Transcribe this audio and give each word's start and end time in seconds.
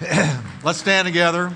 Let's 0.64 0.78
stand 0.78 1.06
together. 1.06 1.54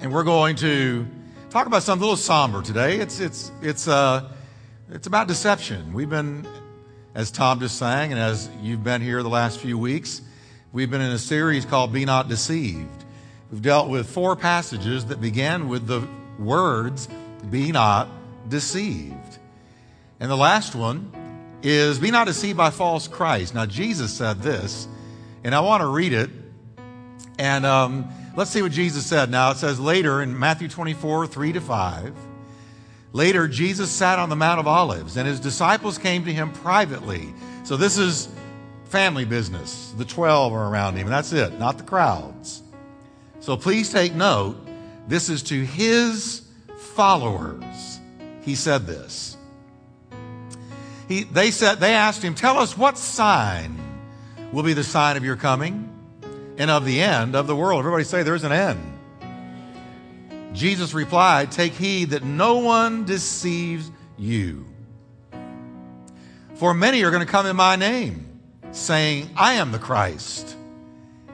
And 0.00 0.12
we're 0.12 0.24
going 0.24 0.56
to 0.56 1.06
talk 1.48 1.66
about 1.66 1.82
something 1.82 2.02
a 2.02 2.04
little 2.04 2.18
somber 2.18 2.60
today. 2.60 2.98
It's, 2.98 3.18
it's, 3.18 3.50
it's, 3.62 3.88
uh, 3.88 4.30
it's 4.90 5.06
about 5.06 5.26
deception. 5.26 5.94
We've 5.94 6.10
been, 6.10 6.46
as 7.14 7.30
Tom 7.30 7.60
just 7.60 7.78
sang, 7.78 8.12
and 8.12 8.20
as 8.20 8.50
you've 8.60 8.84
been 8.84 9.00
here 9.00 9.22
the 9.22 9.30
last 9.30 9.58
few 9.58 9.78
weeks, 9.78 10.20
we've 10.74 10.90
been 10.90 11.00
in 11.00 11.12
a 11.12 11.18
series 11.18 11.64
called 11.64 11.94
Be 11.94 12.04
Not 12.04 12.28
Deceived. 12.28 13.04
We've 13.50 13.62
dealt 13.62 13.88
with 13.88 14.06
four 14.06 14.36
passages 14.36 15.06
that 15.06 15.18
began 15.18 15.70
with 15.70 15.86
the 15.86 16.06
words, 16.38 17.08
Be 17.50 17.72
Not 17.72 18.10
Deceived. 18.50 19.38
And 20.20 20.30
the 20.30 20.36
last 20.36 20.74
one 20.74 21.10
is, 21.62 21.98
Be 21.98 22.10
not 22.10 22.26
deceived 22.26 22.58
by 22.58 22.68
false 22.68 23.08
Christ. 23.08 23.54
Now, 23.54 23.64
Jesus 23.64 24.12
said 24.12 24.42
this, 24.42 24.86
and 25.42 25.54
I 25.54 25.60
want 25.60 25.80
to 25.80 25.86
read 25.86 26.12
it. 26.12 26.28
And 27.38 27.66
um, 27.66 28.08
let's 28.36 28.50
see 28.50 28.62
what 28.62 28.72
Jesus 28.72 29.04
said. 29.04 29.30
Now, 29.30 29.50
it 29.50 29.58
says 29.58 29.78
later 29.78 30.22
in 30.22 30.38
Matthew 30.38 30.68
24, 30.68 31.26
3 31.26 31.52
to 31.52 31.60
5. 31.60 32.14
Later, 33.12 33.48
Jesus 33.48 33.90
sat 33.90 34.18
on 34.18 34.28
the 34.28 34.36
Mount 34.36 34.60
of 34.60 34.66
Olives, 34.66 35.16
and 35.16 35.26
his 35.26 35.40
disciples 35.40 35.96
came 35.96 36.24
to 36.24 36.32
him 36.32 36.52
privately. 36.52 37.32
So, 37.64 37.76
this 37.76 37.98
is 37.98 38.28
family 38.84 39.24
business. 39.24 39.94
The 39.96 40.04
12 40.04 40.52
are 40.52 40.68
around 40.68 40.96
him, 40.96 41.06
and 41.06 41.12
that's 41.12 41.32
it, 41.32 41.58
not 41.58 41.78
the 41.78 41.84
crowds. 41.84 42.62
So, 43.40 43.56
please 43.56 43.90
take 43.90 44.14
note. 44.14 44.56
This 45.08 45.28
is 45.28 45.42
to 45.44 45.64
his 45.64 46.42
followers. 46.76 48.00
He 48.42 48.54
said 48.54 48.86
this. 48.86 49.36
He, 51.08 51.22
they, 51.22 51.50
said, 51.52 51.76
they 51.76 51.94
asked 51.94 52.22
him, 52.22 52.34
Tell 52.34 52.58
us 52.58 52.76
what 52.76 52.98
sign 52.98 53.78
will 54.52 54.62
be 54.62 54.72
the 54.72 54.84
sign 54.84 55.16
of 55.16 55.24
your 55.24 55.36
coming 55.36 55.95
and 56.58 56.70
of 56.70 56.84
the 56.84 57.00
end 57.00 57.34
of 57.34 57.46
the 57.46 57.56
world. 57.56 57.80
Everybody 57.80 58.04
say, 58.04 58.22
There's 58.22 58.44
an 58.44 58.52
end. 58.52 58.92
Jesus 60.52 60.94
replied, 60.94 61.52
Take 61.52 61.72
heed 61.72 62.10
that 62.10 62.24
no 62.24 62.58
one 62.58 63.04
deceives 63.04 63.90
you. 64.16 64.66
For 66.54 66.72
many 66.72 67.02
are 67.02 67.10
going 67.10 67.24
to 67.24 67.30
come 67.30 67.46
in 67.46 67.56
my 67.56 67.76
name, 67.76 68.40
saying, 68.72 69.30
I 69.36 69.54
am 69.54 69.72
the 69.72 69.78
Christ. 69.78 70.56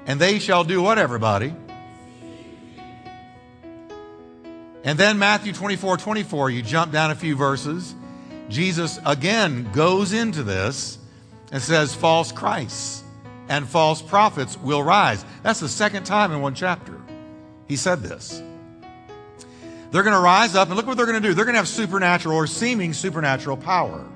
And 0.07 0.21
they 0.21 0.41
shall 0.41 0.65
do 0.65 0.83
what, 0.83 0.99
everybody? 0.99 1.55
And 4.85 4.99
then 4.99 5.19
Matthew 5.21 5.53
24 5.53 5.99
24, 5.99 6.51
you 6.51 6.63
jump 6.63 6.93
down 6.93 7.13
a 7.13 7.15
few 7.15 7.37
verses. 7.37 7.95
Jesus 8.49 8.99
again 9.07 9.71
goes 9.73 10.13
into 10.13 10.43
this 10.43 10.99
and 11.53 11.63
says, 11.63 11.95
False 11.95 12.33
Christs 12.33 13.02
and 13.53 13.69
false 13.69 14.01
prophets 14.01 14.57
will 14.57 14.83
rise. 14.83 15.23
That's 15.43 15.61
the 15.61 15.69
second 15.69 16.05
time 16.05 16.33
in 16.33 16.41
one 16.41 16.55
chapter 16.55 16.99
he 17.69 17.77
said 17.77 18.03
this. 18.03 18.43
They're 19.91 20.03
going 20.03 20.15
to 20.15 20.21
rise 20.21 20.55
up, 20.55 20.69
and 20.69 20.77
look 20.79 20.87
what 20.87 20.97
they're 20.97 21.05
going 21.05 21.21
to 21.21 21.29
do. 21.29 21.35
They're 21.35 21.45
going 21.45 21.53
to 21.53 21.59
have 21.59 21.69
supernatural 21.69 22.35
or 22.35 22.47
seeming 22.47 22.95
supernatural 22.95 23.59
power. 23.59 24.09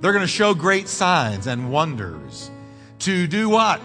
They're 0.00 0.12
going 0.12 0.24
to 0.24 0.26
show 0.26 0.54
great 0.54 0.88
signs 0.88 1.46
and 1.46 1.70
wonders. 1.70 2.50
To 3.00 3.26
do 3.26 3.50
what? 3.50 3.82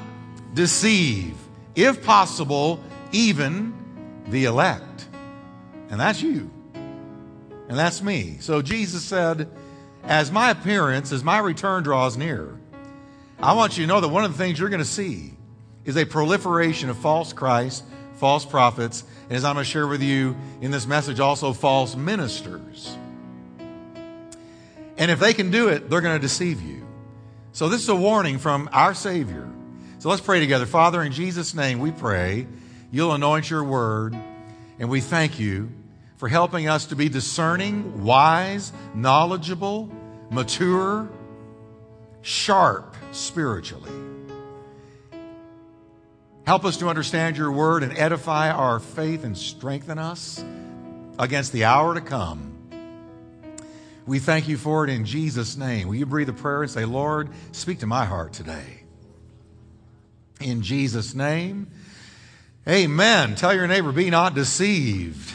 Deceive, 0.53 1.35
if 1.75 2.01
possible, 2.05 2.81
even 3.11 3.73
the 4.29 4.45
elect. 4.45 5.09
And 5.89 5.99
that's 5.99 6.21
you. 6.21 6.49
And 6.73 7.77
that's 7.77 8.01
me. 8.01 8.37
So 8.39 8.61
Jesus 8.61 9.03
said, 9.03 9.49
As 10.03 10.31
my 10.31 10.51
appearance, 10.51 11.11
as 11.11 11.21
my 11.21 11.39
return 11.39 11.83
draws 11.83 12.15
near, 12.15 12.57
I 13.43 13.51
want 13.51 13.77
you 13.77 13.83
to 13.83 13.87
know 13.89 13.99
that 13.99 14.07
one 14.07 14.23
of 14.23 14.31
the 14.31 14.37
things 14.37 14.57
you're 14.57 14.69
going 14.69 14.79
to 14.79 14.85
see 14.85 15.33
is 15.83 15.97
a 15.97 16.05
proliferation 16.05 16.89
of 16.89 16.97
false 16.97 17.33
Christ, 17.33 17.83
false 18.13 18.45
prophets, 18.45 19.03
and 19.23 19.33
as 19.33 19.43
I'm 19.43 19.55
going 19.55 19.65
to 19.65 19.69
share 19.69 19.85
with 19.85 20.01
you 20.01 20.37
in 20.61 20.71
this 20.71 20.87
message, 20.87 21.19
also 21.19 21.51
false 21.51 21.93
ministers. 21.93 22.95
And 24.97 25.11
if 25.11 25.19
they 25.19 25.33
can 25.33 25.51
do 25.51 25.67
it, 25.67 25.89
they're 25.89 25.99
going 25.99 26.15
to 26.15 26.25
deceive 26.25 26.61
you. 26.61 26.87
So 27.51 27.67
this 27.67 27.81
is 27.81 27.89
a 27.89 27.95
warning 27.95 28.39
from 28.39 28.69
our 28.71 28.93
Savior. 28.93 29.49
So 29.99 30.07
let's 30.07 30.21
pray 30.21 30.39
together. 30.39 30.65
Father, 30.65 31.03
in 31.03 31.11
Jesus' 31.11 31.53
name, 31.53 31.79
we 31.79 31.91
pray 31.91 32.47
you'll 32.91 33.11
anoint 33.11 33.49
your 33.49 33.65
word, 33.65 34.15
and 34.79 34.89
we 34.89 35.01
thank 35.01 35.37
you 35.37 35.69
for 36.15 36.29
helping 36.29 36.69
us 36.69 36.85
to 36.85 36.95
be 36.95 37.09
discerning, 37.09 38.05
wise, 38.05 38.71
knowledgeable, 38.95 39.91
mature, 40.31 41.09
sharp 42.21 42.92
spiritually. 43.13 43.91
Help 46.45 46.65
us 46.65 46.77
to 46.77 46.89
understand 46.89 47.37
your 47.37 47.51
word 47.51 47.83
and 47.83 47.97
edify 47.97 48.49
our 48.49 48.79
faith 48.79 49.23
and 49.23 49.37
strengthen 49.37 49.97
us 49.97 50.43
against 51.17 51.53
the 51.53 51.63
hour 51.63 51.93
to 51.93 52.01
come. 52.01 52.49
We 54.05 54.19
thank 54.19 54.49
you 54.49 54.57
for 54.57 54.83
it 54.83 54.89
in 54.89 55.05
Jesus' 55.05 55.55
name. 55.55 55.87
Will 55.87 55.95
you 55.95 56.05
breathe 56.05 56.27
a 56.27 56.33
prayer 56.33 56.63
and 56.63 56.71
say, 56.71 56.83
Lord, 56.83 57.29
speak 57.53 57.79
to 57.79 57.87
my 57.87 58.03
heart 58.03 58.33
today? 58.33 58.83
In 60.41 60.61
Jesus' 60.61 61.13
name, 61.13 61.67
amen. 62.67 63.35
Tell 63.35 63.53
your 63.53 63.67
neighbor, 63.67 63.93
be 63.93 64.09
not 64.09 64.35
deceived. 64.35 65.33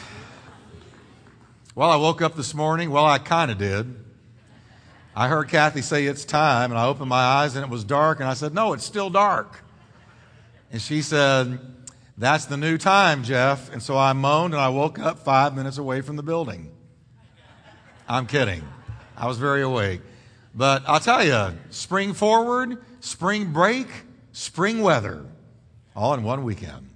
Well, 1.73 1.89
I 1.89 1.95
woke 1.95 2.21
up 2.21 2.35
this 2.35 2.53
morning. 2.53 2.91
Well, 2.91 3.05
I 3.05 3.17
kind 3.17 3.49
of 3.49 3.57
did. 3.57 3.95
I 5.19 5.27
heard 5.27 5.49
Kathy 5.49 5.81
say 5.81 6.05
it's 6.05 6.23
time, 6.23 6.71
and 6.71 6.79
I 6.79 6.85
opened 6.85 7.09
my 7.09 7.21
eyes 7.21 7.57
and 7.57 7.65
it 7.65 7.69
was 7.69 7.83
dark, 7.83 8.21
and 8.21 8.29
I 8.29 8.35
said, 8.35 8.53
No, 8.53 8.71
it's 8.71 8.85
still 8.85 9.09
dark. 9.09 9.65
And 10.71 10.81
she 10.81 11.01
said, 11.01 11.59
That's 12.17 12.45
the 12.45 12.55
new 12.55 12.77
time, 12.77 13.25
Jeff. 13.25 13.69
And 13.69 13.83
so 13.83 13.97
I 13.97 14.13
moaned 14.13 14.53
and 14.53 14.61
I 14.61 14.69
woke 14.69 14.97
up 14.97 15.19
five 15.19 15.53
minutes 15.53 15.77
away 15.77 15.99
from 15.99 16.15
the 16.15 16.23
building. 16.23 16.71
I'm 18.07 18.27
kidding. 18.27 18.63
I 19.17 19.27
was 19.27 19.37
very 19.37 19.61
awake. 19.61 19.99
But 20.55 20.83
I'll 20.87 21.01
tell 21.01 21.25
you, 21.25 21.57
spring 21.69 22.13
forward, 22.13 22.77
spring 23.01 23.51
break, 23.51 23.87
spring 24.31 24.81
weather, 24.81 25.25
all 25.97 26.13
in 26.13 26.23
one 26.23 26.45
weekend. 26.45 26.89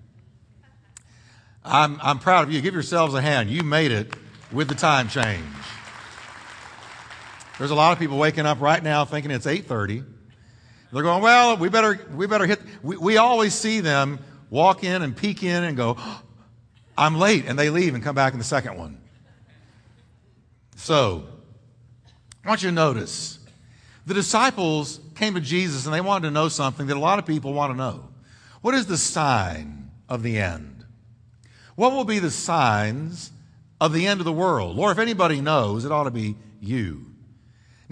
I'm, 1.62 2.00
I'm 2.02 2.20
proud 2.20 2.48
of 2.48 2.54
you. 2.54 2.62
Give 2.62 2.74
yourselves 2.74 3.16
a 3.16 3.22
hand. 3.22 3.50
You 3.50 3.64
made 3.64 3.92
it 3.92 4.16
with 4.50 4.70
the 4.70 4.76
time 4.76 5.10
change. 5.10 5.44
There's 7.58 7.72
a 7.72 7.76
lot 7.76 7.92
of 7.92 8.00
people 8.00 8.18
waking 8.18 8.46
up 8.46 8.62
right 8.62 8.82
now 8.82 9.06
thinking 9.06 9.32
it's 9.32 9.46
8:30. 9.46 10.06
They're 10.92 11.02
going, 11.02 11.24
well, 11.24 11.58
we 11.58 11.70
better, 11.70 12.00
we 12.14 12.28
better 12.28 12.46
hit. 12.46 12.62
We, 12.84 12.98
we 12.98 13.18
always 13.18 13.56
see 13.56 13.80
them 13.80 14.20
walk 14.52 14.84
in 14.84 15.02
and 15.02 15.18
peek 15.18 15.42
in 15.42 15.64
and 15.64 15.76
go, 15.76 15.96
oh, 15.98 16.22
I'm 16.96 17.18
late, 17.18 17.46
and 17.48 17.58
they 17.58 17.72
leave 17.72 17.96
and 17.96 18.04
come 18.04 18.14
back 18.14 18.34
in 18.34 18.40
the 18.40 18.46
second 18.46 18.78
one. 18.78 19.02
So, 20.76 21.26
I 22.46 22.50
want 22.50 22.62
you 22.62 22.70
to 22.70 22.76
notice 22.76 23.40
the 24.06 24.14
disciples 24.14 25.00
came 25.16 25.34
to 25.34 25.42
Jesus 25.42 25.86
and 25.86 25.94
they 25.94 26.02
wanted 26.02 26.28
to 26.28 26.32
know 26.32 26.48
something 26.48 26.88
that 26.88 26.98
a 26.98 27.00
lot 27.00 27.18
of 27.18 27.26
people 27.26 27.54
want 27.54 27.72
to 27.72 27.78
know. 27.78 28.10
What 28.62 28.76
is 28.76 28.86
the 28.86 28.98
sign 28.98 29.90
of 30.08 30.22
the 30.22 30.38
end? 30.38 30.86
What 31.76 31.94
will 31.94 32.04
be 32.04 32.20
the 32.20 32.30
signs 32.30 33.32
of 33.82 33.94
the 33.94 34.06
end 34.06 34.20
of 34.22 34.26
the 34.26 34.32
world? 34.32 34.76
Lord, 34.76 34.92
if 34.92 35.02
anybody 35.02 35.42
knows, 35.42 35.86
it 35.86 35.92
ought 35.92 36.04
to 36.04 36.12
be 36.12 36.36
you. 36.62 37.13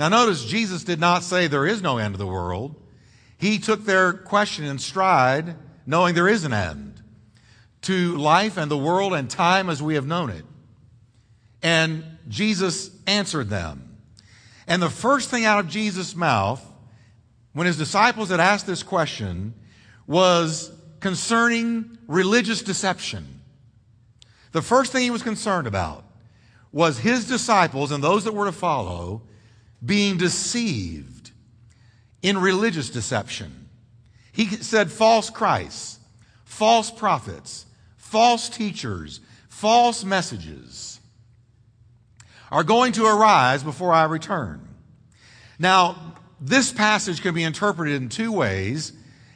Now, 0.01 0.09
notice 0.09 0.43
Jesus 0.45 0.83
did 0.83 0.99
not 0.99 1.21
say 1.21 1.45
there 1.45 1.67
is 1.67 1.83
no 1.83 1.99
end 1.99 2.15
of 2.15 2.17
the 2.17 2.25
world. 2.25 2.75
He 3.37 3.59
took 3.59 3.85
their 3.85 4.13
question 4.13 4.65
in 4.65 4.79
stride, 4.79 5.53
knowing 5.85 6.15
there 6.15 6.27
is 6.27 6.43
an 6.43 6.53
end 6.53 7.03
to 7.83 8.17
life 8.17 8.57
and 8.57 8.71
the 8.71 8.77
world 8.79 9.13
and 9.13 9.29
time 9.29 9.69
as 9.69 9.79
we 9.79 9.93
have 9.93 10.07
known 10.07 10.31
it. 10.31 10.43
And 11.61 12.03
Jesus 12.27 12.89
answered 13.05 13.49
them. 13.49 13.95
And 14.65 14.81
the 14.81 14.89
first 14.89 15.29
thing 15.29 15.45
out 15.45 15.59
of 15.59 15.67
Jesus' 15.67 16.15
mouth, 16.15 16.65
when 17.53 17.67
his 17.67 17.77
disciples 17.77 18.29
had 18.29 18.39
asked 18.39 18.65
this 18.65 18.81
question, 18.81 19.53
was 20.07 20.71
concerning 20.99 21.99
religious 22.07 22.63
deception. 22.63 23.39
The 24.51 24.63
first 24.63 24.91
thing 24.91 25.03
he 25.03 25.11
was 25.11 25.21
concerned 25.21 25.67
about 25.67 26.03
was 26.71 26.97
his 26.97 27.27
disciples 27.27 27.91
and 27.91 28.03
those 28.03 28.23
that 28.23 28.33
were 28.33 28.47
to 28.47 28.51
follow 28.51 29.21
being 29.83 30.17
deceived 30.17 31.31
in 32.21 32.37
religious 32.37 32.89
deception. 32.89 33.69
He 34.31 34.47
said 34.47 34.91
false 34.91 35.29
Christs, 35.29 35.99
false 36.45 36.91
prophets, 36.91 37.65
false 37.97 38.49
teachers, 38.49 39.19
false 39.49 40.03
messages 40.03 40.99
are 42.51 42.63
going 42.63 42.91
to 42.93 43.05
arise 43.05 43.63
before 43.63 43.93
I 43.93 44.03
return. 44.03 44.67
Now, 45.57 46.15
this 46.39 46.71
passage 46.71 47.21
can 47.21 47.33
be 47.33 47.43
interpreted 47.43 48.01
in 48.01 48.09
two 48.09 48.31
ways, 48.31 48.93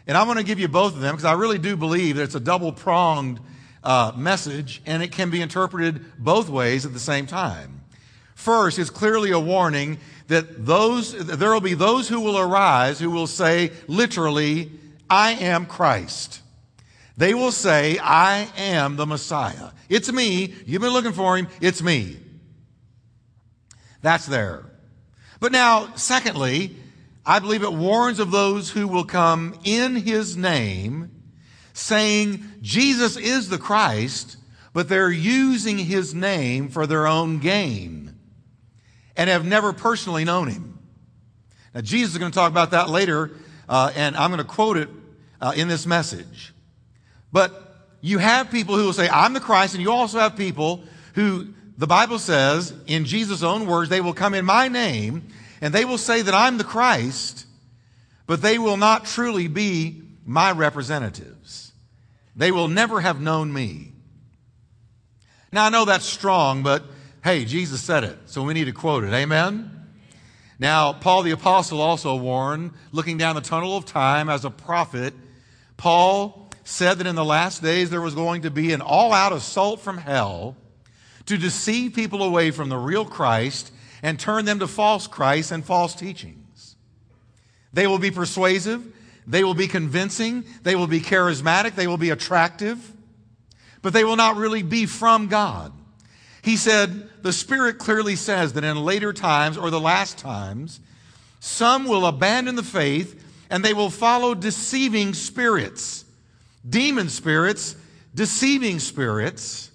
and 0.08 0.18
I'm 0.18 0.26
going 0.26 0.38
to 0.38 0.44
give 0.44 0.60
you 0.60 0.68
both 0.68 0.96
of 0.96 1.00
them 1.00 1.16
because 1.16 1.26
I 1.26 1.34
really 1.34 1.60
do 1.60 1.78
believe 1.78 2.18
that 2.18 2.24
it's 2.24 2.36
a 2.36 2.40
double 2.40 2.74
pronged 2.74 3.40
uh, 3.84 4.12
message, 4.16 4.82
and 4.86 5.02
it 5.04 5.12
can 5.12 5.30
be 5.30 5.42
interpreted 5.42 6.04
both 6.18 6.50
ways 6.50 6.86
at 6.86 6.94
the 6.94 7.00
same 7.00 7.28
time. 7.28 7.82
First, 8.34 8.80
it's 8.80 8.90
clearly 8.90 9.32
a 9.32 9.40
warning 9.40 10.00
that 10.28 10.66
those, 10.66 11.14
there 11.14 11.52
will 11.52 11.62
be 11.62 11.74
those 11.74 12.10
who 12.10 12.20
will 12.20 12.38
arise 12.38 13.00
who 13.00 13.12
will 13.12 13.28
say, 13.28 13.72
literally, 13.88 14.72
I 15.10 15.34
am 15.34 15.66
Christ. 15.66 16.42
They 17.18 17.34
will 17.34 17.52
say, 17.52 17.98
I 18.00 18.50
am 18.58 18.96
the 18.96 19.06
Messiah. 19.06 19.72
It's 19.88 20.12
me. 20.12 20.54
You've 20.66 20.82
been 20.82 20.94
looking 20.94 21.14
for 21.14 21.38
him. 21.38 21.48
It's 21.62 21.82
me. 21.82 22.18
That's 24.02 24.26
there. 24.26 24.66
But 25.40 25.52
now, 25.52 25.94
secondly, 25.96 26.76
I 27.26 27.40
believe 27.40 27.64
it 27.64 27.74
warns 27.74 28.20
of 28.20 28.32
those 28.32 28.72
who 28.72 28.88
will 28.88 29.06
come 29.06 29.58
in 29.64 29.96
his 29.96 30.36
name, 30.36 31.12
saying 31.74 32.44
Jesus 32.62 33.16
is 33.16 33.50
the 33.50 33.58
Christ, 33.58 34.38
but 34.74 34.90
they're 34.90 35.12
using 35.12 35.78
his 35.78 36.14
name 36.14 36.70
for 36.70 36.86
their 36.86 37.08
own 37.08 37.40
gain 37.40 38.05
and 39.18 39.30
have 39.30 39.46
never 39.46 39.74
personally 39.74 40.26
known 40.26 40.50
him. 40.50 40.80
Now, 41.74 41.82
Jesus 41.82 42.14
is 42.14 42.18
going 42.18 42.32
to 42.32 42.36
talk 42.36 42.52
about 42.52 42.72
that 42.72 42.90
later, 42.90 43.32
uh, 43.68 43.92
and 43.96 44.16
I'm 44.16 44.32
going 44.32 44.40
to 44.40 44.44
quote 44.44 44.78
it 44.78 44.90
uh, 45.42 45.54
in 45.56 45.68
this 45.68 45.86
message. 45.86 46.54
But 47.32 47.76
you 48.02 48.18
have 48.18 48.52
people 48.52 48.78
who 48.78 48.86
will 48.86 48.94
say, 48.94 49.10
I'm 49.10 49.34
the 49.34 49.40
Christ, 49.40 49.74
and 49.74 49.84
you 49.84 49.92
also 49.92 50.20
have 50.20 50.38
people 50.38 50.84
who 51.16 51.54
the 51.78 51.88
Bible 51.88 52.20
says, 52.20 52.74
in 52.88 53.06
Jesus' 53.06 53.44
own 53.44 53.68
words, 53.68 53.90
they 53.90 54.02
will 54.02 54.14
come 54.14 54.34
in 54.34 54.46
my 54.46 54.68
name, 54.68 55.28
and 55.60 55.74
they 55.74 55.84
will 55.84 55.98
say 55.98 56.22
that 56.22 56.34
I'm 56.34 56.58
the 56.58 56.64
Christ, 56.64 57.46
but 58.28 58.42
they 58.42 58.58
will 58.58 58.78
not 58.78 59.06
truly 59.06 59.48
be 59.48 60.02
my 60.26 60.52
representatives. 60.52 61.74
They 62.36 62.52
will 62.52 62.68
never 62.68 63.02
have 63.02 63.20
known 63.20 63.52
me. 63.52 63.92
Now, 65.52 65.66
I 65.66 65.70
know 65.70 65.86
that's 65.86 66.06
strong, 66.06 66.64
but 66.64 66.84
hey, 67.26 67.44
Jesus 67.44 67.82
said 67.82 68.04
it, 68.04 68.20
so 68.28 68.44
we 68.44 68.54
need 68.54 68.66
to 68.66 68.72
quote 68.72 69.04
it. 69.04 69.12
Amen? 69.12 69.72
Now, 70.60 70.94
Paul 70.94 71.24
the 71.24 71.32
Apostle 71.32 71.82
also 71.82 72.16
warned, 72.16 72.70
looking 72.92 73.18
down 73.18 73.34
the 73.34 73.42
tunnel 73.42 73.76
of 73.76 73.84
time 73.84 74.30
as 74.30 74.46
a 74.46 74.52
prophet, 74.52 75.12
Paul 75.76 76.52
said 76.64 77.00
that 77.00 77.08
in 77.08 77.16
the 77.16 77.26
last 77.26 77.64
days 77.64 77.90
there 77.90 78.00
was 78.00 78.14
going 78.14 78.44
to 78.44 78.52
be 78.52 78.74
an 78.74 78.82
all 78.82 79.12
out 79.12 79.34
assault 79.34 79.80
from 79.80 79.98
hell 79.98 80.56
to 81.26 81.36
deceive 81.36 81.96
people 81.96 82.22
away 82.22 82.52
from 82.52 82.70
the 82.70 82.78
real 82.78 83.06
Christ 83.06 83.72
and 84.04 84.20
turn 84.20 84.46
them 84.46 84.60
to 84.60 84.68
false 84.68 85.08
Christ 85.08 85.52
and 85.52 85.66
false 85.66 85.96
teachings. 85.96 86.76
They 87.74 87.88
will 87.88 87.98
be 87.98 88.12
persuasive, 88.12 88.86
they 89.26 89.44
will 89.44 89.56
be 89.56 89.68
convincing, 89.68 90.46
they 90.62 90.76
will 90.76 90.86
be 90.86 91.00
charismatic, 91.00 91.74
they 91.74 91.88
will 91.88 91.98
be 91.98 92.12
attractive, 92.12 92.94
but 93.82 93.94
they 93.94 94.04
will 94.04 94.16
not 94.16 94.36
really 94.36 94.62
be 94.62 94.86
from 94.86 95.28
God. 95.28 95.72
He 96.46 96.58
said, 96.58 97.10
the 97.24 97.34
Spirit 97.34 97.80
clearly 97.80 98.16
says 98.16 98.54
that 98.54 98.64
in 98.64 98.78
later 98.78 99.12
times 99.12 99.58
or 99.58 99.72
the 99.72 99.80
last 99.80 100.20
times, 100.20 100.80
some 101.40 101.86
will 101.86 102.06
abandon 102.06 102.56
the 102.56 102.62
faith 102.62 103.20
and 103.50 103.66
they 103.66 103.74
will 103.74 103.90
follow 103.90 104.36
deceiving 104.36 105.16
spirits 105.16 106.06
demon 106.68 107.10
spirits, 107.10 107.76
deceiving 108.14 108.80
spirits, 108.80 109.72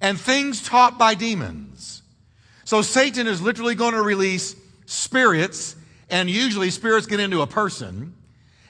and 0.00 0.18
things 0.18 0.62
taught 0.62 0.98
by 0.98 1.14
demons. 1.14 2.02
So 2.64 2.82
Satan 2.82 3.26
is 3.26 3.40
literally 3.40 3.74
going 3.74 3.94
to 3.94 4.02
release 4.02 4.54
spirits, 4.86 5.74
and 6.08 6.30
usually 6.30 6.70
spirits 6.70 7.06
get 7.06 7.18
into 7.18 7.42
a 7.42 7.46
person. 7.48 8.14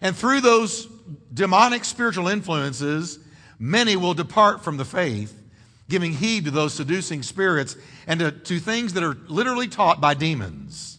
And 0.01 0.17
through 0.17 0.41
those 0.41 0.87
demonic 1.33 1.85
spiritual 1.85 2.29
influences, 2.29 3.19
many 3.59 3.97
will 3.97 4.15
depart 4.15 4.65
from 4.65 4.79
the 4.79 4.87
faith, 4.87 5.40
giving 5.91 6.13
heed 6.13 6.47
to 6.47 6.51
those 6.51 6.73
seducing 6.73 7.23
spirits 7.23 7.77
and 8.07 8.21
to, 8.21 8.31
to 8.31 8.59
things 8.59 8.95
that 8.95 9.03
are 9.03 9.17
literally 9.27 9.69
taught 9.69 10.01
by 10.01 10.15
demons. 10.15 10.99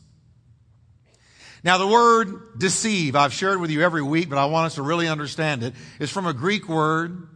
Now, 1.64 1.78
the 1.78 1.88
word 1.88 2.60
deceive, 2.60 3.16
I've 3.16 3.34
shared 3.34 3.60
with 3.60 3.70
you 3.70 3.82
every 3.82 4.02
week, 4.02 4.30
but 4.30 4.38
I 4.38 4.46
want 4.46 4.68
us 4.68 4.76
to 4.76 4.82
really 4.82 5.08
understand 5.08 5.64
it, 5.64 5.74
is 6.00 6.10
from 6.10 6.26
a 6.26 6.34
Greek 6.34 6.68
word, 6.68 7.28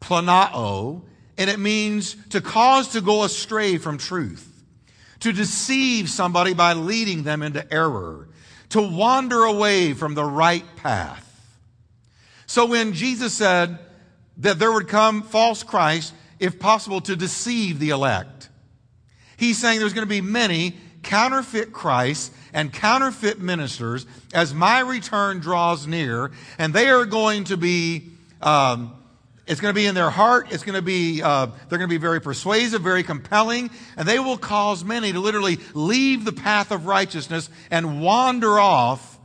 planao, 0.00 1.02
and 1.38 1.50
it 1.50 1.58
means 1.58 2.16
to 2.30 2.40
cause 2.40 2.88
to 2.88 3.00
go 3.00 3.24
astray 3.24 3.78
from 3.78 3.98
truth, 3.98 4.62
to 5.20 5.32
deceive 5.32 6.10
somebody 6.10 6.52
by 6.52 6.74
leading 6.74 7.22
them 7.22 7.42
into 7.42 7.72
error, 7.72 8.28
to 8.68 8.82
wander 8.82 9.44
away 9.44 9.94
from 9.94 10.14
the 10.14 10.24
right 10.24 10.64
path. 10.76 11.22
So 12.46 12.66
when 12.66 12.92
Jesus 12.92 13.32
said 13.32 13.78
that 14.38 14.58
there 14.58 14.72
would 14.72 14.88
come 14.88 15.22
false 15.22 15.62
Christ, 15.62 16.12
if 16.44 16.58
possible, 16.58 17.00
to 17.00 17.16
deceive 17.16 17.78
the 17.78 17.90
elect, 17.90 18.50
he's 19.38 19.58
saying 19.58 19.80
there's 19.80 19.94
going 19.94 20.06
to 20.06 20.14
be 20.14 20.20
many 20.20 20.76
counterfeit 21.02 21.72
Christs 21.72 22.30
and 22.52 22.72
counterfeit 22.72 23.40
ministers 23.40 24.06
as 24.34 24.52
my 24.52 24.80
return 24.80 25.40
draws 25.40 25.86
near, 25.86 26.32
and 26.58 26.74
they 26.74 26.88
are 26.88 27.06
going 27.06 27.44
to 27.44 27.56
be. 27.56 28.10
Um, 28.42 28.94
it's 29.46 29.60
going 29.60 29.74
to 29.74 29.78
be 29.78 29.84
in 29.84 29.94
their 29.94 30.08
heart. 30.08 30.46
It's 30.52 30.62
going 30.62 30.76
to 30.76 30.80
be, 30.80 31.20
uh, 31.22 31.44
they're 31.68 31.76
going 31.76 31.90
to 31.90 31.94
be 31.94 31.98
very 31.98 32.18
persuasive, 32.18 32.80
very 32.80 33.02
compelling, 33.02 33.68
and 33.94 34.08
they 34.08 34.18
will 34.18 34.38
cause 34.38 34.82
many 34.82 35.12
to 35.12 35.20
literally 35.20 35.58
leave 35.74 36.24
the 36.24 36.32
path 36.32 36.70
of 36.70 36.86
righteousness 36.86 37.50
and 37.70 38.00
wander 38.00 38.58
off 38.58 39.18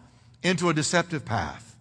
into 0.43 0.67
a 0.67 0.73
deceptive 0.73 1.23
path. 1.23 1.73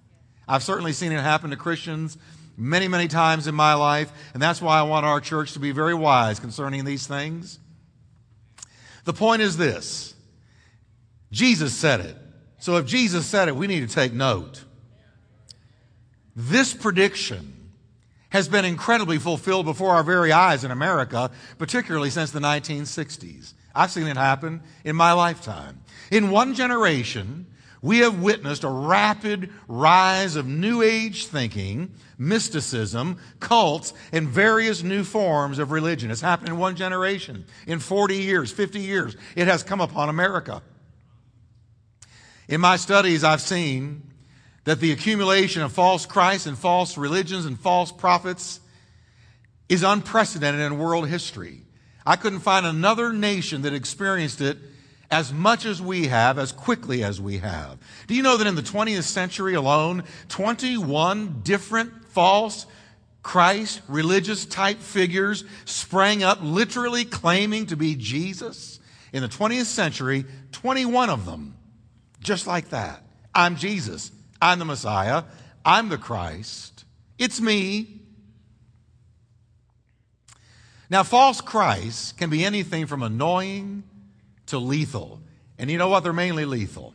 I've 0.47 0.63
certainly 0.63 0.93
seen 0.93 1.11
it 1.11 1.21
happen 1.21 1.51
to 1.51 1.57
Christians 1.57 2.17
many, 2.59 2.89
many 2.89 3.09
times 3.09 3.47
in 3.47 3.55
my 3.55 3.75
life, 3.75 4.13
and 4.35 4.43
that's 4.43 4.61
why 4.61 4.79
I 4.79 4.83
want 4.83 5.07
our 5.07 5.21
church 5.21 5.53
to 5.53 5.61
be 5.61 5.71
very 5.71 5.95
wise 5.95 6.41
concerning 6.41 6.85
these 6.85 7.07
things. 7.07 7.59
The 9.05 9.13
point 9.15 9.41
is 9.41 9.57
this 9.57 10.15
Jesus 11.31 11.73
said 11.73 12.01
it. 12.01 12.17
So 12.59 12.77
if 12.77 12.87
Jesus 12.87 13.25
said 13.25 13.49
it, 13.49 13.57
we 13.57 13.69
need 13.69 13.89
to 13.89 13.95
take 13.95 14.13
note. 14.13 14.65
This 16.35 16.75
prediction 16.75 17.55
has 18.31 18.49
been 18.49 18.65
incredibly 18.65 19.19
fulfilled 19.19 19.65
before 19.65 19.95
our 19.95 20.03
very 20.03 20.33
eyes 20.33 20.65
in 20.65 20.71
America, 20.71 21.31
particularly 21.57 22.11
since 22.11 22.31
the 22.31 22.41
1960s. 22.41 23.55
I've 23.75 23.91
seen 23.91 24.07
it 24.07 24.17
happen 24.17 24.63
in 24.85 24.97
my 24.97 25.13
lifetime. 25.13 25.81
In 26.11 26.31
one 26.31 26.55
generation, 26.55 27.47
we 27.81 27.99
have 27.99 28.21
witnessed 28.21 28.65
a 28.65 28.69
rapid 28.69 29.51
rise 29.69 30.37
of 30.37 30.47
New 30.47 30.83
Age 30.83 31.27
thinking, 31.27 31.93
mysticism, 32.19 33.19
cults, 33.41 33.95
and 34.13 34.29
various 34.29 34.83
new 34.83 35.05
forms 35.05 35.59
of 35.59 35.71
religion. 35.71 36.11
It's 36.11 36.21
happened 36.21 36.49
in 36.49 36.59
one 36.59 36.77
generation. 36.77 37.47
In 37.67 37.79
40 37.79 38.17
years, 38.17 38.51
50 38.51 38.81
years, 38.81 39.17
it 39.37 39.47
has 39.47 39.63
come 39.63 39.81
upon 39.81 40.09
America. 40.09 40.63
In 42.49 42.61
my 42.61 42.77
studies, 42.77 43.25
I've 43.25 43.41
seen 43.41 44.03
that 44.65 44.81
the 44.81 44.93
accumulation 44.93 45.63
of 45.63 45.73
false 45.73 46.05
Christs 46.05 46.47
and 46.47 46.59
false 46.59 46.99
religions 46.99 47.47
and 47.47 47.59
false 47.59 47.93
prophets 47.93 48.61
is 49.69 49.83
unprecedented 49.83 50.61
in 50.61 50.79
world 50.79 51.09
history. 51.09 51.63
I 52.05 52.17
couldn't 52.17 52.41
find 52.41 52.67
another 52.67 53.13
nation 53.13 53.63
that 53.63 53.75
experienced 53.75 54.41
it 54.41 54.57
as 55.11 55.33
much 55.33 55.65
as 55.65 55.81
we 55.81 56.09
have, 56.09 56.39
as 56.39 56.53
quickly 56.53 57.03
as 57.03 57.21
we 57.21 57.39
have. 57.39 57.79
Do 58.07 58.15
you 58.15 58.23
know 58.23 58.37
that 58.37 58.47
in 58.47 58.55
the 58.55 58.63
20th 58.63 59.05
century 59.05 59.55
alone, 59.55 60.05
21 60.29 61.41
different 61.43 61.93
false 62.09 62.67
Christ 63.23 63.83
religious 63.89 64.47
type 64.47 64.79
figures 64.79 65.45
sprang 65.65 66.23
up, 66.23 66.39
literally 66.43 67.05
claiming 67.05 67.67
to 67.67 67.77
be 67.77 67.95
Jesus? 67.95 68.81
In 69.13 69.23
the 69.23 69.29
20th 69.29 69.65
century, 69.65 70.25
21 70.53 71.11
of 71.11 71.25
them 71.25 71.55
just 72.21 72.47
like 72.47 72.71
that. 72.71 73.03
I'm 73.35 73.57
Jesus. 73.57 74.11
I'm 74.41 74.59
the 74.59 74.65
Messiah. 74.65 75.25
I'm 75.65 75.89
the 75.89 75.99
Christ. 75.99 76.85
It's 77.19 77.41
me. 77.41 78.01
Now, 80.91 81.03
false 81.03 81.41
Christ 81.41 82.17
can 82.17 82.31
be 82.31 82.45
anything 82.45 82.87
from 82.87 83.03
annoying 83.03 83.83
to 84.47 84.59
lethal. 84.59 85.21
And 85.59 85.71
you 85.71 85.77
know 85.77 85.89
what? 85.89 86.01
They're 86.01 86.13
mainly 86.13 86.45
lethal. 86.45 86.95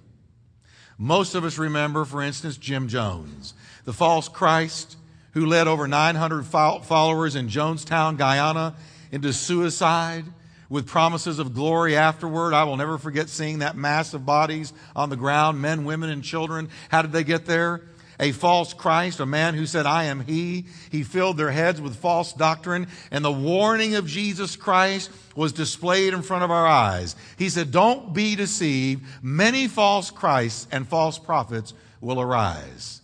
Most 0.97 1.35
of 1.35 1.43
us 1.43 1.57
remember, 1.57 2.05
for 2.05 2.21
instance, 2.21 2.57
Jim 2.57 2.87
Jones, 2.87 3.53
the 3.83 3.93
false 3.93 4.29
Christ 4.29 4.97
who 5.33 5.45
led 5.45 5.67
over 5.67 5.87
900 5.87 6.43
followers 6.45 7.35
in 7.35 7.49
Jonestown, 7.49 8.17
Guyana, 8.17 8.75
into 9.11 9.33
suicide 9.33 10.25
with 10.69 10.87
promises 10.87 11.39
of 11.39 11.53
glory 11.53 11.95
afterward. 11.95 12.53
I 12.53 12.63
will 12.63 12.77
never 12.77 12.97
forget 12.97 13.29
seeing 13.29 13.59
that 13.59 13.77
mass 13.77 14.13
of 14.13 14.25
bodies 14.25 14.73
on 14.95 15.09
the 15.09 15.15
ground, 15.15 15.61
men, 15.61 15.85
women, 15.85 16.09
and 16.09 16.23
children. 16.23 16.69
How 16.89 17.01
did 17.01 17.11
they 17.11 17.23
get 17.23 17.45
there? 17.45 17.81
A 18.19 18.31
false 18.31 18.73
Christ, 18.73 19.19
a 19.19 19.25
man 19.25 19.55
who 19.55 19.65
said, 19.65 19.85
I 19.85 20.05
am 20.05 20.21
he. 20.21 20.65
He 20.91 21.03
filled 21.03 21.37
their 21.37 21.51
heads 21.51 21.81
with 21.81 21.95
false 21.95 22.31
doctrine, 22.31 22.87
and 23.11 23.25
the 23.25 23.31
warning 23.31 23.95
of 23.95 24.07
Jesus 24.07 24.55
Christ 24.55 25.11
was 25.35 25.51
displayed 25.51 26.13
in 26.13 26.21
front 26.21 26.43
of 26.43 26.51
our 26.51 26.65
eyes. 26.65 27.15
He 27.37 27.49
said, 27.49 27.71
Don't 27.71 28.13
be 28.13 28.35
deceived. 28.35 29.03
Many 29.21 29.67
false 29.67 30.11
Christs 30.11 30.67
and 30.71 30.87
false 30.87 31.17
prophets 31.17 31.73
will 32.01 32.21
arise. 32.21 33.01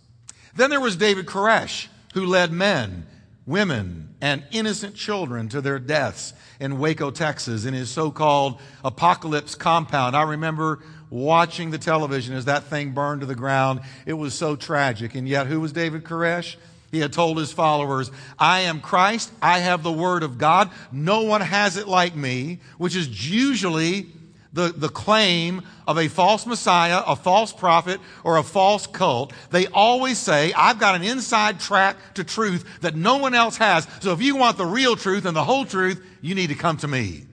Then 0.55 0.69
there 0.69 0.79
was 0.79 0.95
David 0.95 1.25
Koresh, 1.25 1.88
who 2.13 2.25
led 2.25 2.51
men, 2.51 3.05
women, 3.45 4.15
and 4.21 4.43
innocent 4.51 4.95
children 4.95 5.49
to 5.49 5.61
their 5.61 5.79
deaths 5.79 6.33
in 6.59 6.79
Waco, 6.79 7.11
Texas, 7.11 7.65
in 7.65 7.73
his 7.73 7.89
so 7.89 8.11
called 8.11 8.59
apocalypse 8.83 9.55
compound. 9.55 10.15
I 10.15 10.23
remember 10.23 10.79
watching 11.09 11.71
the 11.71 11.77
television 11.77 12.35
as 12.35 12.45
that 12.45 12.65
thing 12.65 12.91
burned 12.91 13.21
to 13.21 13.27
the 13.27 13.35
ground. 13.35 13.81
It 14.05 14.13
was 14.13 14.33
so 14.33 14.55
tragic. 14.55 15.15
And 15.15 15.27
yet, 15.27 15.47
who 15.47 15.59
was 15.61 15.71
David 15.71 16.03
Koresh? 16.03 16.55
he 16.91 16.99
had 16.99 17.13
told 17.13 17.37
his 17.37 17.51
followers, 17.51 18.11
I 18.37 18.61
am 18.61 18.81
Christ. 18.81 19.31
I 19.41 19.59
have 19.59 19.83
the 19.83 19.91
word 19.91 20.23
of 20.23 20.37
God. 20.37 20.71
No 20.91 21.21
one 21.21 21.41
has 21.41 21.77
it 21.77 21.87
like 21.87 22.15
me, 22.15 22.59
which 22.77 22.95
is 22.95 23.31
usually 23.31 24.07
the, 24.51 24.73
the 24.75 24.89
claim 24.89 25.61
of 25.87 25.97
a 25.97 26.07
false 26.07 26.45
Messiah, 26.45 27.03
a 27.05 27.15
false 27.15 27.53
prophet, 27.53 27.99
or 28.23 28.37
a 28.37 28.43
false 28.43 28.87
cult. 28.87 29.33
They 29.51 29.67
always 29.67 30.17
say, 30.17 30.53
I've 30.53 30.79
got 30.79 30.95
an 30.95 31.03
inside 31.03 31.59
track 31.59 31.97
to 32.15 32.23
truth 32.23 32.65
that 32.81 32.95
no 32.95 33.17
one 33.17 33.35
else 33.35 33.57
has. 33.57 33.87
So 34.01 34.11
if 34.11 34.21
you 34.21 34.35
want 34.35 34.57
the 34.57 34.65
real 34.65 34.95
truth 34.95 35.25
and 35.25 35.35
the 35.35 35.43
whole 35.43 35.65
truth, 35.65 36.03
you 36.21 36.35
need 36.35 36.47
to 36.47 36.55
come 36.55 36.77
to 36.77 36.87
me. 36.87 37.25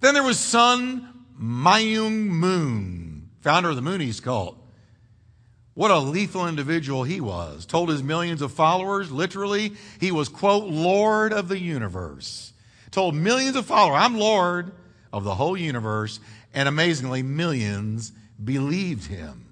Then 0.00 0.14
there 0.14 0.22
was 0.22 0.38
Sun 0.38 1.08
Myung 1.40 2.26
Moon, 2.26 3.30
founder 3.40 3.70
of 3.70 3.76
the 3.76 3.82
Moonies 3.82 4.22
cult. 4.22 4.58
What 5.72 5.90
a 5.90 5.98
lethal 5.98 6.46
individual 6.46 7.02
he 7.02 7.20
was. 7.20 7.66
Told 7.66 7.88
his 7.88 8.02
millions 8.02 8.42
of 8.42 8.52
followers, 8.52 9.10
literally, 9.10 9.72
he 9.98 10.12
was, 10.12 10.28
quote, 10.28 10.64
Lord 10.64 11.32
of 11.32 11.48
the 11.48 11.58
universe. 11.58 12.52
Told 12.92 13.16
millions 13.16 13.56
of 13.56 13.66
followers, 13.66 13.98
I'm 14.00 14.16
Lord 14.16 14.72
of 15.14 15.22
the 15.22 15.36
whole 15.36 15.56
universe. 15.56 16.18
And 16.52 16.68
amazingly, 16.68 17.22
millions 17.22 18.12
believed 18.42 19.06
him. 19.06 19.46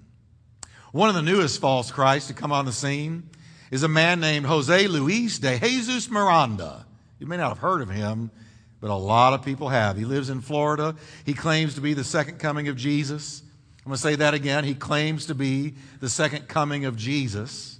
One 0.90 1.08
of 1.08 1.14
the 1.14 1.22
newest 1.22 1.60
false 1.60 1.90
Christs 1.90 2.28
to 2.28 2.34
come 2.34 2.50
on 2.50 2.66
the 2.66 2.72
scene 2.72 3.30
is 3.70 3.84
a 3.84 3.88
man 3.88 4.18
named 4.18 4.44
Jose 4.44 4.88
Luis 4.88 5.38
de 5.38 5.58
Jesus 5.58 6.10
Miranda. 6.10 6.84
You 7.20 7.28
may 7.28 7.36
not 7.36 7.50
have 7.50 7.58
heard 7.58 7.80
of 7.80 7.88
him, 7.88 8.32
but 8.80 8.90
a 8.90 8.94
lot 8.94 9.34
of 9.34 9.44
people 9.44 9.68
have. 9.68 9.96
He 9.96 10.04
lives 10.04 10.30
in 10.30 10.40
Florida. 10.40 10.96
He 11.24 11.32
claims 11.32 11.76
to 11.76 11.80
be 11.80 11.94
the 11.94 12.04
second 12.04 12.40
coming 12.40 12.66
of 12.66 12.76
Jesus. 12.76 13.42
I'm 13.84 13.90
going 13.90 13.96
to 13.96 14.02
say 14.02 14.16
that 14.16 14.34
again. 14.34 14.64
He 14.64 14.74
claims 14.74 15.26
to 15.26 15.34
be 15.34 15.74
the 16.00 16.08
second 16.08 16.48
coming 16.48 16.86
of 16.86 16.96
Jesus. 16.96 17.78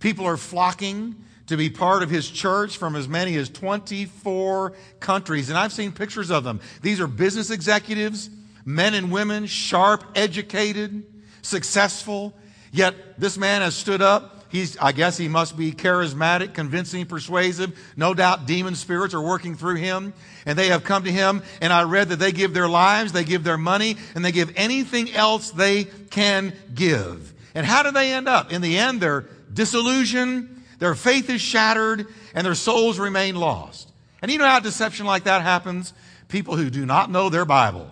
People 0.00 0.24
are 0.24 0.38
flocking 0.38 1.14
to 1.46 1.56
be 1.56 1.70
part 1.70 2.02
of 2.02 2.10
his 2.10 2.28
church 2.28 2.76
from 2.76 2.96
as 2.96 3.08
many 3.08 3.36
as 3.36 3.48
24 3.48 4.72
countries. 5.00 5.48
And 5.48 5.58
I've 5.58 5.72
seen 5.72 5.92
pictures 5.92 6.30
of 6.30 6.44
them. 6.44 6.60
These 6.82 7.00
are 7.00 7.06
business 7.06 7.50
executives, 7.50 8.30
men 8.64 8.94
and 8.94 9.12
women, 9.12 9.46
sharp, 9.46 10.04
educated, 10.14 11.04
successful. 11.42 12.34
Yet 12.72 13.18
this 13.18 13.38
man 13.38 13.62
has 13.62 13.74
stood 13.76 14.02
up 14.02 14.36
He's, 14.48 14.78
I 14.78 14.92
guess 14.92 15.16
he 15.16 15.28
must 15.28 15.56
be 15.56 15.72
charismatic, 15.72 16.54
convincing, 16.54 17.06
persuasive. 17.06 17.78
No 17.96 18.14
doubt 18.14 18.46
demon 18.46 18.74
spirits 18.74 19.12
are 19.12 19.20
working 19.20 19.56
through 19.56 19.76
him. 19.76 20.14
And 20.44 20.58
they 20.58 20.68
have 20.68 20.84
come 20.84 21.04
to 21.04 21.12
him. 21.12 21.42
And 21.60 21.72
I 21.72 21.82
read 21.82 22.10
that 22.10 22.18
they 22.18 22.32
give 22.32 22.54
their 22.54 22.68
lives, 22.68 23.12
they 23.12 23.24
give 23.24 23.44
their 23.44 23.58
money, 23.58 23.96
and 24.14 24.24
they 24.24 24.32
give 24.32 24.52
anything 24.56 25.12
else 25.12 25.50
they 25.50 25.84
can 25.84 26.54
give. 26.74 27.34
And 27.54 27.66
how 27.66 27.82
do 27.82 27.90
they 27.90 28.12
end 28.12 28.28
up? 28.28 28.52
In 28.52 28.62
the 28.62 28.78
end, 28.78 29.00
they're 29.00 29.26
disillusioned, 29.52 30.55
their 30.78 30.94
faith 30.94 31.30
is 31.30 31.40
shattered, 31.40 32.06
and 32.34 32.46
their 32.46 32.54
souls 32.54 32.98
remain 32.98 33.36
lost. 33.36 33.90
And 34.22 34.30
you 34.30 34.38
know 34.38 34.46
how 34.46 34.60
deception 34.60 35.06
like 35.06 35.24
that 35.24 35.42
happens? 35.42 35.92
People 36.28 36.56
who 36.56 36.70
do 36.70 36.84
not 36.84 37.10
know 37.10 37.28
their 37.28 37.44
Bible. 37.44 37.90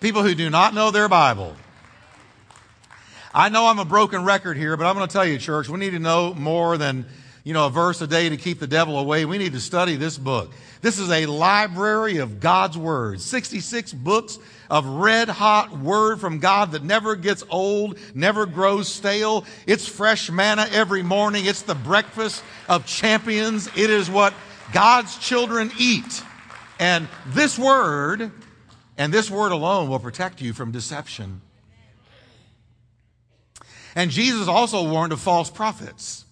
People 0.00 0.22
who 0.22 0.34
do 0.34 0.48
not 0.48 0.74
know 0.74 0.90
their 0.90 1.08
Bible. 1.08 1.54
I 3.32 3.48
know 3.48 3.66
I'm 3.66 3.78
a 3.78 3.84
broken 3.84 4.24
record 4.24 4.56
here, 4.56 4.76
but 4.76 4.86
I'm 4.86 4.96
going 4.96 5.06
to 5.06 5.12
tell 5.12 5.26
you, 5.26 5.38
church, 5.38 5.68
we 5.68 5.78
need 5.78 5.90
to 5.90 5.98
know 5.98 6.34
more 6.34 6.76
than, 6.78 7.06
you 7.44 7.54
know, 7.54 7.66
a 7.66 7.70
verse 7.70 8.00
a 8.00 8.06
day 8.06 8.28
to 8.28 8.36
keep 8.36 8.60
the 8.60 8.66
devil 8.66 8.98
away. 8.98 9.24
We 9.24 9.38
need 9.38 9.52
to 9.52 9.60
study 9.60 9.96
this 9.96 10.18
book. 10.18 10.52
This 10.82 10.98
is 10.98 11.10
a 11.10 11.26
library 11.26 12.18
of 12.18 12.40
God's 12.40 12.76
Word. 12.76 13.20
66 13.20 13.92
books 13.94 14.38
of 14.68 14.86
red 14.86 15.28
hot 15.28 15.76
Word 15.78 16.20
from 16.20 16.38
God 16.38 16.72
that 16.72 16.84
never 16.84 17.16
gets 17.16 17.42
old, 17.48 17.98
never 18.14 18.46
grows 18.46 18.88
stale. 18.88 19.44
It's 19.66 19.88
fresh 19.88 20.30
manna 20.30 20.66
every 20.70 21.02
morning. 21.02 21.46
It's 21.46 21.62
the 21.62 21.74
breakfast 21.74 22.42
of 22.68 22.86
champions. 22.86 23.68
It 23.68 23.90
is 23.90 24.10
what 24.10 24.34
God's 24.72 25.16
children 25.18 25.70
eat. 25.78 26.22
And 26.78 27.08
this 27.26 27.58
Word, 27.58 28.30
and 28.96 29.12
this 29.12 29.30
Word 29.30 29.52
alone, 29.52 29.88
will 29.88 29.98
protect 29.98 30.40
you 30.40 30.52
from 30.52 30.72
deception. 30.72 31.40
And 33.94 34.10
Jesus 34.10 34.46
also 34.46 34.88
warned 34.88 35.12
of 35.12 35.20
false 35.20 35.50
prophets. 35.50 36.24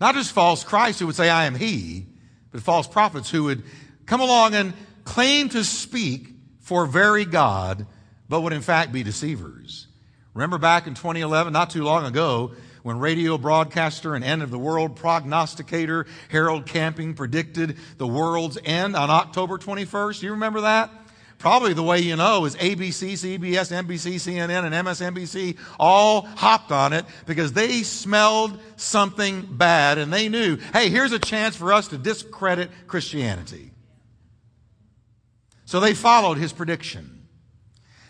Not 0.00 0.14
just 0.14 0.32
false 0.32 0.64
Christ 0.64 0.98
who 0.98 1.06
would 1.06 1.16
say, 1.16 1.28
I 1.28 1.44
am 1.44 1.54
he, 1.54 2.06
but 2.50 2.62
false 2.62 2.88
prophets 2.88 3.30
who 3.30 3.44
would 3.44 3.62
come 4.06 4.20
along 4.20 4.54
and 4.54 4.72
claim 5.04 5.50
to 5.50 5.62
speak 5.62 6.28
for 6.60 6.86
very 6.86 7.24
God, 7.24 7.86
but 8.28 8.40
would 8.40 8.52
in 8.52 8.62
fact 8.62 8.92
be 8.92 9.02
deceivers. 9.02 9.86
Remember 10.32 10.58
back 10.58 10.86
in 10.86 10.94
2011, 10.94 11.52
not 11.52 11.70
too 11.70 11.84
long 11.84 12.06
ago, 12.06 12.52
when 12.82 12.98
radio 12.98 13.36
broadcaster 13.36 14.14
and 14.14 14.24
end 14.24 14.42
of 14.42 14.50
the 14.50 14.58
world 14.58 14.96
prognosticator 14.96 16.06
Harold 16.28 16.64
Camping 16.64 17.14
predicted 17.14 17.76
the 17.98 18.06
world's 18.06 18.56
end 18.64 18.96
on 18.96 19.10
October 19.10 19.58
21st? 19.58 20.20
Do 20.20 20.26
you 20.26 20.32
remember 20.32 20.62
that? 20.62 20.90
Probably 21.40 21.72
the 21.72 21.82
way 21.82 22.00
you 22.00 22.16
know 22.16 22.44
is 22.44 22.54
ABC, 22.56 23.14
CBS, 23.14 23.72
NBC, 23.72 24.16
CNN, 24.16 24.66
and 24.66 24.74
MSNBC 24.86 25.56
all 25.78 26.20
hopped 26.20 26.70
on 26.70 26.92
it 26.92 27.06
because 27.24 27.54
they 27.54 27.82
smelled 27.82 28.60
something 28.76 29.48
bad 29.50 29.96
and 29.96 30.12
they 30.12 30.28
knew, 30.28 30.58
hey, 30.74 30.90
here's 30.90 31.12
a 31.12 31.18
chance 31.18 31.56
for 31.56 31.72
us 31.72 31.88
to 31.88 31.98
discredit 31.98 32.70
Christianity. 32.86 33.70
So 35.64 35.80
they 35.80 35.94
followed 35.94 36.36
his 36.36 36.52
prediction. 36.52 37.26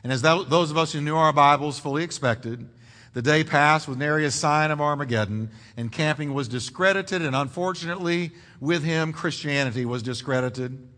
And 0.02 0.12
as 0.12 0.22
those 0.22 0.72
of 0.72 0.76
us 0.76 0.92
who 0.92 1.00
knew 1.00 1.14
our 1.16 1.32
Bibles 1.32 1.78
fully 1.78 2.02
expected, 2.02 2.68
the 3.14 3.22
day 3.22 3.44
passed 3.44 3.86
with 3.86 3.96
nary 3.96 4.24
a 4.24 4.32
sign 4.32 4.72
of 4.72 4.80
Armageddon, 4.80 5.50
and 5.76 5.92
camping 5.92 6.34
was 6.34 6.48
discredited, 6.48 7.22
and 7.22 7.36
unfortunately, 7.36 8.32
with 8.58 8.82
him, 8.82 9.12
Christianity 9.12 9.84
was 9.84 10.02
discredited. 10.02 10.88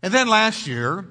And 0.00 0.14
then 0.14 0.28
last 0.28 0.68
year, 0.68 1.08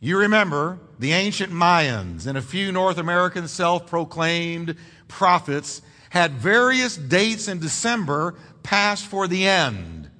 you 0.00 0.18
remember 0.18 0.78
the 0.98 1.12
ancient 1.12 1.52
Mayans 1.52 2.26
and 2.26 2.38
a 2.38 2.42
few 2.42 2.70
North 2.72 2.98
American 2.98 3.48
self 3.48 3.86
proclaimed 3.86 4.76
prophets 5.08 5.82
had 6.10 6.32
various 6.32 6.96
dates 6.96 7.48
in 7.48 7.58
December 7.58 8.34
passed 8.62 9.06
for 9.06 9.26
the 9.26 9.46
end. 9.46 10.10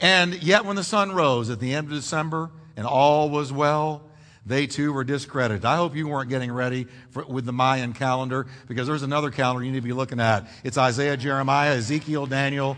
And 0.00 0.42
yet, 0.42 0.64
when 0.64 0.76
the 0.76 0.84
sun 0.84 1.12
rose 1.12 1.50
at 1.50 1.60
the 1.60 1.72
end 1.72 1.86
of 1.86 1.94
December 1.94 2.50
and 2.76 2.86
all 2.86 3.30
was 3.30 3.52
well, 3.52 4.02
they 4.44 4.66
too 4.66 4.92
were 4.92 5.04
discredited. 5.04 5.64
I 5.64 5.76
hope 5.76 5.96
you 5.96 6.06
weren't 6.06 6.28
getting 6.28 6.52
ready 6.52 6.86
for, 7.10 7.24
with 7.24 7.46
the 7.46 7.52
Mayan 7.52 7.94
calendar 7.94 8.46
because 8.68 8.86
there's 8.86 9.02
another 9.02 9.30
calendar 9.30 9.64
you 9.64 9.72
need 9.72 9.78
to 9.78 9.86
be 9.86 9.94
looking 9.94 10.20
at. 10.20 10.46
It's 10.62 10.76
Isaiah, 10.76 11.16
Jeremiah, 11.16 11.76
Ezekiel, 11.76 12.26
Daniel, 12.26 12.76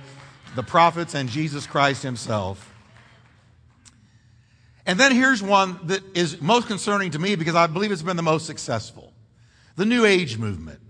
the 0.54 0.62
prophets, 0.62 1.14
and 1.14 1.28
Jesus 1.28 1.66
Christ 1.66 2.04
himself. 2.04 2.75
And 4.86 5.00
then 5.00 5.12
here's 5.12 5.42
one 5.42 5.78
that 5.84 6.16
is 6.16 6.40
most 6.40 6.68
concerning 6.68 7.10
to 7.10 7.18
me 7.18 7.34
because 7.34 7.56
I 7.56 7.66
believe 7.66 7.90
it's 7.90 8.02
been 8.02 8.16
the 8.16 8.22
most 8.22 8.46
successful 8.46 9.12
the 9.74 9.84
New 9.84 10.06
Age 10.06 10.38
movement. 10.38 10.80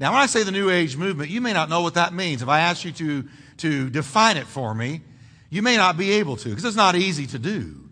Now, 0.00 0.12
when 0.12 0.20
I 0.20 0.26
say 0.26 0.42
the 0.42 0.50
New 0.50 0.70
Age 0.70 0.96
movement, 0.96 1.30
you 1.30 1.40
may 1.40 1.52
not 1.52 1.68
know 1.68 1.82
what 1.82 1.94
that 1.94 2.12
means. 2.12 2.42
If 2.42 2.48
I 2.48 2.60
ask 2.60 2.84
you 2.84 2.90
to, 2.92 3.28
to 3.58 3.90
define 3.90 4.36
it 4.36 4.48
for 4.48 4.74
me, 4.74 5.02
you 5.50 5.62
may 5.62 5.76
not 5.76 5.96
be 5.96 6.12
able 6.12 6.36
to 6.38 6.48
because 6.48 6.64
it's 6.64 6.74
not 6.74 6.96
easy 6.96 7.26
to 7.28 7.38
do. 7.38 7.88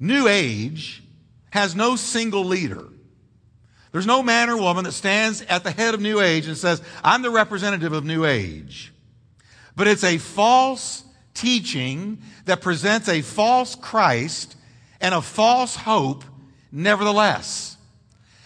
New 0.00 0.28
Age 0.28 1.02
has 1.50 1.74
no 1.74 1.96
single 1.96 2.44
leader. 2.44 2.86
There's 3.92 4.06
no 4.06 4.22
man 4.22 4.48
or 4.48 4.56
woman 4.56 4.84
that 4.84 4.92
stands 4.92 5.42
at 5.42 5.64
the 5.64 5.70
head 5.70 5.94
of 5.94 6.00
New 6.00 6.20
Age 6.20 6.46
and 6.46 6.56
says, 6.56 6.80
I'm 7.02 7.22
the 7.22 7.30
representative 7.30 7.92
of 7.92 8.04
New 8.04 8.24
Age. 8.24 8.92
But 9.74 9.88
it's 9.88 10.04
a 10.04 10.18
false 10.18 11.04
teaching 11.36 12.18
that 12.46 12.60
presents 12.60 13.08
a 13.08 13.22
false 13.22 13.74
Christ 13.74 14.56
and 15.00 15.14
a 15.14 15.22
false 15.22 15.76
hope, 15.76 16.24
nevertheless. 16.72 17.76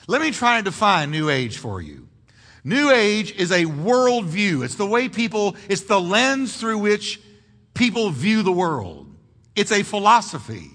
Let 0.06 0.20
me 0.20 0.32
try 0.32 0.56
and 0.56 0.64
define 0.64 1.10
New 1.10 1.30
Age 1.30 1.56
for 1.56 1.80
you. 1.80 2.08
New 2.64 2.90
Age 2.90 3.32
is 3.32 3.52
a 3.52 3.64
worldview. 3.64 4.64
It's 4.64 4.74
the 4.74 4.86
way 4.86 5.08
people, 5.08 5.56
it's 5.68 5.82
the 5.82 6.00
lens 6.00 6.56
through 6.56 6.78
which 6.78 7.20
people 7.74 8.10
view 8.10 8.42
the 8.42 8.52
world. 8.52 9.06
It's 9.54 9.72
a 9.72 9.82
philosophy. 9.82 10.70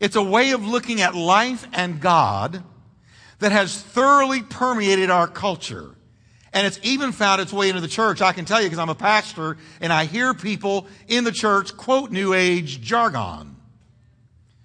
It's 0.00 0.16
a 0.16 0.22
way 0.22 0.52
of 0.52 0.66
looking 0.66 1.00
at 1.00 1.14
life 1.14 1.66
and 1.72 2.00
God 2.00 2.62
that 3.40 3.52
has 3.52 3.80
thoroughly 3.80 4.42
permeated 4.42 5.10
our 5.10 5.26
culture. 5.26 5.95
And 6.56 6.66
it's 6.66 6.80
even 6.82 7.12
found 7.12 7.42
its 7.42 7.52
way 7.52 7.68
into 7.68 7.82
the 7.82 7.86
church. 7.86 8.22
I 8.22 8.32
can 8.32 8.46
tell 8.46 8.62
you 8.62 8.66
because 8.66 8.78
I'm 8.78 8.88
a 8.88 8.94
pastor 8.94 9.58
and 9.82 9.92
I 9.92 10.06
hear 10.06 10.32
people 10.32 10.86
in 11.06 11.24
the 11.24 11.30
church 11.30 11.76
quote 11.76 12.10
New 12.10 12.32
Age 12.32 12.80
jargon. 12.80 13.56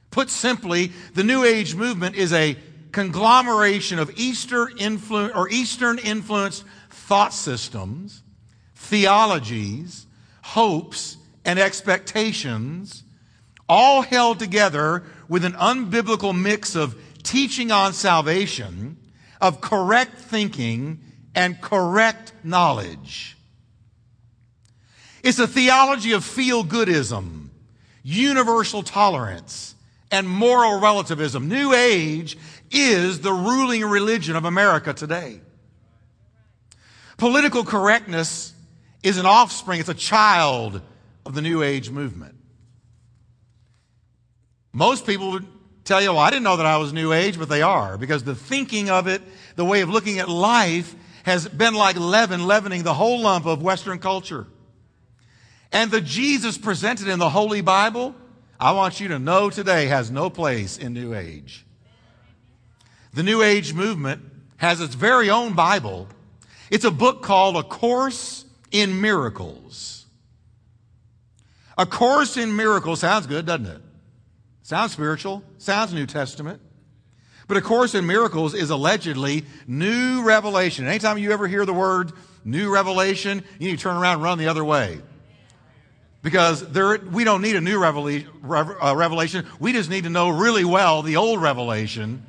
Put 0.10 0.30
simply, 0.30 0.94
the 1.16 1.26
New 1.26 1.44
Age 1.44 1.76
movement 1.76 2.16
is 2.16 2.32
a 2.32 2.56
conglomeration 2.94 4.00
of 4.00 4.10
Eastern 4.18 4.78
influence 4.78 5.34
or 5.36 5.50
Eastern 5.50 6.00
influenced 6.00 6.64
thought 6.90 7.34
systems, 7.34 8.24
theologies, 8.74 10.08
hopes, 10.44 11.18
and 11.44 11.60
expectations, 11.60 13.04
all 13.68 14.02
held 14.02 14.40
together 14.40 15.04
with 15.28 15.44
an 15.44 15.54
unbiblical 15.56 16.34
mix 16.34 16.74
of 16.74 16.96
teaching 17.22 17.70
on 17.70 17.92
salvation, 17.92 18.96
of 19.42 19.60
correct 19.60 20.18
thinking, 20.18 21.02
and 21.36 21.60
correct 21.62 22.34
knowledge. 22.44 23.38
It's 25.24 25.40
a 25.40 25.48
theology 25.48 26.14
of 26.14 26.24
feel 26.24 26.64
goodism, 26.64 27.50
universal 28.04 28.84
tolerance, 28.84 29.76
and 30.10 30.28
moral 30.28 30.80
relativism. 30.80 31.48
New 31.48 31.74
Age 31.74 32.38
is 32.72 33.22
the 33.22 33.32
ruling 33.32 33.84
religion 33.86 34.36
of 34.36 34.46
America 34.46 34.94
today. 34.94 35.40
Political 37.18 37.66
correctness 37.66 38.54
is 39.04 39.18
an 39.18 39.26
offspring, 39.26 39.80
it's 39.80 39.90
a 39.90 39.94
child 39.94 40.82
of 41.26 41.36
the 41.36 41.42
New 41.42 41.62
Age 41.62 41.90
movement. 41.90 42.36
Most 44.74 45.06
people 45.06 45.32
would 45.32 45.46
tell 45.84 46.02
you, 46.02 46.10
well, 46.10 46.20
I 46.20 46.30
didn't 46.30 46.44
know 46.44 46.58
that 46.58 46.66
I 46.66 46.78
was 46.78 46.94
New 46.94 47.14
Age, 47.14 47.38
but 47.38 47.50
they 47.50 47.62
are, 47.62 47.98
because 47.98 48.24
the 48.24 48.36
thinking 48.36 48.90
of 48.90 49.08
it, 49.08 49.22
the 49.56 49.66
way 49.66 49.82
of 49.82 49.90
looking 49.90 50.20
at 50.20 50.30
life, 50.30 50.96
has 51.24 51.48
been 51.48 51.74
like 51.74 51.98
leaven, 51.98 52.48
leavening 52.48 52.84
the 52.84 52.94
whole 52.94 53.22
lump 53.22 53.46
of 53.46 53.62
Western 53.62 54.00
culture. 54.00 54.48
And 55.72 55.92
the 55.92 56.02
Jesus 56.02 56.58
presented 56.58 57.08
in 57.08 57.20
the 57.20 57.30
Holy 57.30 57.62
Bible, 57.62 58.16
I 58.60 58.74
want 58.74 59.00
you 59.00 59.08
to 59.10 59.20
know 59.20 59.50
today, 59.50 59.88
has 59.88 60.12
no 60.12 60.30
place 60.30 60.78
in 60.78 60.94
New 60.94 61.14
Age. 61.14 61.66
The 63.14 63.24
New 63.24 63.42
Age 63.42 63.74
movement 63.74 64.22
has 64.58 64.82
its 64.82 64.96
very 64.96 65.30
own 65.30 65.54
Bible. 65.54 66.08
It's 66.70 66.86
a 66.86 66.92
book 66.92 67.24
called 67.24 67.58
A 67.58 67.64
Course 67.64 68.46
in 68.72 69.02
Miracles. 69.02 70.06
A 71.78 71.86
Course 71.86 72.38
in 72.38 72.56
Miracles 72.56 73.00
sounds 73.00 73.28
good, 73.28 73.46
doesn't 73.46 73.66
it? 73.66 73.82
Sounds 74.62 74.92
spiritual, 74.92 75.44
sounds 75.58 75.94
New 75.94 76.06
Testament. 76.06 76.62
But 77.52 77.58
A 77.58 77.62
Course 77.62 77.96
in 77.96 78.08
Miracles 78.08 78.54
is 78.54 78.70
allegedly 78.70 79.44
new 79.68 80.24
revelation. 80.24 80.88
Anytime 80.88 81.18
you 81.18 81.34
ever 81.34 81.50
hear 81.50 81.66
the 81.66 81.74
word 81.74 82.14
new 82.46 82.74
revelation, 82.74 83.44
you 83.60 83.70
need 83.70 83.78
to 83.78 83.84
turn 83.84 83.98
around 83.98 84.14
and 84.14 84.24
run 84.24 84.38
the 84.38 84.48
other 84.48 84.64
way. 84.64 85.02
Because 86.24 86.66
there, 86.72 86.98
we 86.98 87.26
don't 87.26 87.42
need 87.42 87.58
a 87.58 87.60
new 87.60 87.84
uh, 87.84 88.94
revelation. 88.96 89.46
We 89.60 89.74
just 89.74 89.90
need 89.90 90.06
to 90.06 90.10
know 90.10 90.30
really 90.30 90.64
well 90.64 91.02
the 91.02 91.18
old 91.18 91.42
revelation 91.42 92.26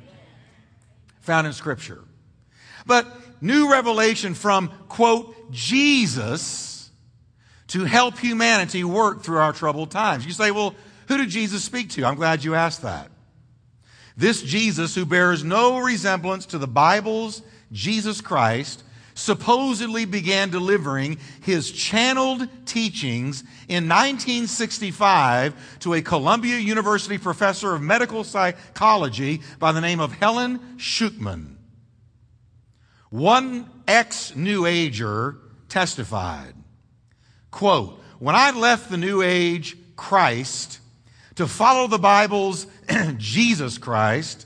found 1.21 1.47
in 1.47 1.53
Scripture. 1.53 2.03
But 2.85 3.07
new 3.41 3.71
revelation 3.71 4.33
from, 4.33 4.73
quote, 4.89 5.53
Jesus 5.53 6.91
to 7.67 7.85
help 7.85 8.17
humanity 8.17 8.83
work 8.83 9.23
through 9.23 9.37
our 9.37 9.53
troubled 9.53 9.89
times. 9.89 10.25
You 10.25 10.33
say, 10.33 10.51
well, 10.51 10.75
who 11.07 11.17
did 11.17 11.29
Jesus 11.29 11.63
speak 11.63 11.91
to? 11.91 12.03
I'm 12.03 12.15
glad 12.15 12.43
you 12.43 12.55
asked 12.55 12.81
that. 12.81 13.09
This 14.15 14.41
Jesus, 14.41 14.95
who 14.95 15.05
bears 15.05 15.43
no 15.43 15.79
resemblance 15.79 16.45
to 16.47 16.57
the 16.57 16.67
Bible's 16.67 17.41
Jesus 17.71 18.21
Christ, 18.21 18.83
supposedly 19.15 20.05
began 20.05 20.49
delivering 20.49 21.17
his 21.41 21.71
channeled 21.71 22.47
teachings 22.65 23.41
in 23.67 23.87
1965 23.87 25.79
to 25.79 25.93
a 25.93 26.01
Columbia 26.01 26.57
University 26.57 27.17
professor 27.17 27.75
of 27.75 27.81
medical 27.81 28.23
psychology 28.23 29.41
by 29.59 29.71
the 29.71 29.81
name 29.81 29.99
of 29.99 30.13
Helen 30.13 30.59
Schucman. 30.77 31.55
One 33.09 33.69
ex 33.87 34.35
New 34.35 34.65
Ager 34.65 35.37
testified, 35.69 36.55
quote, 37.51 38.01
When 38.19 38.35
I 38.35 38.51
left 38.51 38.89
the 38.89 38.97
New 38.97 39.21
Age 39.21 39.77
Christ 39.95 40.79
to 41.35 41.47
follow 41.47 41.87
the 41.87 41.97
Bible's 41.97 42.67
Jesus 43.17 43.77
Christ, 43.77 44.45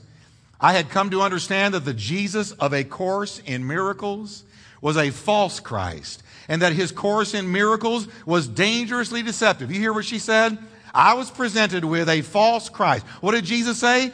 I 0.60 0.72
had 0.72 0.90
come 0.90 1.10
to 1.10 1.22
understand 1.22 1.74
that 1.74 1.84
the 1.84 1.94
Jesus 1.94 2.52
of 2.52 2.72
A 2.72 2.84
Course 2.84 3.40
in 3.46 3.66
Miracles 3.66 4.44
was 4.80 4.96
a 4.96 5.10
false 5.10 5.60
Christ 5.60 6.22
and 6.48 6.62
that 6.62 6.72
his 6.72 6.90
course 6.90 7.34
in 7.34 7.52
miracles 7.52 8.08
was 8.24 8.48
dangerously 8.48 9.22
deceptive. 9.22 9.70
You 9.70 9.78
hear 9.78 9.92
what 9.92 10.06
she 10.06 10.18
said? 10.18 10.58
I 10.94 11.14
was 11.14 11.30
presented 11.30 11.84
with 11.84 12.08
a 12.08 12.22
false 12.22 12.68
Christ. 12.70 13.06
What 13.20 13.32
did 13.32 13.44
Jesus 13.44 13.78
say? 13.78 14.10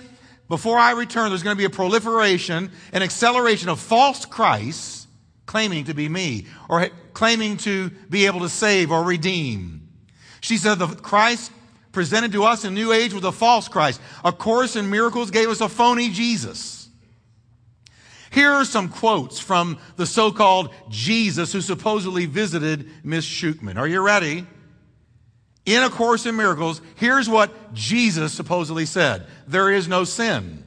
Before 0.48 0.76
I 0.76 0.90
return, 0.92 1.30
there's 1.30 1.42
going 1.42 1.56
to 1.56 1.60
be 1.60 1.64
a 1.64 1.70
proliferation, 1.70 2.70
an 2.92 3.02
acceleration 3.02 3.68
of 3.68 3.80
false 3.80 4.26
Christs 4.26 5.06
claiming 5.46 5.84
to 5.84 5.94
be 5.94 6.08
me 6.08 6.46
or 6.68 6.88
claiming 7.14 7.56
to 7.58 7.90
be 8.10 8.26
able 8.26 8.40
to 8.40 8.48
save 8.48 8.90
or 8.90 9.04
redeem. 9.04 9.88
She 10.40 10.58
said 10.58 10.74
the 10.74 10.88
Christ 10.88 11.52
presented 11.94 12.32
to 12.32 12.44
us 12.44 12.64
in 12.64 12.74
New 12.74 12.92
Age 12.92 13.14
was 13.14 13.24
a 13.24 13.32
false 13.32 13.68
Christ. 13.68 14.00
A 14.24 14.32
Course 14.32 14.76
in 14.76 14.90
Miracles 14.90 15.30
gave 15.30 15.48
us 15.48 15.60
a 15.60 15.68
phony 15.68 16.10
Jesus. 16.10 16.88
Here 18.30 18.50
are 18.50 18.64
some 18.64 18.88
quotes 18.88 19.38
from 19.38 19.78
the 19.96 20.06
so 20.06 20.32
called 20.32 20.74
Jesus 20.90 21.52
who 21.52 21.60
supposedly 21.60 22.26
visited 22.26 22.90
Miss 23.04 23.24
Schucman. 23.24 23.78
Are 23.78 23.86
you 23.86 24.00
ready? 24.00 24.44
In 25.64 25.82
A 25.82 25.88
Course 25.88 26.26
in 26.26 26.36
Miracles, 26.36 26.82
here's 26.96 27.28
what 27.28 27.72
Jesus 27.72 28.34
supposedly 28.34 28.84
said 28.84 29.26
There 29.46 29.70
is 29.70 29.88
no 29.88 30.04
sin. 30.04 30.64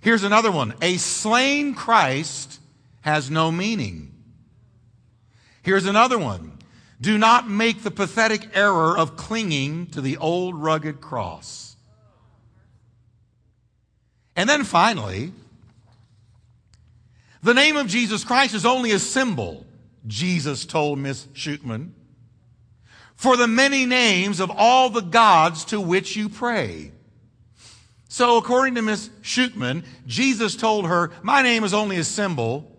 Here's 0.00 0.24
another 0.24 0.50
one 0.50 0.74
A 0.80 0.96
slain 0.96 1.74
Christ 1.74 2.58
has 3.02 3.30
no 3.30 3.52
meaning. 3.52 4.14
Here's 5.62 5.86
another 5.86 6.18
one 6.18 6.57
Do 7.00 7.16
not 7.16 7.48
make 7.48 7.82
the 7.82 7.90
pathetic 7.90 8.48
error 8.54 8.96
of 8.96 9.16
clinging 9.16 9.86
to 9.88 10.00
the 10.00 10.16
old 10.16 10.56
rugged 10.56 11.00
cross. 11.00 11.76
And 14.34 14.48
then 14.48 14.64
finally, 14.64 15.32
the 17.42 17.54
name 17.54 17.76
of 17.76 17.86
Jesus 17.86 18.24
Christ 18.24 18.54
is 18.54 18.66
only 18.66 18.90
a 18.92 18.98
symbol, 18.98 19.64
Jesus 20.06 20.64
told 20.64 20.98
Miss 20.98 21.26
Schucman, 21.34 21.90
for 23.14 23.36
the 23.36 23.48
many 23.48 23.86
names 23.86 24.40
of 24.40 24.50
all 24.50 24.90
the 24.90 25.00
gods 25.00 25.64
to 25.66 25.80
which 25.80 26.16
you 26.16 26.28
pray. 26.28 26.92
So, 28.08 28.38
according 28.38 28.74
to 28.76 28.82
Miss 28.82 29.08
Schucman, 29.22 29.84
Jesus 30.06 30.56
told 30.56 30.86
her, 30.86 31.10
My 31.22 31.42
name 31.42 31.62
is 31.62 31.74
only 31.74 31.98
a 31.98 32.04
symbol 32.04 32.77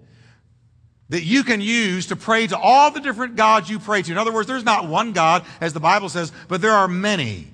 that 1.09 1.23
you 1.23 1.43
can 1.43 1.59
use 1.61 2.07
to 2.07 2.15
pray 2.15 2.47
to 2.47 2.57
all 2.57 2.91
the 2.91 2.99
different 2.99 3.35
gods 3.35 3.69
you 3.69 3.79
pray 3.79 4.01
to. 4.01 4.11
In 4.11 4.17
other 4.17 4.31
words, 4.31 4.47
there's 4.47 4.65
not 4.65 4.87
one 4.87 5.11
God, 5.11 5.45
as 5.59 5.73
the 5.73 5.79
Bible 5.79 6.09
says, 6.09 6.31
but 6.47 6.61
there 6.61 6.71
are 6.71 6.87
many 6.87 7.47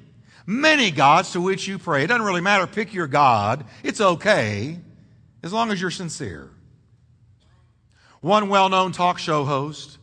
many 0.45 0.91
gods 0.91 1.31
to 1.31 1.41
which 1.41 1.67
you 1.67 1.79
pray. 1.79 2.03
It 2.03 2.07
doesn't 2.07 2.25
really 2.25 2.41
matter. 2.41 2.67
Pick 2.67 2.93
your 2.93 3.07
God. 3.07 3.65
It's 3.83 4.01
okay 4.01 4.79
as 5.43 5.53
long 5.53 5.71
as 5.71 5.81
you're 5.81 5.91
sincere. 5.91 6.49
One 8.21 8.49
well 8.49 8.69
known 8.69 8.91
talk 8.91 9.19
show 9.19 9.45
host 9.45 9.97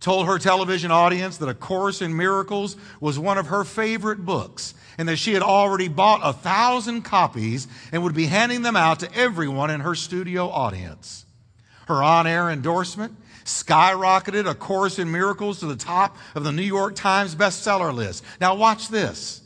told 0.00 0.26
her 0.26 0.38
television 0.38 0.90
audience 0.90 1.38
that 1.38 1.48
A 1.48 1.54
Course 1.54 2.02
in 2.02 2.16
Miracles 2.16 2.76
was 3.00 3.18
one 3.18 3.38
of 3.38 3.46
her 3.46 3.64
favorite 3.64 4.24
books 4.24 4.74
and 4.98 5.08
that 5.08 5.16
she 5.16 5.32
had 5.32 5.42
already 5.42 5.88
bought 5.88 6.20
a 6.22 6.32
thousand 6.32 7.02
copies 7.02 7.66
and 7.90 8.02
would 8.02 8.14
be 8.14 8.26
handing 8.26 8.62
them 8.62 8.76
out 8.76 9.00
to 9.00 9.12
everyone 9.14 9.70
in 9.70 9.80
her 9.80 9.94
studio 9.94 10.48
audience. 10.48 11.23
Her 11.86 12.02
on 12.02 12.26
air 12.26 12.50
endorsement 12.50 13.16
skyrocketed 13.44 14.48
A 14.48 14.54
Course 14.54 14.98
in 14.98 15.10
Miracles 15.10 15.60
to 15.60 15.66
the 15.66 15.76
top 15.76 16.16
of 16.34 16.44
the 16.44 16.52
New 16.52 16.62
York 16.62 16.94
Times 16.94 17.34
bestseller 17.34 17.92
list. 17.94 18.24
Now, 18.40 18.54
watch 18.54 18.88
this. 18.88 19.42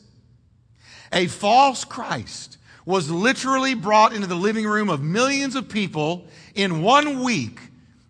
A 1.12 1.26
false 1.26 1.84
Christ 1.84 2.58
was 2.84 3.10
literally 3.10 3.74
brought 3.74 4.14
into 4.14 4.26
the 4.26 4.34
living 4.34 4.66
room 4.66 4.88
of 4.88 5.02
millions 5.02 5.56
of 5.56 5.68
people 5.68 6.26
in 6.54 6.82
one 6.82 7.22
week 7.22 7.60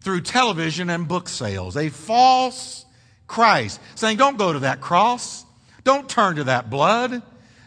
through 0.03 0.21
television 0.21 0.91
and 0.91 1.09
book 1.09 1.29
sales. 1.29 1.77
A 1.77 1.89
false 1.89 2.85
Christ 3.27 3.81
saying, 3.95 4.19
don't 4.19 4.39
go 4.39 4.53
to 4.53 4.61
that 4.61 4.81
cross. 4.81 5.45
Don't 5.85 6.09
turn 6.09 6.37
to 6.37 6.45
that 6.45 6.71
blood. 6.71 7.23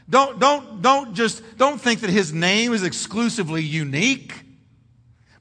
Don't, 0.10 0.40
don't, 0.40 0.82
don't 0.82 1.14
just, 1.14 1.42
don't 1.58 1.80
think 1.80 2.02
that 2.02 2.10
his 2.10 2.34
name 2.34 2.74
is 2.74 2.84
exclusively 2.84 3.64
unique. 3.64 4.34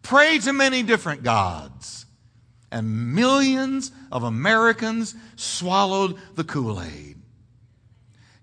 Pray 0.02 0.38
to 0.38 0.52
many 0.52 0.82
different 0.82 1.22
gods. 1.22 2.06
And 2.72 3.14
millions 3.14 3.90
of 4.12 4.22
Americans 4.22 5.14
swallowed 5.36 6.16
the 6.36 6.44
Kool 6.44 6.80
Aid. 6.80 7.16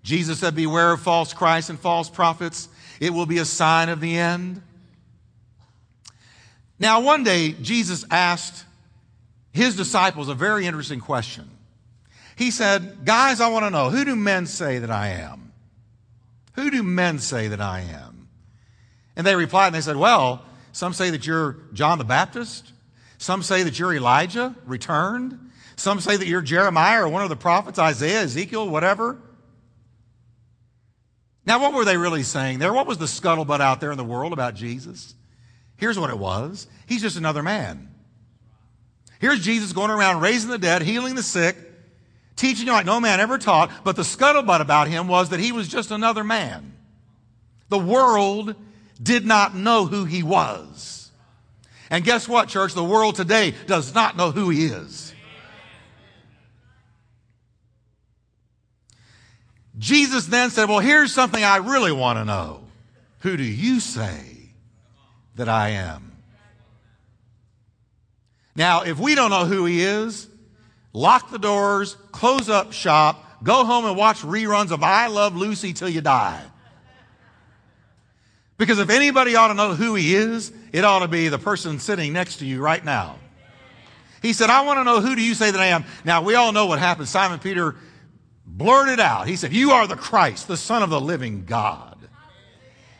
Jesus 0.02 0.40
said, 0.40 0.54
Beware 0.54 0.92
of 0.92 1.00
false 1.00 1.32
Christs 1.32 1.70
and 1.70 1.78
false 1.78 2.10
prophets. 2.10 2.68
It 3.00 3.10
will 3.10 3.26
be 3.26 3.38
a 3.38 3.44
sign 3.44 3.88
of 3.88 4.00
the 4.00 4.16
end. 4.18 4.62
Now, 6.78 7.00
one 7.00 7.24
day, 7.24 7.52
Jesus 7.52 8.04
asked 8.10 8.64
his 9.52 9.76
disciples 9.76 10.28
a 10.28 10.34
very 10.34 10.66
interesting 10.66 11.00
question. 11.00 11.50
He 12.36 12.50
said, 12.50 13.04
Guys, 13.04 13.40
I 13.40 13.48
want 13.48 13.64
to 13.64 13.70
know, 13.70 13.90
who 13.90 14.04
do 14.04 14.14
men 14.14 14.46
say 14.46 14.78
that 14.78 14.90
I 14.90 15.08
am? 15.08 15.52
Who 16.54 16.70
do 16.70 16.82
men 16.82 17.18
say 17.18 17.48
that 17.48 17.60
I 17.60 17.80
am? 17.80 18.28
And 19.16 19.26
they 19.26 19.34
replied 19.34 19.68
and 19.68 19.74
they 19.74 19.80
said, 19.80 19.96
Well, 19.96 20.44
some 20.78 20.92
say 20.92 21.10
that 21.10 21.26
you're 21.26 21.56
John 21.72 21.98
the 21.98 22.04
Baptist. 22.04 22.72
Some 23.18 23.42
say 23.42 23.64
that 23.64 23.80
you're 23.80 23.92
Elijah 23.92 24.54
returned. 24.64 25.50
Some 25.74 25.98
say 25.98 26.16
that 26.16 26.28
you're 26.28 26.40
Jeremiah 26.40 27.02
or 27.02 27.08
one 27.08 27.24
of 27.24 27.30
the 27.30 27.34
prophets, 27.34 27.80
Isaiah, 27.80 28.20
Ezekiel, 28.20 28.68
whatever. 28.68 29.20
Now, 31.44 31.60
what 31.60 31.72
were 31.72 31.84
they 31.84 31.96
really 31.96 32.22
saying 32.22 32.60
there? 32.60 32.72
What 32.72 32.86
was 32.86 32.98
the 32.98 33.06
scuttlebutt 33.06 33.60
out 33.60 33.80
there 33.80 33.90
in 33.90 33.96
the 33.96 34.04
world 34.04 34.32
about 34.32 34.54
Jesus? 34.54 35.16
Here's 35.78 35.98
what 35.98 36.10
it 36.10 36.18
was 36.18 36.68
He's 36.86 37.02
just 37.02 37.16
another 37.16 37.42
man. 37.42 37.92
Here's 39.18 39.40
Jesus 39.40 39.72
going 39.72 39.90
around 39.90 40.20
raising 40.20 40.48
the 40.48 40.58
dead, 40.58 40.82
healing 40.82 41.16
the 41.16 41.24
sick, 41.24 41.56
teaching 42.36 42.68
like 42.68 42.86
no 42.86 43.00
man 43.00 43.18
ever 43.18 43.36
taught. 43.36 43.72
But 43.82 43.96
the 43.96 44.02
scuttlebutt 44.02 44.60
about 44.60 44.86
him 44.86 45.08
was 45.08 45.30
that 45.30 45.40
he 45.40 45.50
was 45.50 45.66
just 45.66 45.90
another 45.90 46.22
man. 46.22 46.76
The 47.68 47.80
world 47.80 48.54
did 49.02 49.24
not 49.24 49.54
know 49.54 49.86
who 49.86 50.04
he 50.04 50.22
was. 50.22 51.10
And 51.90 52.04
guess 52.04 52.28
what, 52.28 52.48
church? 52.48 52.74
The 52.74 52.84
world 52.84 53.14
today 53.16 53.54
does 53.66 53.94
not 53.94 54.16
know 54.16 54.30
who 54.30 54.50
he 54.50 54.66
is. 54.66 55.14
Jesus 59.78 60.26
then 60.26 60.50
said, 60.50 60.68
Well, 60.68 60.80
here's 60.80 61.12
something 61.12 61.42
I 61.42 61.58
really 61.58 61.92
want 61.92 62.18
to 62.18 62.24
know. 62.24 62.64
Who 63.20 63.36
do 63.36 63.44
you 63.44 63.80
say 63.80 64.52
that 65.36 65.48
I 65.48 65.70
am? 65.70 66.12
Now, 68.54 68.82
if 68.82 68.98
we 68.98 69.14
don't 69.14 69.30
know 69.30 69.44
who 69.44 69.66
he 69.66 69.82
is, 69.82 70.28
lock 70.92 71.30
the 71.30 71.38
doors, 71.38 71.96
close 72.10 72.48
up 72.48 72.72
shop, 72.72 73.24
go 73.44 73.64
home 73.64 73.84
and 73.84 73.96
watch 73.96 74.22
reruns 74.22 74.72
of 74.72 74.82
I 74.82 75.06
Love 75.06 75.36
Lucy 75.36 75.72
till 75.72 75.88
you 75.88 76.00
die. 76.00 76.42
Because 78.58 78.80
if 78.80 78.90
anybody 78.90 79.36
ought 79.36 79.48
to 79.48 79.54
know 79.54 79.74
who 79.74 79.94
he 79.94 80.14
is, 80.14 80.52
it 80.72 80.84
ought 80.84 80.98
to 80.98 81.08
be 81.08 81.28
the 81.28 81.38
person 81.38 81.78
sitting 81.78 82.12
next 82.12 82.38
to 82.38 82.46
you 82.46 82.60
right 82.60 82.84
now. 82.84 83.18
He 84.20 84.32
said, 84.32 84.50
I 84.50 84.62
want 84.62 84.78
to 84.80 84.84
know 84.84 85.00
who 85.00 85.14
do 85.14 85.22
you 85.22 85.34
say 85.34 85.50
that 85.52 85.60
I 85.60 85.66
am? 85.66 85.84
Now, 86.04 86.22
we 86.22 86.34
all 86.34 86.50
know 86.50 86.66
what 86.66 86.80
happened. 86.80 87.08
Simon 87.08 87.38
Peter 87.38 87.76
blurted 88.44 88.98
out. 88.98 89.28
He 89.28 89.36
said, 89.36 89.52
You 89.52 89.70
are 89.70 89.86
the 89.86 89.96
Christ, 89.96 90.48
the 90.48 90.56
Son 90.56 90.82
of 90.82 90.90
the 90.90 91.00
living 91.00 91.44
God. 91.44 91.96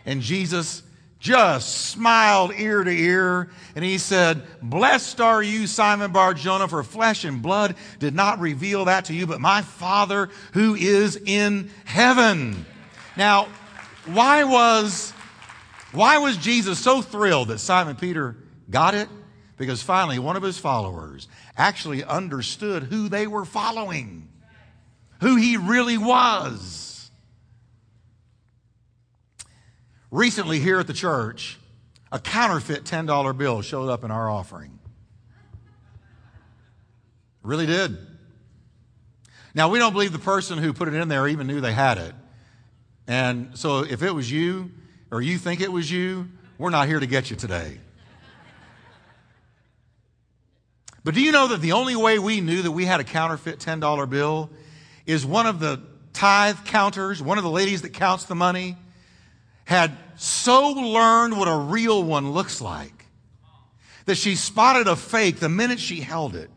And 0.07 0.23
Jesus 0.23 0.83
just 1.19 1.89
smiled 1.89 2.53
ear 2.57 2.85
to 2.85 2.91
ear 2.91 3.51
and 3.75 3.85
he 3.85 3.99
said, 3.99 4.43
Blessed 4.63 5.21
are 5.21 5.43
you, 5.43 5.67
Simon 5.67 6.13
Bar 6.13 6.35
Jonah, 6.35 6.69
for 6.69 6.85
flesh 6.85 7.25
and 7.25 7.43
blood 7.43 7.75
did 7.99 8.15
not 8.15 8.39
reveal 8.39 8.85
that 8.85 9.07
to 9.07 9.15
you, 9.15 9.27
but 9.27 9.41
my 9.41 9.63
Father 9.63 10.31
who 10.53 10.77
is 10.77 11.17
in 11.17 11.71
heaven. 11.85 12.65
Now, 13.17 13.49
why 14.07 14.45
was, 14.45 15.13
why 15.93 16.19
was 16.19 16.37
Jesus 16.37 16.79
so 16.79 17.01
thrilled 17.03 17.49
that 17.49 17.59
Simon 17.59 17.97
Peter 17.97 18.37
got 18.69 18.95
it? 18.95 19.09
Because 19.57 19.83
finally, 19.83 20.19
one 20.19 20.37
of 20.37 20.43
his 20.43 20.59
followers 20.59 21.27
actually 21.57 22.05
understood 22.05 22.85
who 22.85 23.09
they 23.09 23.27
were 23.27 23.45
following, 23.45 24.29
who 25.21 25.37
he 25.37 25.57
really 25.57 25.99
was. 25.99 27.11
Recently, 30.11 30.59
here 30.61 30.79
at 30.79 30.87
the 30.87 30.93
church, 30.93 31.59
a 32.13 32.19
counterfeit 32.19 32.85
$10 32.85 33.37
bill 33.37 33.63
showed 33.63 33.89
up 33.89 34.05
in 34.05 34.11
our 34.11 34.31
offering. 34.31 34.79
Really 37.43 37.67
did. 37.67 37.99
Now, 39.55 39.71
we 39.71 39.79
don't 39.79 39.93
believe 39.93 40.13
the 40.13 40.19
person 40.19 40.59
who 40.59 40.73
put 40.73 40.89
it 40.89 40.95
in 40.95 41.09
there 41.09 41.27
even 41.27 41.47
knew 41.47 41.61
they 41.61 41.73
had 41.73 41.99
it. 41.99 42.15
And 43.07 43.59
so, 43.59 43.81
if 43.81 44.03
it 44.03 44.15
was 44.15 44.31
you, 44.31 44.71
or 45.11 45.21
you 45.23 45.39
think 45.39 45.61
it 45.61 45.73
was 45.73 45.91
you, 45.91 46.29
we're 46.59 46.71
not 46.71 46.89
here 46.89 47.01
to 47.01 47.07
get 47.07 47.31
you 47.31 47.37
today. 47.37 47.79
But 51.05 51.15
do 51.15 51.23
you 51.23 51.33
know 51.33 51.49
that 51.49 51.61
the 51.61 51.73
only 51.73 51.97
way 51.97 52.19
we 52.19 52.41
knew 52.41 52.63
that 52.63 52.73
we 52.73 52.85
had 52.85 53.01
a 53.01 53.05
counterfeit 53.05 53.61
$10 53.61 54.11
bill 54.11 54.51
is 55.07 55.25
one 55.25 55.47
of 55.47 55.61
the 55.61 55.81
tithe 56.13 56.65
counters, 56.67 57.23
one 57.23 57.39
of 57.39 57.45
the 57.45 57.51
ladies 57.51 57.83
that 57.83 57.93
counts 57.93 58.25
the 58.25 58.35
money, 58.35 58.77
had 59.65 59.97
so 60.17 60.71
learned 60.73 61.39
what 61.39 61.47
a 61.47 61.57
real 61.57 62.03
one 62.03 62.33
looks 62.33 62.61
like 62.61 63.07
that 64.07 64.17
she 64.17 64.35
spotted 64.35 64.89
a 64.89 64.97
fake 64.97 65.37
the 65.37 65.49
minute 65.49 65.79
she 65.79 66.01
held 66.01 66.35
it. 66.35 66.51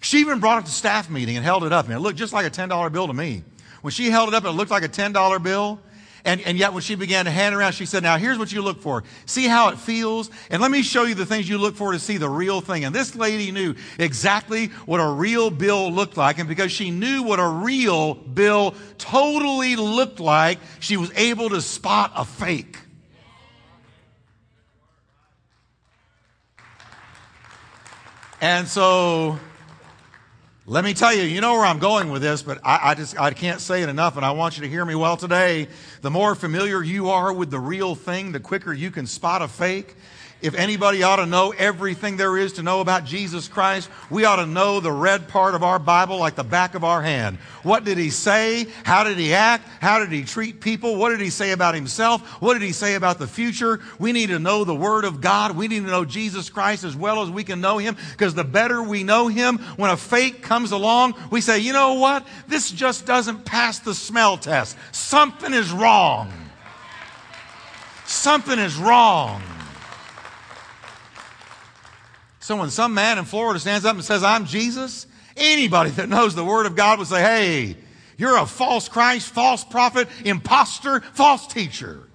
She 0.00 0.18
even 0.18 0.40
brought 0.40 0.62
it 0.62 0.66
to 0.66 0.72
staff 0.72 1.08
meeting 1.08 1.36
and 1.36 1.44
held 1.44 1.64
it 1.64 1.72
up, 1.72 1.84
and 1.84 1.94
it 1.94 2.00
looked 2.00 2.18
just 2.18 2.32
like 2.32 2.46
a 2.46 2.50
$10 2.50 2.92
bill 2.92 3.06
to 3.06 3.12
me. 3.12 3.44
When 3.82 3.92
she 3.92 4.10
held 4.10 4.28
it 4.28 4.34
up, 4.34 4.44
it 4.44 4.50
looked 4.50 4.70
like 4.70 4.82
a 4.82 4.88
$10 4.88 5.42
bill. 5.42 5.80
And, 6.24 6.40
and 6.42 6.56
yet 6.56 6.72
when 6.72 6.82
she 6.82 6.94
began 6.94 7.24
to 7.24 7.32
hand 7.32 7.54
around, 7.54 7.72
she 7.72 7.84
said, 7.84 8.04
now 8.04 8.16
here's 8.16 8.38
what 8.38 8.52
you 8.52 8.62
look 8.62 8.80
for. 8.80 9.02
See 9.26 9.48
how 9.48 9.70
it 9.70 9.78
feels? 9.78 10.30
And 10.50 10.62
let 10.62 10.70
me 10.70 10.82
show 10.82 11.02
you 11.02 11.14
the 11.14 11.26
things 11.26 11.48
you 11.48 11.58
look 11.58 11.74
for 11.74 11.90
to 11.92 11.98
see 11.98 12.16
the 12.16 12.28
real 12.28 12.60
thing. 12.60 12.84
And 12.84 12.94
this 12.94 13.16
lady 13.16 13.50
knew 13.50 13.74
exactly 13.98 14.66
what 14.86 14.98
a 14.98 15.06
real 15.06 15.50
bill 15.50 15.90
looked 15.90 16.16
like. 16.16 16.38
And 16.38 16.48
because 16.48 16.70
she 16.70 16.92
knew 16.92 17.24
what 17.24 17.40
a 17.40 17.46
real 17.46 18.14
bill 18.14 18.74
totally 18.98 19.74
looked 19.74 20.20
like, 20.20 20.60
she 20.78 20.96
was 20.96 21.10
able 21.16 21.48
to 21.50 21.60
spot 21.60 22.12
a 22.14 22.24
fake. 22.24 22.78
And 28.40 28.66
so 28.66 29.38
let 30.64 30.84
me 30.84 30.94
tell 30.94 31.12
you, 31.12 31.24
you 31.24 31.40
know 31.40 31.54
where 31.54 31.64
I'm 31.64 31.80
going 31.80 32.10
with 32.12 32.22
this, 32.22 32.40
but 32.40 32.60
I, 32.62 32.90
I, 32.90 32.94
just 32.94 33.18
I 33.18 33.32
can't 33.32 33.60
say 33.60 33.82
it 33.82 33.88
enough, 33.88 34.16
and 34.16 34.24
I 34.24 34.30
want 34.30 34.56
you 34.56 34.62
to 34.62 34.68
hear 34.68 34.84
me 34.84 34.94
well 34.94 35.16
today. 35.16 35.66
The 36.02 36.10
more 36.10 36.36
familiar 36.36 36.84
you 36.84 37.10
are 37.10 37.32
with 37.32 37.50
the 37.50 37.58
real 37.58 37.96
thing, 37.96 38.30
the 38.30 38.38
quicker 38.38 38.72
you 38.72 38.92
can 38.92 39.08
spot 39.08 39.42
a 39.42 39.48
fake. 39.48 39.96
If 40.42 40.56
anybody 40.56 41.04
ought 41.04 41.16
to 41.16 41.26
know 41.26 41.52
everything 41.56 42.16
there 42.16 42.36
is 42.36 42.54
to 42.54 42.64
know 42.64 42.80
about 42.80 43.04
Jesus 43.04 43.46
Christ, 43.46 43.88
we 44.10 44.24
ought 44.24 44.36
to 44.36 44.46
know 44.46 44.80
the 44.80 44.90
red 44.90 45.28
part 45.28 45.54
of 45.54 45.62
our 45.62 45.78
Bible 45.78 46.18
like 46.18 46.34
the 46.34 46.42
back 46.42 46.74
of 46.74 46.82
our 46.82 47.00
hand. 47.00 47.38
What 47.62 47.84
did 47.84 47.96
he 47.96 48.10
say? 48.10 48.66
How 48.82 49.04
did 49.04 49.18
he 49.18 49.34
act? 49.34 49.68
How 49.80 50.00
did 50.00 50.10
he 50.10 50.24
treat 50.24 50.60
people? 50.60 50.96
What 50.96 51.10
did 51.10 51.20
he 51.20 51.30
say 51.30 51.52
about 51.52 51.76
himself? 51.76 52.22
What 52.42 52.54
did 52.54 52.62
he 52.62 52.72
say 52.72 52.96
about 52.96 53.20
the 53.20 53.28
future? 53.28 53.78
We 54.00 54.10
need 54.10 54.30
to 54.30 54.40
know 54.40 54.64
the 54.64 54.74
Word 54.74 55.04
of 55.04 55.20
God. 55.20 55.56
We 55.56 55.68
need 55.68 55.84
to 55.84 55.90
know 55.90 56.04
Jesus 56.04 56.50
Christ 56.50 56.82
as 56.82 56.96
well 56.96 57.22
as 57.22 57.30
we 57.30 57.44
can 57.44 57.60
know 57.60 57.78
him 57.78 57.96
because 58.10 58.34
the 58.34 58.42
better 58.42 58.82
we 58.82 59.04
know 59.04 59.28
him, 59.28 59.58
when 59.76 59.92
a 59.92 59.96
fake 59.96 60.42
comes 60.42 60.72
along, 60.72 61.14
we 61.30 61.40
say, 61.40 61.60
you 61.60 61.72
know 61.72 61.94
what? 61.94 62.26
This 62.48 62.68
just 62.68 63.06
doesn't 63.06 63.44
pass 63.44 63.78
the 63.78 63.94
smell 63.94 64.36
test. 64.36 64.76
Something 64.90 65.54
is 65.54 65.70
wrong. 65.70 66.32
Something 68.06 68.58
is 68.58 68.76
wrong. 68.76 69.40
So 72.42 72.56
when 72.56 72.70
some 72.70 72.92
man 72.92 73.18
in 73.18 73.24
Florida 73.24 73.60
stands 73.60 73.84
up 73.84 73.94
and 73.94 74.04
says, 74.04 74.24
I'm 74.24 74.46
Jesus, 74.46 75.06
anybody 75.36 75.90
that 75.90 76.08
knows 76.08 76.34
the 76.34 76.44
Word 76.44 76.66
of 76.66 76.74
God 76.74 76.98
would 76.98 77.06
say, 77.06 77.22
hey, 77.22 77.76
you're 78.18 78.36
a 78.36 78.46
false 78.46 78.88
Christ, 78.88 79.28
false 79.28 79.62
prophet, 79.62 80.08
impostor, 80.24 81.02
false 81.12 81.46
teacher. 81.46 82.08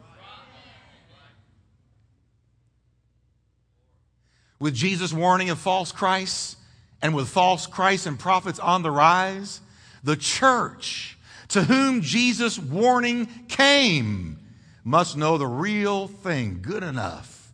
With 4.59 4.75
Jesus 4.75 5.13
warning 5.13 5.49
of 5.49 5.59
false 5.59 5.93
Christs 5.93 6.57
and 7.01 7.15
with 7.15 7.29
false 7.29 7.65
Christs 7.65 8.05
and 8.05 8.19
prophets 8.19 8.59
on 8.59 8.83
the 8.83 8.91
rise, 8.91 9.61
the 10.03 10.17
church 10.17 11.17
to 11.49 11.63
whom 11.63 12.01
Jesus' 12.01 12.59
warning 12.59 13.27
came 13.47 14.39
must 14.83 15.15
know 15.15 15.37
the 15.37 15.47
real 15.47 16.09
thing 16.09 16.59
good 16.61 16.83
enough 16.83 17.53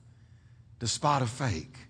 to 0.79 0.87
spot 0.87 1.21
a 1.21 1.27
fake. 1.27 1.82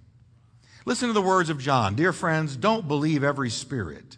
Listen 0.85 1.07
to 1.07 1.13
the 1.13 1.21
words 1.21 1.49
of 1.49 1.59
John. 1.59 1.95
Dear 1.95 2.13
friends, 2.13 2.55
don't 2.55 2.87
believe 2.87 3.23
every 3.23 3.49
spirit, 3.49 4.17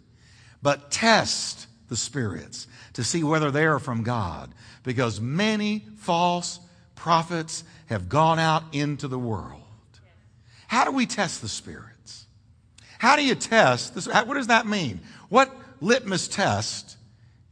but 0.62 0.90
test 0.90 1.66
the 1.88 1.96
spirits 1.96 2.66
to 2.94 3.04
see 3.04 3.22
whether 3.22 3.50
they 3.50 3.64
are 3.66 3.78
from 3.78 4.02
God, 4.02 4.50
because 4.82 5.20
many 5.20 5.84
false 5.98 6.58
prophets 6.96 7.62
have 7.86 8.08
gone 8.08 8.40
out 8.40 8.64
into 8.72 9.06
the 9.06 9.18
world. 9.18 9.62
How 10.66 10.84
do 10.84 10.90
we 10.90 11.06
test 11.06 11.40
the 11.40 11.48
spirits? 11.48 12.26
How 12.98 13.14
do 13.14 13.24
you 13.24 13.36
test 13.36 13.94
this? 13.94 14.08
What 14.08 14.34
does 14.34 14.48
that 14.48 14.66
mean? 14.66 15.00
What 15.28 15.54
litmus 15.80 16.26
test 16.26 16.96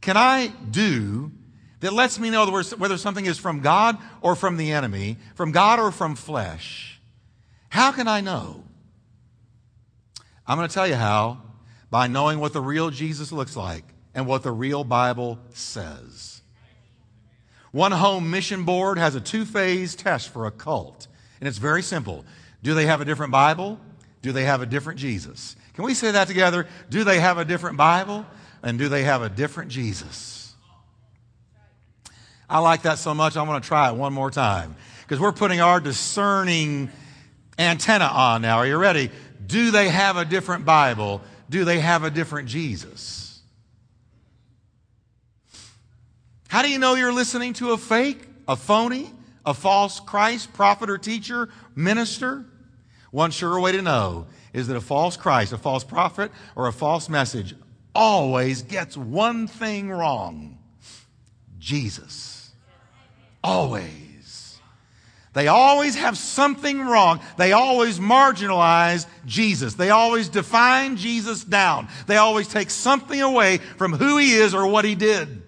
can 0.01 0.17
I 0.17 0.47
do 0.47 1.31
that 1.79 1.93
lets 1.93 2.19
me 2.19 2.29
know 2.31 2.45
whether 2.77 2.97
something 2.97 3.25
is 3.25 3.37
from 3.37 3.61
God 3.61 3.97
or 4.19 4.35
from 4.35 4.57
the 4.57 4.73
enemy, 4.73 5.15
from 5.35 5.53
God 5.53 5.79
or 5.79 5.91
from 5.91 6.15
flesh? 6.15 6.99
How 7.69 7.93
can 7.93 8.09
I 8.09 8.19
know? 8.19 8.64
I'm 10.47 10.57
going 10.57 10.67
to 10.67 10.73
tell 10.73 10.87
you 10.87 10.95
how 10.95 11.41
by 11.89 12.07
knowing 12.07 12.39
what 12.39 12.53
the 12.53 12.61
real 12.61 12.89
Jesus 12.89 13.31
looks 13.31 13.55
like 13.55 13.83
and 14.13 14.27
what 14.27 14.43
the 14.43 14.51
real 14.51 14.83
Bible 14.83 15.39
says. 15.53 16.41
One 17.71 17.91
home 17.91 18.31
mission 18.31 18.63
board 18.63 18.97
has 18.97 19.15
a 19.15 19.21
two 19.21 19.43
phase 19.43 19.95
test 19.95 20.29
for 20.29 20.45
a 20.45 20.51
cult, 20.51 21.07
and 21.39 21.47
it's 21.47 21.57
very 21.57 21.81
simple. 21.81 22.23
Do 22.63 22.73
they 22.73 22.85
have 22.85 23.01
a 23.01 23.05
different 23.05 23.31
Bible? 23.31 23.79
Do 24.21 24.31
they 24.31 24.43
have 24.43 24.61
a 24.61 24.65
different 24.65 24.99
Jesus? 24.99 25.55
Can 25.73 25.83
we 25.83 25.93
say 25.93 26.11
that 26.11 26.27
together? 26.27 26.67
Do 26.89 27.03
they 27.03 27.19
have 27.19 27.37
a 27.37 27.45
different 27.45 27.77
Bible? 27.77 28.25
And 28.63 28.79
do 28.79 28.89
they 28.89 29.03
have 29.03 29.21
a 29.21 29.29
different 29.29 29.69
Jesus? 29.69 30.53
I 32.49 32.59
like 32.59 32.83
that 32.83 32.97
so 32.97 33.13
much, 33.13 33.35
I'm 33.35 33.45
going 33.45 33.61
to 33.61 33.67
try 33.67 33.89
it 33.89 33.95
one 33.95 34.13
more 34.13 34.31
time 34.31 34.75
because 35.01 35.19
we're 35.19 35.31
putting 35.31 35.61
our 35.61 35.79
discerning 35.79 36.89
antenna 37.59 38.05
on 38.05 38.41
now. 38.41 38.57
Are 38.57 38.67
you 38.67 38.77
ready? 38.77 39.11
Do 39.45 39.71
they 39.71 39.89
have 39.89 40.17
a 40.17 40.25
different 40.25 40.65
Bible? 40.65 41.21
Do 41.49 41.65
they 41.65 41.79
have 41.79 42.03
a 42.03 42.09
different 42.09 42.47
Jesus? 42.47 43.41
How 46.47 46.61
do 46.61 46.69
you 46.69 46.79
know 46.79 46.95
you're 46.95 47.13
listening 47.13 47.53
to 47.53 47.71
a 47.71 47.77
fake, 47.77 48.25
a 48.47 48.55
phony, 48.55 49.11
a 49.45 49.53
false 49.53 49.99
Christ, 49.99 50.53
prophet 50.53 50.89
or 50.89 50.97
teacher, 50.97 51.49
minister? 51.75 52.45
One 53.11 53.31
sure 53.31 53.59
way 53.59 53.73
to 53.73 53.81
know 53.81 54.27
is 54.53 54.67
that 54.67 54.77
a 54.77 54.81
false 54.81 55.17
Christ, 55.17 55.53
a 55.53 55.57
false 55.57 55.83
prophet, 55.83 56.31
or 56.55 56.67
a 56.67 56.73
false 56.73 57.09
message 57.09 57.55
always 57.93 58.61
gets 58.61 58.95
one 58.97 59.47
thing 59.47 59.89
wrong 59.89 60.57
Jesus. 61.59 62.51
Always. 63.43 64.04
They 65.35 65.49
always 65.49 65.95
have 65.95 66.17
something 66.17 66.79
wrong. 66.79 67.19
They 67.37 67.51
always 67.51 67.99
marginalize 67.99 69.05
Jesus. 69.25 69.73
They 69.73 69.89
always 69.89 70.29
define 70.29 70.95
Jesus 70.95 71.43
down. 71.43 71.89
They 72.07 72.15
always 72.15 72.47
take 72.47 72.69
something 72.69 73.21
away 73.21 73.57
from 73.57 73.91
who 73.91 74.17
he 74.17 74.33
is 74.33 74.55
or 74.55 74.65
what 74.65 74.85
he 74.85 74.95
did. 74.95 75.43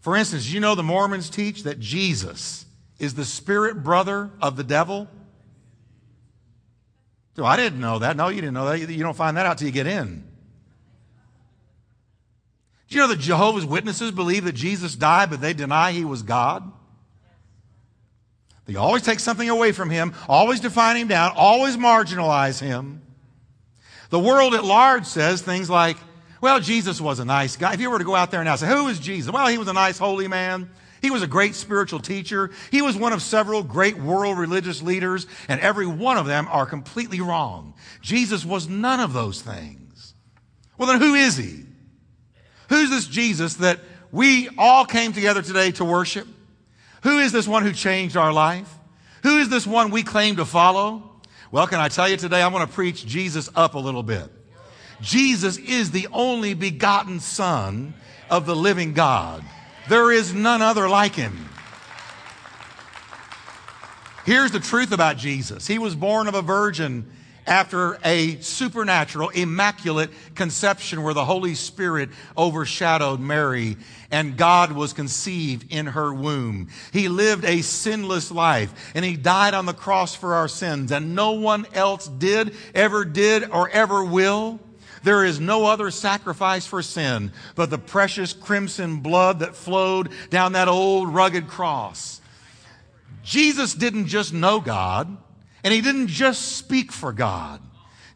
For 0.00 0.16
instance, 0.16 0.50
you 0.50 0.60
know 0.60 0.74
the 0.74 0.82
Mormons 0.82 1.28
teach 1.28 1.64
that 1.64 1.78
Jesus 1.78 2.64
is 2.98 3.14
the 3.14 3.24
spirit 3.26 3.82
brother 3.82 4.30
of 4.40 4.56
the 4.56 4.64
devil? 4.64 5.08
So 7.36 7.44
I 7.44 7.56
didn't 7.56 7.80
know 7.80 7.98
that. 7.98 8.16
No, 8.16 8.28
you 8.28 8.40
didn't 8.40 8.54
know 8.54 8.64
that. 8.64 8.78
You 8.78 9.02
don't 9.02 9.16
find 9.16 9.36
that 9.36 9.44
out 9.44 9.58
till 9.58 9.66
you 9.66 9.72
get 9.72 9.86
in. 9.86 10.26
Do 12.88 12.94
you 12.96 13.02
know 13.02 13.08
that 13.08 13.18
Jehovah's 13.18 13.66
Witnesses 13.66 14.10
believe 14.10 14.44
that 14.44 14.54
Jesus 14.54 14.94
died, 14.94 15.28
but 15.28 15.42
they 15.42 15.52
deny 15.52 15.92
he 15.92 16.06
was 16.06 16.22
God? 16.22 16.72
They 18.66 18.74
always 18.74 19.02
take 19.02 19.20
something 19.20 19.48
away 19.48 19.72
from 19.72 19.90
him, 19.90 20.12
always 20.28 20.60
define 20.60 20.96
him 20.96 21.08
down, 21.08 21.32
always 21.36 21.76
marginalize 21.76 22.60
him. 22.60 23.02
The 24.10 24.18
world 24.18 24.54
at 24.54 24.64
large 24.64 25.06
says 25.06 25.40
things 25.40 25.70
like, 25.70 25.96
well, 26.40 26.60
Jesus 26.60 27.00
was 27.00 27.18
a 27.18 27.24
nice 27.24 27.56
guy. 27.56 27.72
If 27.74 27.80
you 27.80 27.90
were 27.90 27.98
to 27.98 28.04
go 28.04 28.14
out 28.14 28.30
there 28.30 28.42
and 28.42 28.58
say, 28.58 28.68
who 28.68 28.88
is 28.88 28.98
Jesus? 28.98 29.32
Well, 29.32 29.46
he 29.46 29.58
was 29.58 29.68
a 29.68 29.72
nice, 29.72 29.98
holy 29.98 30.28
man. 30.28 30.70
He 31.00 31.10
was 31.10 31.22
a 31.22 31.26
great 31.26 31.54
spiritual 31.54 32.00
teacher. 32.00 32.50
He 32.70 32.82
was 32.82 32.96
one 32.96 33.12
of 33.12 33.22
several 33.22 33.62
great 33.62 33.96
world 33.96 34.38
religious 34.38 34.82
leaders, 34.82 35.26
and 35.48 35.60
every 35.60 35.86
one 35.86 36.18
of 36.18 36.26
them 36.26 36.48
are 36.50 36.66
completely 36.66 37.20
wrong. 37.20 37.74
Jesus 38.00 38.44
was 38.44 38.68
none 38.68 39.00
of 39.00 39.12
those 39.12 39.40
things. 39.40 40.14
Well, 40.76 40.88
then 40.88 41.00
who 41.00 41.14
is 41.14 41.36
he? 41.36 41.64
Who's 42.68 42.90
this 42.90 43.06
Jesus 43.06 43.54
that 43.54 43.80
we 44.10 44.48
all 44.58 44.84
came 44.84 45.12
together 45.12 45.42
today 45.42 45.70
to 45.72 45.84
worship? 45.84 46.26
Who 47.06 47.20
is 47.20 47.30
this 47.30 47.46
one 47.46 47.62
who 47.62 47.72
changed 47.72 48.16
our 48.16 48.32
life? 48.32 48.68
Who 49.22 49.38
is 49.38 49.48
this 49.48 49.64
one 49.64 49.92
we 49.92 50.02
claim 50.02 50.34
to 50.36 50.44
follow? 50.44 51.08
Well, 51.52 51.68
can 51.68 51.78
I 51.78 51.86
tell 51.86 52.08
you 52.08 52.16
today, 52.16 52.42
I'm 52.42 52.50
going 52.50 52.66
to 52.66 52.72
preach 52.72 53.06
Jesus 53.06 53.48
up 53.54 53.76
a 53.76 53.78
little 53.78 54.02
bit. 54.02 54.28
Jesus 55.00 55.56
is 55.56 55.92
the 55.92 56.08
only 56.12 56.54
begotten 56.54 57.20
Son 57.20 57.94
of 58.28 58.44
the 58.44 58.56
living 58.56 58.92
God. 58.92 59.44
There 59.88 60.10
is 60.10 60.34
none 60.34 60.62
other 60.62 60.88
like 60.88 61.14
him. 61.14 61.48
Here's 64.24 64.50
the 64.50 64.58
truth 64.58 64.90
about 64.90 65.16
Jesus. 65.16 65.68
He 65.68 65.78
was 65.78 65.94
born 65.94 66.26
of 66.26 66.34
a 66.34 66.42
virgin 66.42 67.08
after 67.46 67.98
a 68.04 68.40
supernatural, 68.40 69.28
immaculate 69.30 70.10
conception 70.34 71.02
where 71.02 71.14
the 71.14 71.24
Holy 71.24 71.54
Spirit 71.54 72.10
overshadowed 72.36 73.20
Mary 73.20 73.76
and 74.10 74.36
God 74.36 74.72
was 74.72 74.92
conceived 74.92 75.72
in 75.72 75.86
her 75.86 76.12
womb. 76.12 76.68
He 76.92 77.08
lived 77.08 77.44
a 77.44 77.62
sinless 77.62 78.30
life 78.30 78.92
and 78.94 79.04
he 79.04 79.16
died 79.16 79.54
on 79.54 79.66
the 79.66 79.74
cross 79.74 80.14
for 80.14 80.34
our 80.34 80.48
sins 80.48 80.92
and 80.92 81.14
no 81.14 81.32
one 81.32 81.66
else 81.72 82.08
did, 82.08 82.54
ever 82.74 83.04
did, 83.04 83.50
or 83.50 83.68
ever 83.70 84.04
will. 84.04 84.60
There 85.02 85.24
is 85.24 85.38
no 85.38 85.66
other 85.66 85.92
sacrifice 85.92 86.66
for 86.66 86.82
sin 86.82 87.32
but 87.54 87.70
the 87.70 87.78
precious 87.78 88.32
crimson 88.32 88.98
blood 89.00 89.38
that 89.38 89.54
flowed 89.54 90.10
down 90.30 90.52
that 90.52 90.68
old 90.68 91.14
rugged 91.14 91.46
cross. 91.46 92.20
Jesus 93.22 93.74
didn't 93.74 94.06
just 94.06 94.32
know 94.32 94.60
God. 94.60 95.16
And 95.64 95.72
he 95.72 95.80
didn't 95.80 96.08
just 96.08 96.56
speak 96.56 96.92
for 96.92 97.12
God. 97.12 97.60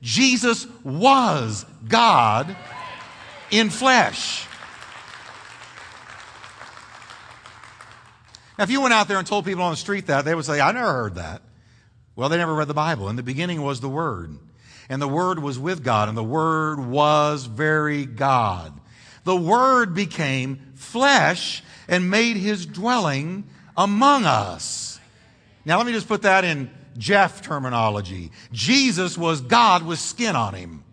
Jesus 0.02 0.66
was 0.84 1.66
God 1.88 2.56
in 3.50 3.70
flesh. 3.70 4.46
Now, 8.56 8.64
if 8.64 8.70
you 8.70 8.80
went 8.80 8.94
out 8.94 9.08
there 9.08 9.18
and 9.18 9.26
told 9.26 9.44
people 9.44 9.62
on 9.62 9.72
the 9.72 9.76
street 9.76 10.06
that, 10.06 10.24
they 10.24 10.34
would 10.34 10.44
say, 10.44 10.60
I 10.60 10.72
never 10.72 10.92
heard 10.92 11.14
that. 11.14 11.42
Well, 12.14 12.28
they 12.28 12.36
never 12.36 12.54
read 12.54 12.68
the 12.68 12.74
Bible. 12.74 13.08
In 13.08 13.16
the 13.16 13.22
beginning 13.22 13.62
was 13.62 13.80
the 13.80 13.88
Word, 13.88 14.36
and 14.88 15.00
the 15.00 15.08
Word 15.08 15.38
was 15.38 15.58
with 15.58 15.82
God, 15.82 16.08
and 16.08 16.16
the 16.18 16.22
Word 16.22 16.78
was 16.78 17.46
very 17.46 18.04
God. 18.04 18.78
The 19.24 19.36
Word 19.36 19.94
became 19.94 20.72
flesh 20.74 21.62
and 21.88 22.10
made 22.10 22.36
his 22.36 22.66
dwelling 22.66 23.44
among 23.76 24.24
us. 24.24 25.00
Now, 25.64 25.78
let 25.78 25.86
me 25.86 25.92
just 25.92 26.08
put 26.08 26.22
that 26.22 26.44
in 26.44 26.70
Jeff 26.98 27.42
terminology. 27.42 28.30
Jesus 28.52 29.16
was 29.16 29.40
God 29.40 29.84
with 29.84 29.98
skin 29.98 30.36
on 30.36 30.54
him. 30.54 30.84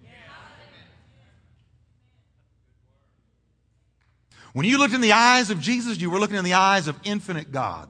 When 4.53 4.65
you 4.65 4.79
looked 4.79 4.95
in 4.95 5.01
the 5.01 5.11
eyes 5.11 5.51
of 5.51 5.59
Jesus, 5.59 5.99
you 5.99 6.09
were 6.09 6.19
looking 6.19 6.37
in 6.37 6.43
the 6.43 6.55
eyes 6.55 6.87
of 6.87 6.99
infinite 7.03 7.51
God. 7.51 7.87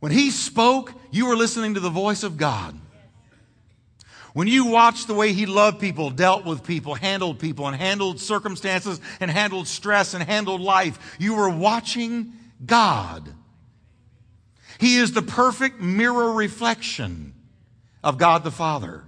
When 0.00 0.10
he 0.10 0.30
spoke, 0.30 0.92
you 1.10 1.26
were 1.26 1.36
listening 1.36 1.74
to 1.74 1.80
the 1.80 1.90
voice 1.90 2.22
of 2.22 2.36
God. 2.36 2.76
When 4.32 4.46
you 4.46 4.66
watched 4.66 5.06
the 5.06 5.14
way 5.14 5.32
he 5.32 5.46
loved 5.46 5.80
people, 5.80 6.10
dealt 6.10 6.44
with 6.44 6.62
people, 6.64 6.94
handled 6.94 7.38
people, 7.38 7.66
and 7.66 7.76
handled 7.76 8.20
circumstances, 8.20 9.00
and 9.20 9.30
handled 9.30 9.66
stress, 9.66 10.14
and 10.14 10.22
handled 10.22 10.60
life, 10.60 11.16
you 11.18 11.34
were 11.34 11.48
watching 11.48 12.32
God. 12.64 13.32
He 14.78 14.96
is 14.96 15.12
the 15.12 15.22
perfect 15.22 15.80
mirror 15.80 16.32
reflection 16.32 17.34
of 18.02 18.18
God 18.18 18.44
the 18.44 18.50
Father. 18.50 19.04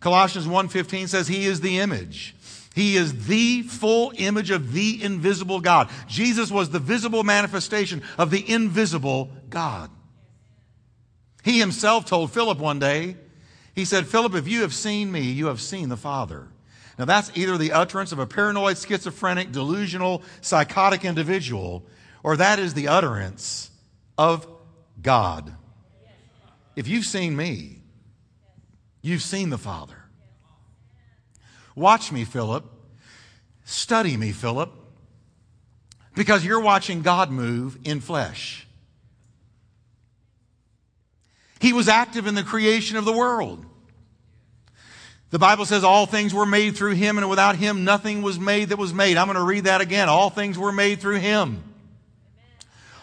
Colossians 0.00 0.46
1:15 0.46 1.08
says 1.08 1.28
he 1.28 1.46
is 1.46 1.60
the 1.60 1.78
image. 1.78 2.34
He 2.74 2.96
is 2.96 3.26
the 3.26 3.62
full 3.62 4.12
image 4.16 4.50
of 4.50 4.72
the 4.72 5.02
invisible 5.02 5.60
God. 5.60 5.88
Jesus 6.06 6.50
was 6.50 6.70
the 6.70 6.78
visible 6.78 7.24
manifestation 7.24 8.02
of 8.16 8.30
the 8.30 8.48
invisible 8.48 9.30
God. 9.50 9.90
He 11.42 11.58
himself 11.58 12.04
told 12.04 12.30
Philip 12.30 12.58
one 12.58 12.78
day, 12.78 13.16
he 13.74 13.84
said, 13.84 14.06
Philip, 14.06 14.34
if 14.34 14.46
you 14.46 14.62
have 14.62 14.74
seen 14.74 15.10
me, 15.10 15.22
you 15.22 15.46
have 15.46 15.60
seen 15.60 15.88
the 15.88 15.96
Father. 15.96 16.48
Now 16.98 17.04
that's 17.06 17.32
either 17.34 17.56
the 17.56 17.72
utterance 17.72 18.12
of 18.12 18.18
a 18.18 18.26
paranoid, 18.26 18.76
schizophrenic, 18.76 19.50
delusional, 19.52 20.22
psychotic 20.40 21.04
individual, 21.04 21.84
or 22.22 22.36
that 22.36 22.58
is 22.58 22.74
the 22.74 22.88
utterance 22.88 23.70
of 24.16 24.46
God. 25.00 25.54
If 26.76 26.88
you've 26.88 27.04
seen 27.04 27.36
me, 27.36 27.82
you've 29.02 29.22
seen 29.22 29.50
the 29.50 29.58
Father. 29.58 29.96
Watch 31.74 32.12
me, 32.12 32.24
Philip. 32.24 32.64
Study 33.64 34.16
me, 34.16 34.32
Philip. 34.32 34.72
Because 36.14 36.44
you're 36.44 36.60
watching 36.60 37.02
God 37.02 37.30
move 37.30 37.78
in 37.84 38.00
flesh. 38.00 38.66
He 41.60 41.72
was 41.72 41.88
active 41.88 42.26
in 42.26 42.34
the 42.34 42.42
creation 42.42 42.96
of 42.96 43.04
the 43.04 43.12
world. 43.12 43.64
The 45.30 45.38
Bible 45.38 45.66
says 45.66 45.84
all 45.84 46.06
things 46.06 46.32
were 46.32 46.46
made 46.46 46.76
through 46.76 46.94
him, 46.94 47.18
and 47.18 47.28
without 47.28 47.56
him 47.56 47.84
nothing 47.84 48.22
was 48.22 48.38
made 48.40 48.70
that 48.70 48.78
was 48.78 48.94
made. 48.94 49.16
I'm 49.16 49.26
going 49.26 49.36
to 49.36 49.42
read 49.42 49.64
that 49.64 49.80
again. 49.80 50.08
All 50.08 50.30
things 50.30 50.58
were 50.58 50.72
made 50.72 51.00
through 51.00 51.18
him 51.18 51.67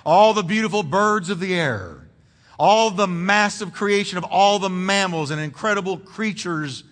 all 0.06 0.34
the 0.34 0.44
beautiful 0.44 0.84
birds 0.84 1.30
of 1.30 1.40
the 1.40 1.56
air, 1.56 2.08
all 2.60 2.92
the 2.92 3.08
massive 3.08 3.74
creation 3.74 4.18
of 4.18 4.24
all 4.24 4.60
the 4.60 4.70
mammals 4.70 5.32
and 5.32 5.42
incredible 5.42 5.98
creatures 5.98 6.84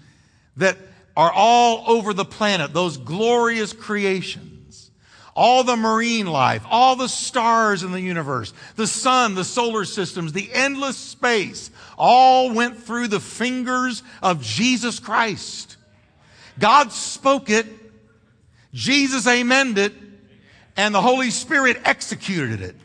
that 0.58 0.78
are 1.16 1.32
all 1.32 1.84
over 1.88 2.14
the 2.14 2.26
planet, 2.26 2.74
those 2.74 2.98
glorious 2.98 3.72
creations, 3.72 4.92
all 5.36 5.64
the 5.64 5.76
marine 5.76 6.26
life, 6.26 6.64
all 6.70 6.96
the 6.96 7.08
stars 7.08 7.84
in 7.84 7.92
the 7.92 8.02
universe, 8.02 8.54
the 8.76 8.88
sun, 8.88 9.36
the 9.36 9.44
solar 9.44 9.86
systems, 9.86 10.34
the 10.34 10.52
endless 10.52 10.98
space, 10.98 11.70
all 11.98 12.52
went 12.52 12.82
through 12.82 13.08
the 13.08 13.20
fingers 13.20 14.04
of 14.22 14.42
Jesus 14.42 15.00
Christ. 15.00 15.78
God 16.60 16.92
spoke 16.92 17.50
it, 17.50 17.68
Jesus 18.74 19.26
amened 19.28 19.78
it, 19.78 19.94
and 20.76 20.94
the 20.94 21.02
Holy 21.02 21.30
Spirit 21.30 21.78
executed 21.86 22.62
it. 22.62 22.76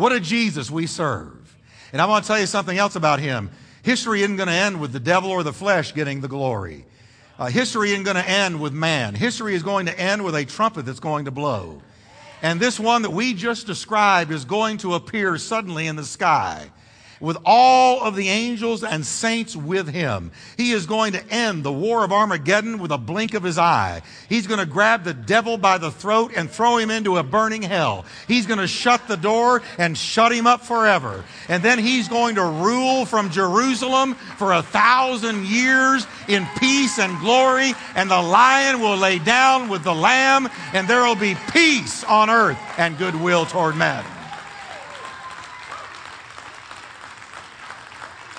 What 0.00 0.12
a 0.12 0.18
Jesus 0.18 0.70
we 0.70 0.86
serve. 0.86 1.58
And 1.92 2.00
I 2.00 2.06
want 2.06 2.24
to 2.24 2.28
tell 2.28 2.40
you 2.40 2.46
something 2.46 2.78
else 2.78 2.96
about 2.96 3.20
him. 3.20 3.50
History 3.82 4.22
isn't 4.22 4.36
going 4.36 4.48
to 4.48 4.54
end 4.54 4.80
with 4.80 4.94
the 4.94 4.98
devil 4.98 5.30
or 5.30 5.42
the 5.42 5.52
flesh 5.52 5.92
getting 5.92 6.22
the 6.22 6.26
glory. 6.26 6.86
Uh, 7.38 7.48
history 7.48 7.90
isn't 7.90 8.04
going 8.04 8.16
to 8.16 8.26
end 8.26 8.62
with 8.62 8.72
man. 8.72 9.14
History 9.14 9.54
is 9.54 9.62
going 9.62 9.84
to 9.84 10.00
end 10.00 10.24
with 10.24 10.34
a 10.34 10.46
trumpet 10.46 10.86
that's 10.86 11.00
going 11.00 11.26
to 11.26 11.30
blow. 11.30 11.82
And 12.40 12.58
this 12.58 12.80
one 12.80 13.02
that 13.02 13.10
we 13.10 13.34
just 13.34 13.66
described 13.66 14.32
is 14.32 14.46
going 14.46 14.78
to 14.78 14.94
appear 14.94 15.36
suddenly 15.36 15.86
in 15.86 15.96
the 15.96 16.04
sky. 16.06 16.70
With 17.20 17.36
all 17.44 18.02
of 18.02 18.16
the 18.16 18.28
angels 18.28 18.82
and 18.82 19.04
saints 19.04 19.54
with 19.54 19.88
him. 19.88 20.32
He 20.56 20.72
is 20.72 20.86
going 20.86 21.12
to 21.12 21.26
end 21.28 21.62
the 21.62 21.72
war 21.72 22.02
of 22.04 22.12
Armageddon 22.12 22.78
with 22.78 22.90
a 22.90 22.98
blink 22.98 23.34
of 23.34 23.42
his 23.42 23.58
eye. 23.58 24.02
He's 24.28 24.46
going 24.46 24.60
to 24.60 24.66
grab 24.66 25.04
the 25.04 25.14
devil 25.14 25.58
by 25.58 25.78
the 25.78 25.90
throat 25.90 26.32
and 26.34 26.50
throw 26.50 26.78
him 26.78 26.90
into 26.90 27.18
a 27.18 27.22
burning 27.22 27.62
hell. 27.62 28.06
He's 28.26 28.46
going 28.46 28.58
to 28.58 28.66
shut 28.66 29.06
the 29.06 29.16
door 29.16 29.62
and 29.78 29.96
shut 29.96 30.32
him 30.32 30.46
up 30.46 30.62
forever. 30.62 31.24
And 31.48 31.62
then 31.62 31.78
he's 31.78 32.08
going 32.08 32.36
to 32.36 32.44
rule 32.44 33.04
from 33.04 33.30
Jerusalem 33.30 34.14
for 34.14 34.52
a 34.52 34.62
thousand 34.62 35.46
years 35.46 36.06
in 36.26 36.46
peace 36.58 36.98
and 36.98 37.18
glory. 37.20 37.74
And 37.94 38.10
the 38.10 38.20
lion 38.20 38.80
will 38.80 38.96
lay 38.96 39.18
down 39.18 39.68
with 39.68 39.84
the 39.84 39.94
lamb 39.94 40.48
and 40.72 40.88
there 40.88 41.04
will 41.04 41.14
be 41.14 41.36
peace 41.52 42.02
on 42.04 42.30
earth 42.30 42.58
and 42.78 42.96
goodwill 42.96 43.44
toward 43.44 43.76
men. 43.76 44.04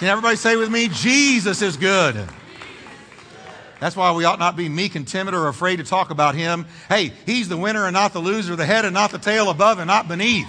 Can 0.02 0.10
everybody 0.10 0.36
say 0.36 0.56
with 0.56 0.72
me, 0.72 0.88
Jesus 0.88 1.62
is 1.62 1.78
good? 1.78 2.28
That's 3.80 3.96
why 3.96 4.12
we 4.14 4.26
ought 4.26 4.40
not 4.40 4.56
be 4.56 4.68
meek 4.68 4.96
and 4.96 5.08
timid 5.08 5.36
or 5.36 5.48
afraid 5.48 5.76
to 5.76 5.84
talk 5.84 6.10
about 6.10 6.34
him. 6.34 6.66
Hey, 6.90 7.14
he's 7.28 7.50
the 7.50 7.56
winner 7.56 7.86
and 7.86 7.94
not 7.94 8.12
the 8.12 8.18
loser, 8.18 8.56
the 8.56 8.66
head 8.66 8.84
and 8.84 8.96
not 8.96 9.12
the 9.12 9.20
tail, 9.20 9.52
above 9.52 9.78
and 9.78 9.86
not 9.86 10.08
beneath. 10.08 10.48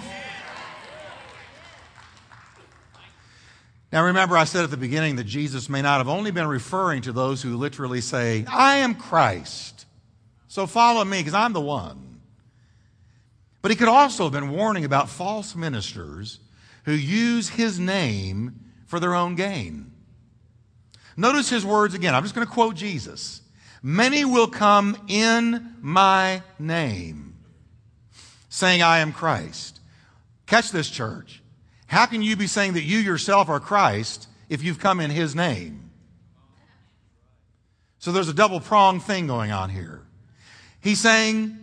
Now 3.91 4.05
remember, 4.05 4.35
I 4.35 4.45
said 4.45 4.63
at 4.63 4.71
the 4.71 4.75
beginning 4.75 5.17
that 5.17 5.25
Jesus 5.25 5.69
may 5.69 5.83
not 5.83 5.99
have 5.99 6.09
only 6.09 6.31
been 6.31 6.47
referring 6.47 7.03
to 7.03 7.11
those 7.11 7.43
who 7.43 7.55
literally 7.55 8.01
say, 8.01 8.45
I 8.49 8.77
am 8.77 8.95
Christ, 8.95 9.85
so 10.47 10.65
follow 10.65 11.05
me 11.05 11.19
because 11.19 11.35
I'm 11.35 11.53
the 11.53 11.61
one. 11.61 12.21
But 13.61 13.69
he 13.69 13.77
could 13.77 13.87
also 13.87 14.23
have 14.23 14.33
been 14.33 14.49
warning 14.49 14.83
about 14.83 15.09
false 15.09 15.55
ministers 15.55 16.39
who 16.85 16.93
use 16.93 17.49
his 17.49 17.79
name 17.79 18.62
for 18.93 18.99
their 18.99 19.15
own 19.15 19.33
gain. 19.33 19.91
Notice 21.17 21.49
his 21.49 21.65
words 21.65 21.95
again. 21.95 22.13
I'm 22.13 22.21
just 22.21 22.35
going 22.35 22.45
to 22.45 22.53
quote 22.53 22.75
Jesus. 22.75 23.41
Many 23.81 24.23
will 24.23 24.45
come 24.45 24.95
in 25.07 25.77
my 25.81 26.43
name, 26.59 27.33
saying, 28.49 28.83
I 28.83 28.99
am 28.99 29.11
Christ. 29.11 29.79
Catch 30.45 30.69
this, 30.69 30.91
church. 30.91 31.41
How 31.87 32.05
can 32.05 32.21
you 32.21 32.35
be 32.35 32.45
saying 32.45 32.73
that 32.73 32.83
you 32.83 32.99
yourself 32.99 33.49
are 33.49 33.59
Christ 33.59 34.27
if 34.47 34.61
you've 34.61 34.77
come 34.77 34.99
in 34.99 35.09
his 35.09 35.35
name? 35.35 35.89
So 37.97 38.11
there's 38.11 38.29
a 38.29 38.33
double 38.33 38.59
pronged 38.59 39.01
thing 39.01 39.25
going 39.25 39.51
on 39.51 39.71
here. 39.71 40.03
He's 40.81 41.01
saying 41.01 41.57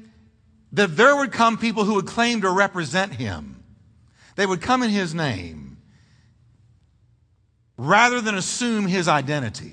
that 0.73 0.97
there 0.97 1.15
would 1.15 1.31
come 1.31 1.59
people 1.59 1.85
who 1.85 1.95
would 1.95 2.09
claim 2.09 2.41
to 2.41 2.51
represent 2.51 3.15
him. 3.15 3.63
They 4.35 4.47
would 4.47 4.61
come 4.61 4.83
in 4.83 4.91
his 4.91 5.15
name 5.15 5.70
rather 7.81 8.21
than 8.21 8.35
assume 8.35 8.87
his 8.87 9.09
identity. 9.09 9.73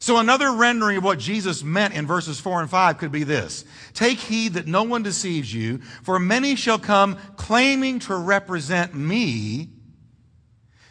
So, 0.00 0.16
another 0.16 0.50
rendering 0.52 0.96
of 0.96 1.04
what 1.04 1.20
Jesus 1.20 1.62
meant 1.62 1.94
in 1.94 2.08
verses 2.08 2.40
4 2.40 2.62
and 2.62 2.68
5 2.68 2.98
could 2.98 3.12
be 3.12 3.22
this 3.22 3.64
Take 3.94 4.18
heed 4.18 4.54
that 4.54 4.66
no 4.66 4.82
one 4.82 5.04
deceives 5.04 5.54
you, 5.54 5.78
for 6.02 6.18
many 6.18 6.56
shall 6.56 6.78
come 6.78 7.18
claiming 7.36 8.00
to 8.00 8.16
represent 8.16 8.94
me, 8.94 9.68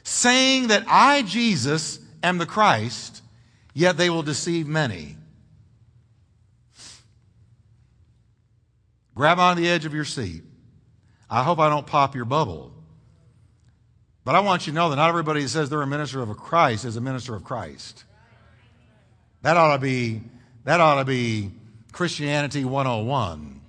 saying 0.03 0.67
that 0.67 0.85
I, 0.87 1.23
Jesus, 1.23 1.99
am 2.23 2.37
the 2.37 2.45
Christ, 2.45 3.21
yet 3.73 3.97
they 3.97 4.09
will 4.09 4.23
deceive 4.23 4.65
many. 4.65 5.17
Grab 9.13 9.39
on 9.39 9.57
the 9.57 9.67
edge 9.67 9.83
of 9.83 9.93
your 9.93 10.05
seat. 10.05 10.43
I 11.29 11.43
hope 11.43 11.59
I 11.59 11.67
don't 11.67 11.85
pop 11.85 12.15
your 12.15 12.23
bubble. 12.23 12.78
But 14.25 14.35
I 14.35 14.41
want 14.41 14.67
you 14.67 14.73
to 14.73 14.75
know 14.75 14.89
that 14.89 14.97
not 14.97 15.09
everybody 15.09 15.41
who 15.41 15.47
says 15.47 15.69
they're 15.69 15.81
a 15.81 15.87
minister 15.87 16.21
of 16.21 16.35
Christ 16.37 16.85
is 16.85 16.95
a 16.95 17.01
minister 17.01 17.35
of 17.35 17.43
Christ. 17.43 18.03
That 19.41 19.57
ought 19.57 19.73
to 19.73 19.81
be, 19.81 20.21
that 20.65 20.79
ought 20.79 20.95
to 20.95 21.05
be 21.05 21.51
Christianity 21.91 22.65
101. 22.65 23.61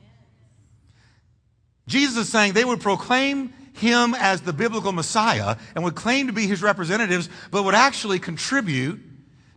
Jesus 1.86 2.26
is 2.26 2.28
saying 2.28 2.52
they 2.52 2.64
would 2.64 2.80
proclaim 2.80 3.52
him 3.74 4.14
as 4.18 4.42
the 4.42 4.52
biblical 4.52 4.92
Messiah 4.92 5.56
and 5.74 5.84
would 5.84 5.94
claim 5.94 6.26
to 6.26 6.32
be 6.32 6.46
his 6.46 6.62
representatives, 6.62 7.28
but 7.50 7.64
would 7.64 7.74
actually 7.74 8.18
contribute 8.18 9.00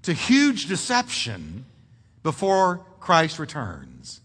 to 0.04 0.14
huge 0.14 0.68
deception 0.68 1.66
before 2.24 2.86
Christ 3.00 3.40
returns. 3.40 4.22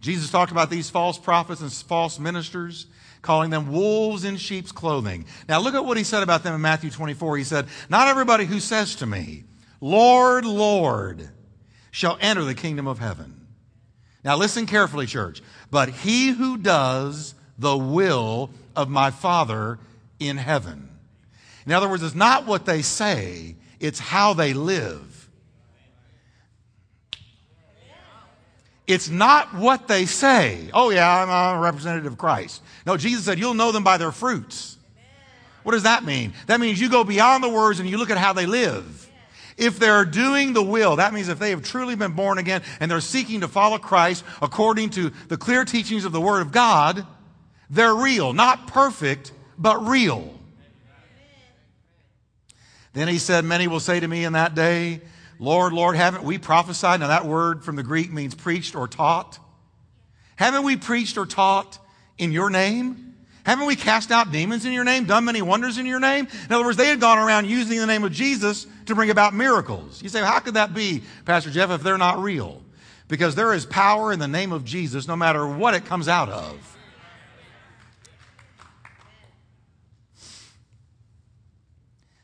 Jesus 0.00 0.30
talked 0.30 0.52
about 0.52 0.70
these 0.70 0.90
false 0.90 1.18
prophets 1.18 1.60
and 1.60 1.72
false 1.72 2.18
ministers 2.18 2.86
calling 3.22 3.50
them 3.50 3.72
wolves 3.72 4.24
in 4.24 4.36
sheep's 4.36 4.72
clothing. 4.72 5.24
Now 5.48 5.60
look 5.60 5.74
at 5.74 5.84
what 5.84 5.96
he 5.96 6.04
said 6.04 6.22
about 6.22 6.42
them 6.42 6.54
in 6.54 6.60
Matthew 6.60 6.90
24. 6.90 7.36
He 7.36 7.44
said, 7.44 7.66
Not 7.88 8.08
everybody 8.08 8.44
who 8.44 8.60
says 8.60 8.96
to 8.96 9.06
me, 9.06 9.44
Lord, 9.80 10.44
Lord, 10.44 11.28
shall 11.90 12.18
enter 12.20 12.44
the 12.44 12.54
kingdom 12.54 12.86
of 12.86 12.98
heaven. 12.98 13.46
Now 14.24 14.36
listen 14.36 14.66
carefully, 14.66 15.06
church. 15.06 15.42
But 15.70 15.88
he 15.88 16.28
who 16.30 16.58
does 16.58 17.34
the 17.58 17.76
will 17.76 18.50
of 18.74 18.88
my 18.88 19.10
Father 19.10 19.78
in 20.18 20.36
heaven. 20.36 20.88
In 21.66 21.72
other 21.72 21.88
words, 21.88 22.02
it's 22.02 22.14
not 22.14 22.46
what 22.46 22.64
they 22.64 22.82
say, 22.82 23.56
it's 23.80 23.98
how 23.98 24.32
they 24.32 24.52
live. 24.52 25.07
It's 28.88 29.10
not 29.10 29.54
what 29.54 29.86
they 29.86 30.06
say. 30.06 30.70
Oh, 30.72 30.88
yeah, 30.88 31.06
I'm 31.22 31.58
a 31.58 31.60
representative 31.60 32.10
of 32.10 32.18
Christ. 32.18 32.62
No, 32.86 32.96
Jesus 32.96 33.26
said, 33.26 33.38
You'll 33.38 33.52
know 33.52 33.70
them 33.70 33.84
by 33.84 33.98
their 33.98 34.10
fruits. 34.10 34.78
What 35.62 35.72
does 35.72 35.82
that 35.82 36.04
mean? 36.04 36.32
That 36.46 36.58
means 36.58 36.80
you 36.80 36.88
go 36.88 37.04
beyond 37.04 37.44
the 37.44 37.50
words 37.50 37.80
and 37.80 37.88
you 37.88 37.98
look 37.98 38.08
at 38.08 38.16
how 38.16 38.32
they 38.32 38.46
live. 38.46 39.10
If 39.58 39.78
they're 39.78 40.06
doing 40.06 40.54
the 40.54 40.62
will, 40.62 40.96
that 40.96 41.12
means 41.12 41.28
if 41.28 41.38
they 41.38 41.50
have 41.50 41.62
truly 41.62 41.96
been 41.96 42.12
born 42.12 42.38
again 42.38 42.62
and 42.80 42.90
they're 42.90 43.00
seeking 43.00 43.42
to 43.42 43.48
follow 43.48 43.76
Christ 43.76 44.24
according 44.40 44.90
to 44.90 45.10
the 45.26 45.36
clear 45.36 45.66
teachings 45.66 46.06
of 46.06 46.12
the 46.12 46.20
Word 46.20 46.40
of 46.40 46.50
God, 46.50 47.06
they're 47.68 47.94
real. 47.94 48.32
Not 48.32 48.68
perfect, 48.68 49.32
but 49.58 49.86
real. 49.86 50.32
Then 52.94 53.06
he 53.08 53.18
said, 53.18 53.44
Many 53.44 53.68
will 53.68 53.80
say 53.80 54.00
to 54.00 54.08
me 54.08 54.24
in 54.24 54.32
that 54.32 54.54
day, 54.54 55.02
Lord, 55.38 55.72
Lord, 55.72 55.96
haven't 55.96 56.24
we 56.24 56.38
prophesied? 56.38 57.00
Now, 57.00 57.08
that 57.08 57.24
word 57.24 57.64
from 57.64 57.76
the 57.76 57.82
Greek 57.82 58.12
means 58.12 58.34
preached 58.34 58.74
or 58.74 58.88
taught. 58.88 59.38
Haven't 60.36 60.64
we 60.64 60.76
preached 60.76 61.16
or 61.16 61.26
taught 61.26 61.78
in 62.16 62.32
your 62.32 62.50
name? 62.50 63.14
Haven't 63.44 63.66
we 63.66 63.76
cast 63.76 64.10
out 64.10 64.30
demons 64.30 64.66
in 64.66 64.72
your 64.72 64.84
name, 64.84 65.04
done 65.04 65.24
many 65.24 65.40
wonders 65.40 65.78
in 65.78 65.86
your 65.86 66.00
name? 66.00 66.28
In 66.46 66.52
other 66.52 66.64
words, 66.64 66.76
they 66.76 66.88
had 66.88 67.00
gone 67.00 67.18
around 67.18 67.46
using 67.46 67.78
the 67.78 67.86
name 67.86 68.04
of 68.04 68.12
Jesus 68.12 68.66
to 68.86 68.94
bring 68.94 69.10
about 69.10 69.32
miracles. 69.32 70.02
You 70.02 70.08
say, 70.08 70.20
how 70.20 70.38
could 70.40 70.54
that 70.54 70.74
be, 70.74 71.02
Pastor 71.24 71.50
Jeff, 71.50 71.70
if 71.70 71.82
they're 71.82 71.96
not 71.96 72.18
real? 72.18 72.62
Because 73.06 73.34
there 73.34 73.54
is 73.54 73.64
power 73.64 74.12
in 74.12 74.18
the 74.18 74.28
name 74.28 74.52
of 74.52 74.64
Jesus 74.64 75.08
no 75.08 75.16
matter 75.16 75.46
what 75.46 75.72
it 75.72 75.86
comes 75.86 76.08
out 76.08 76.28
of. 76.28 76.76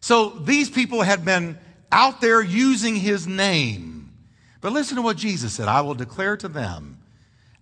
So 0.01 0.29
these 0.29 0.69
people 0.69 1.01
had 1.01 1.25
been 1.25 1.59
out 1.95 2.21
there 2.21 2.43
using 2.43 2.97
his 2.97 3.27
name. 3.27 4.13
But 4.61 4.73
listen 4.73 4.97
to 4.97 5.03
what 5.03 5.17
Jesus 5.17 5.55
said 5.55 5.69
I 5.69 5.81
will 5.83 5.95
declare 5.95 6.37
to 6.37 6.49
them, 6.49 6.99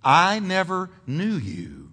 I 0.02 0.40
never 0.40 0.90
knew 1.06 1.34
you. 1.34 1.90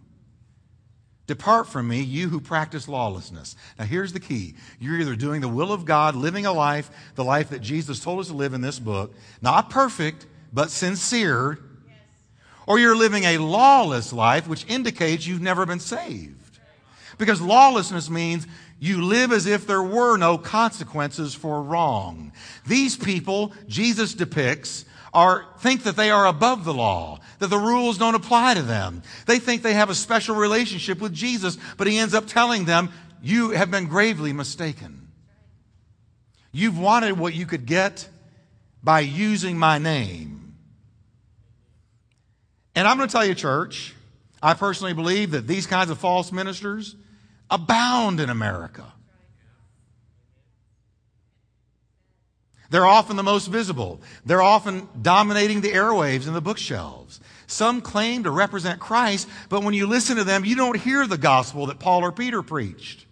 Depart 1.28 1.68
from 1.68 1.88
me, 1.88 2.02
you 2.02 2.30
who 2.30 2.40
practice 2.40 2.88
lawlessness. 2.88 3.56
Now, 3.78 3.86
here's 3.86 4.14
the 4.14 4.20
key. 4.20 4.56
You're 4.80 5.00
either 5.00 5.16
doing 5.16 5.42
the 5.42 5.48
will 5.48 5.72
of 5.72 5.86
God, 5.86 6.16
living 6.16 6.48
a 6.48 6.52
life, 6.52 6.90
the 7.14 7.24
life 7.24 7.50
that 7.50 7.60
Jesus 7.60 8.00
told 8.00 8.20
us 8.20 8.30
to 8.30 8.34
live 8.34 8.56
in 8.56 8.62
this 8.62 8.80
book, 8.80 9.14
not 9.40 9.70
perfect, 9.70 10.26
but 10.52 10.72
sincere, 10.72 11.60
or 12.66 12.80
you're 12.80 12.96
living 12.96 13.26
a 13.26 13.38
lawless 13.38 14.12
life, 14.12 14.48
which 14.48 14.66
indicates 14.68 15.28
you've 15.28 15.42
never 15.42 15.68
been 15.68 15.80
saved. 15.80 16.60
Because 17.20 17.42
lawlessness 17.42 18.10
means 18.10 18.48
you 18.80 19.04
live 19.04 19.32
as 19.32 19.46
if 19.46 19.68
there 19.68 19.84
were 19.84 20.18
no 20.18 20.38
consequences 20.38 21.36
for 21.36 21.62
wrong. 21.62 22.32
These 22.66 22.96
people 22.96 23.54
Jesus 23.68 24.14
depicts 24.14 24.86
are, 25.14 25.46
think 25.60 25.84
that 25.84 25.96
they 25.96 26.12
are 26.12 26.28
above 26.28 26.66
the 26.66 26.74
law, 26.74 27.20
that 27.40 27.48
the 27.48 27.58
rules 27.58 27.98
don't 27.98 28.16
apply 28.16 28.54
to 28.54 28.62
them. 28.62 29.02
They 29.26 29.40
think 29.40 29.62
they 29.62 29.74
have 29.74 29.90
a 29.90 29.96
special 29.96 30.36
relationship 30.36 31.02
with 31.02 31.14
Jesus, 31.14 31.58
but 31.78 31.88
he 31.88 31.98
ends 31.98 32.14
up 32.14 32.28
telling 32.28 32.66
them, 32.66 32.90
you 33.22 33.50
have 33.52 33.72
been 33.72 33.88
gravely 33.88 34.34
mistaken. 34.34 35.08
You've 36.52 36.80
wanted 36.80 37.18
what 37.18 37.34
you 37.34 37.46
could 37.46 37.66
get 37.66 38.08
by 38.84 39.02
using 39.02 39.58
my 39.58 39.78
name. 39.78 40.56
And 42.76 42.88
I'm 42.88 42.98
going 42.98 43.10
to 43.10 43.12
tell 43.12 43.26
you, 43.26 43.36
church, 43.36 43.94
I 44.42 44.54
personally 44.54 44.94
believe 44.94 45.32
that 45.32 45.48
these 45.48 45.68
kinds 45.68 45.90
of 45.90 45.98
false 45.98 46.32
ministers, 46.32 46.96
abound 47.50 48.20
in 48.20 48.30
America. 48.30 48.86
They're 52.70 52.86
often 52.86 53.16
the 53.16 53.24
most 53.24 53.48
visible. 53.48 54.00
They're 54.26 54.42
often 54.42 54.88
dominating 55.02 55.62
the 55.62 55.72
airwaves 55.72 56.28
and 56.28 56.36
the 56.36 56.42
bookshelves. 56.42 57.20
Some 57.48 57.82
claim 57.82 58.24
to 58.24 58.32
represent 58.32 58.80
Christ, 58.80 59.28
but 59.50 59.64
when 59.64 59.74
you 59.74 59.88
listen 59.88 60.18
to 60.18 60.24
them, 60.24 60.46
you 60.46 60.56
don't 60.56 60.78
hear 60.78 61.08
the 61.08 61.18
gospel 61.18 61.66
that 61.66 61.80
Paul 61.80 62.04
or 62.04 62.12
Peter 62.12 62.44
preached. 62.44 63.06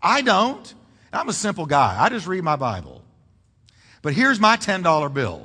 I 0.00 0.22
don't. 0.22 0.72
I'm 1.12 1.28
a 1.28 1.32
simple 1.32 1.66
guy. 1.66 1.96
I 1.98 2.08
just 2.08 2.26
read 2.26 2.44
my 2.44 2.56
Bible. 2.56 3.02
But 4.02 4.12
here's 4.12 4.38
my 4.38 4.56
$10 4.56 5.12
bill. 5.12 5.42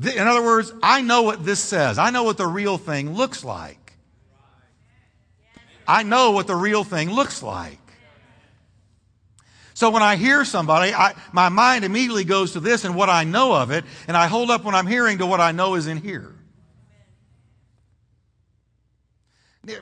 In 0.00 0.26
other 0.26 0.42
words, 0.42 0.72
I 0.82 1.02
know 1.02 1.22
what 1.22 1.44
this 1.44 1.60
says. 1.60 1.98
I 1.98 2.10
know 2.10 2.22
what 2.22 2.38
the 2.38 2.46
real 2.46 2.78
thing 2.78 3.14
looks 3.14 3.44
like. 3.44 3.87
I 5.88 6.02
know 6.02 6.32
what 6.32 6.46
the 6.46 6.54
real 6.54 6.84
thing 6.84 7.10
looks 7.10 7.42
like. 7.42 7.80
So 9.72 9.90
when 9.90 10.02
I 10.02 10.16
hear 10.16 10.44
somebody, 10.44 10.92
I, 10.92 11.14
my 11.32 11.48
mind 11.48 11.84
immediately 11.84 12.24
goes 12.24 12.52
to 12.52 12.60
this 12.60 12.84
and 12.84 12.94
what 12.94 13.08
I 13.08 13.24
know 13.24 13.54
of 13.54 13.70
it, 13.70 13.84
and 14.06 14.16
I 14.16 14.26
hold 14.26 14.50
up 14.50 14.64
what 14.64 14.74
I'm 14.74 14.86
hearing 14.86 15.18
to 15.18 15.26
what 15.26 15.40
I 15.40 15.52
know 15.52 15.76
is 15.76 15.86
in 15.86 15.96
here. 15.96 16.34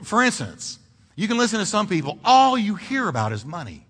For 0.03 0.21
instance, 0.21 0.79
you 1.15 1.27
can 1.27 1.37
listen 1.37 1.59
to 1.59 1.65
some 1.65 1.87
people, 1.87 2.19
all 2.23 2.57
you 2.57 2.75
hear 2.75 3.07
about 3.07 3.33
is 3.33 3.43
money. 3.43 3.85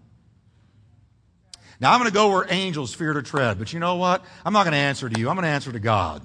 Now, 1.80 1.91
I'm 1.91 1.99
going 1.99 2.09
to 2.09 2.13
go 2.13 2.30
where 2.32 2.45
angels 2.49 2.93
fear 2.93 3.13
to 3.13 3.22
tread, 3.22 3.59
but 3.59 3.74
you 3.74 3.80
know 3.80 3.97
what? 3.97 4.26
I'm 4.43 4.53
not 4.53 4.63
going 4.63 4.72
to 4.72 4.78
answer 4.78 5.09
to 5.09 5.20
you. 5.20 5.30
I'm 5.30 5.36
going 5.36 5.43
to 5.43 5.49
answer 5.49 5.72
to 5.72 5.80
God. 5.80 6.24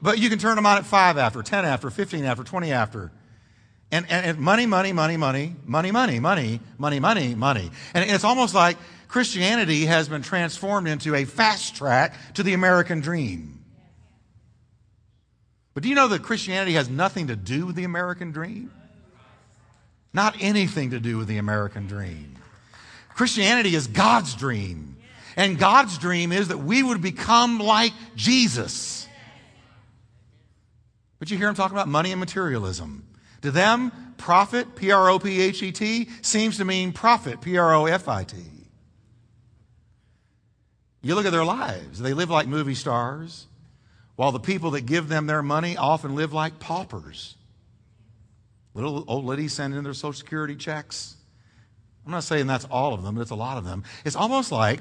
But 0.00 0.18
you 0.18 0.28
can 0.28 0.38
turn 0.38 0.56
them 0.56 0.66
on 0.66 0.78
at 0.78 0.84
5 0.84 1.18
after, 1.18 1.42
10 1.42 1.64
after, 1.64 1.90
15 1.90 2.24
after, 2.24 2.44
20 2.44 2.72
after. 2.72 3.10
And, 3.92 4.10
and, 4.10 4.26
and 4.26 4.38
money, 4.38 4.66
money, 4.66 4.92
money, 4.92 5.16
money, 5.16 5.54
money, 5.64 5.92
money, 5.92 6.18
money, 6.18 6.60
money, 6.78 7.00
money, 7.00 7.34
money. 7.34 7.70
And 7.94 8.10
it's 8.10 8.24
almost 8.24 8.54
like 8.54 8.78
Christianity 9.06 9.84
has 9.84 10.08
been 10.08 10.22
transformed 10.22 10.88
into 10.88 11.14
a 11.14 11.26
fast 11.26 11.76
track 11.76 12.14
to 12.34 12.42
the 12.42 12.54
American 12.54 13.00
dream. 13.00 13.62
But 15.74 15.82
do 15.82 15.90
you 15.90 15.94
know 15.94 16.08
that 16.08 16.22
Christianity 16.22 16.72
has 16.72 16.88
nothing 16.88 17.26
to 17.26 17.36
do 17.36 17.66
with 17.66 17.76
the 17.76 17.84
American 17.84 18.32
dream? 18.32 18.72
Not 20.14 20.36
anything 20.40 20.90
to 20.90 21.00
do 21.00 21.18
with 21.18 21.28
the 21.28 21.38
American 21.38 21.86
dream. 21.86 22.36
Christianity 23.10 23.74
is 23.74 23.86
God's 23.86 24.34
dream. 24.34 24.96
And 25.36 25.58
God's 25.58 25.98
dream 25.98 26.32
is 26.32 26.48
that 26.48 26.58
we 26.58 26.82
would 26.82 27.00
become 27.00 27.58
like 27.58 27.92
Jesus. 28.16 29.06
But 31.18 31.30
you 31.30 31.36
hear 31.36 31.48
him 31.48 31.54
talking 31.54 31.76
about 31.76 31.88
money 31.88 32.10
and 32.10 32.20
materialism. 32.20 33.06
To 33.42 33.50
them, 33.50 33.92
profit, 34.18 34.74
P 34.76 34.90
R 34.90 35.10
O 35.10 35.18
P 35.18 35.40
H 35.40 35.62
E 35.62 35.72
T, 35.72 36.08
seems 36.22 36.56
to 36.58 36.64
mean 36.64 36.92
profit, 36.92 37.40
P 37.40 37.58
R 37.58 37.74
O 37.74 37.86
F 37.86 38.08
I 38.08 38.24
T. 38.24 38.36
You 41.02 41.16
look 41.16 41.26
at 41.26 41.32
their 41.32 41.44
lives, 41.44 41.98
they 41.98 42.14
live 42.14 42.30
like 42.30 42.46
movie 42.46 42.76
stars, 42.76 43.46
while 44.14 44.30
the 44.30 44.38
people 44.38 44.70
that 44.72 44.86
give 44.86 45.08
them 45.08 45.26
their 45.26 45.42
money 45.42 45.76
often 45.76 46.14
live 46.14 46.32
like 46.32 46.60
paupers. 46.60 47.36
Little 48.74 49.04
old 49.08 49.24
ladies 49.24 49.52
sending 49.52 49.76
in 49.76 49.84
their 49.84 49.94
Social 49.94 50.12
Security 50.12 50.54
checks. 50.54 51.16
I'm 52.06 52.12
not 52.12 52.24
saying 52.24 52.46
that's 52.46 52.64
all 52.66 52.94
of 52.94 53.02
them, 53.02 53.16
but 53.16 53.20
it's 53.20 53.30
a 53.30 53.36
lot 53.36 53.58
of 53.58 53.64
them. 53.64 53.84
It's 54.04 54.16
almost 54.16 54.52
like 54.52 54.80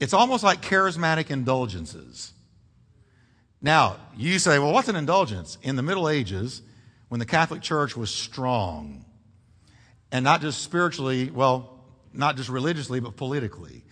it's 0.00 0.14
almost 0.14 0.42
like 0.42 0.62
charismatic 0.62 1.30
indulgences. 1.30 2.32
Now, 3.60 3.98
you 4.16 4.38
say, 4.38 4.58
well, 4.58 4.72
what's 4.72 4.88
an 4.88 4.96
indulgence? 4.96 5.58
In 5.62 5.76
the 5.76 5.82
Middle 5.82 6.08
Ages, 6.08 6.62
when 7.10 7.18
the 7.18 7.26
Catholic 7.26 7.60
Church 7.60 7.96
was 7.96 8.08
strong, 8.08 9.04
and 10.12 10.22
not 10.22 10.40
just 10.40 10.62
spiritually, 10.62 11.28
well, 11.28 11.80
not 12.12 12.36
just 12.36 12.48
religiously, 12.48 13.00
but 13.00 13.16
politically, 13.16 13.82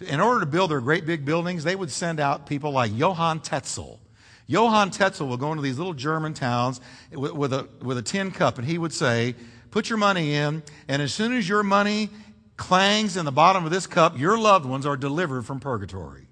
in 0.00 0.20
order 0.20 0.40
to 0.40 0.46
build 0.46 0.70
their 0.70 0.80
great 0.80 1.04
big 1.04 1.24
buildings, 1.24 1.64
they 1.64 1.74
would 1.74 1.90
send 1.90 2.20
out 2.20 2.46
people 2.46 2.70
like 2.70 2.92
Johann 2.94 3.40
Tetzel. 3.40 3.98
Johann 4.46 4.90
Tetzel 4.90 5.26
would 5.26 5.40
go 5.40 5.50
into 5.50 5.60
these 5.60 5.76
little 5.76 5.92
German 5.92 6.34
towns 6.34 6.80
with, 7.10 7.32
with, 7.32 7.52
a, 7.52 7.68
with 7.82 7.98
a 7.98 8.02
tin 8.02 8.30
cup, 8.30 8.58
and 8.58 8.66
he 8.66 8.78
would 8.78 8.92
say, 8.92 9.34
Put 9.72 9.90
your 9.90 9.98
money 9.98 10.34
in, 10.34 10.62
and 10.86 11.02
as 11.02 11.12
soon 11.12 11.36
as 11.36 11.48
your 11.48 11.64
money 11.64 12.10
clangs 12.56 13.16
in 13.16 13.24
the 13.24 13.32
bottom 13.32 13.64
of 13.64 13.72
this 13.72 13.88
cup, 13.88 14.16
your 14.16 14.38
loved 14.38 14.66
ones 14.66 14.86
are 14.86 14.96
delivered 14.96 15.44
from 15.44 15.58
purgatory. 15.58 16.28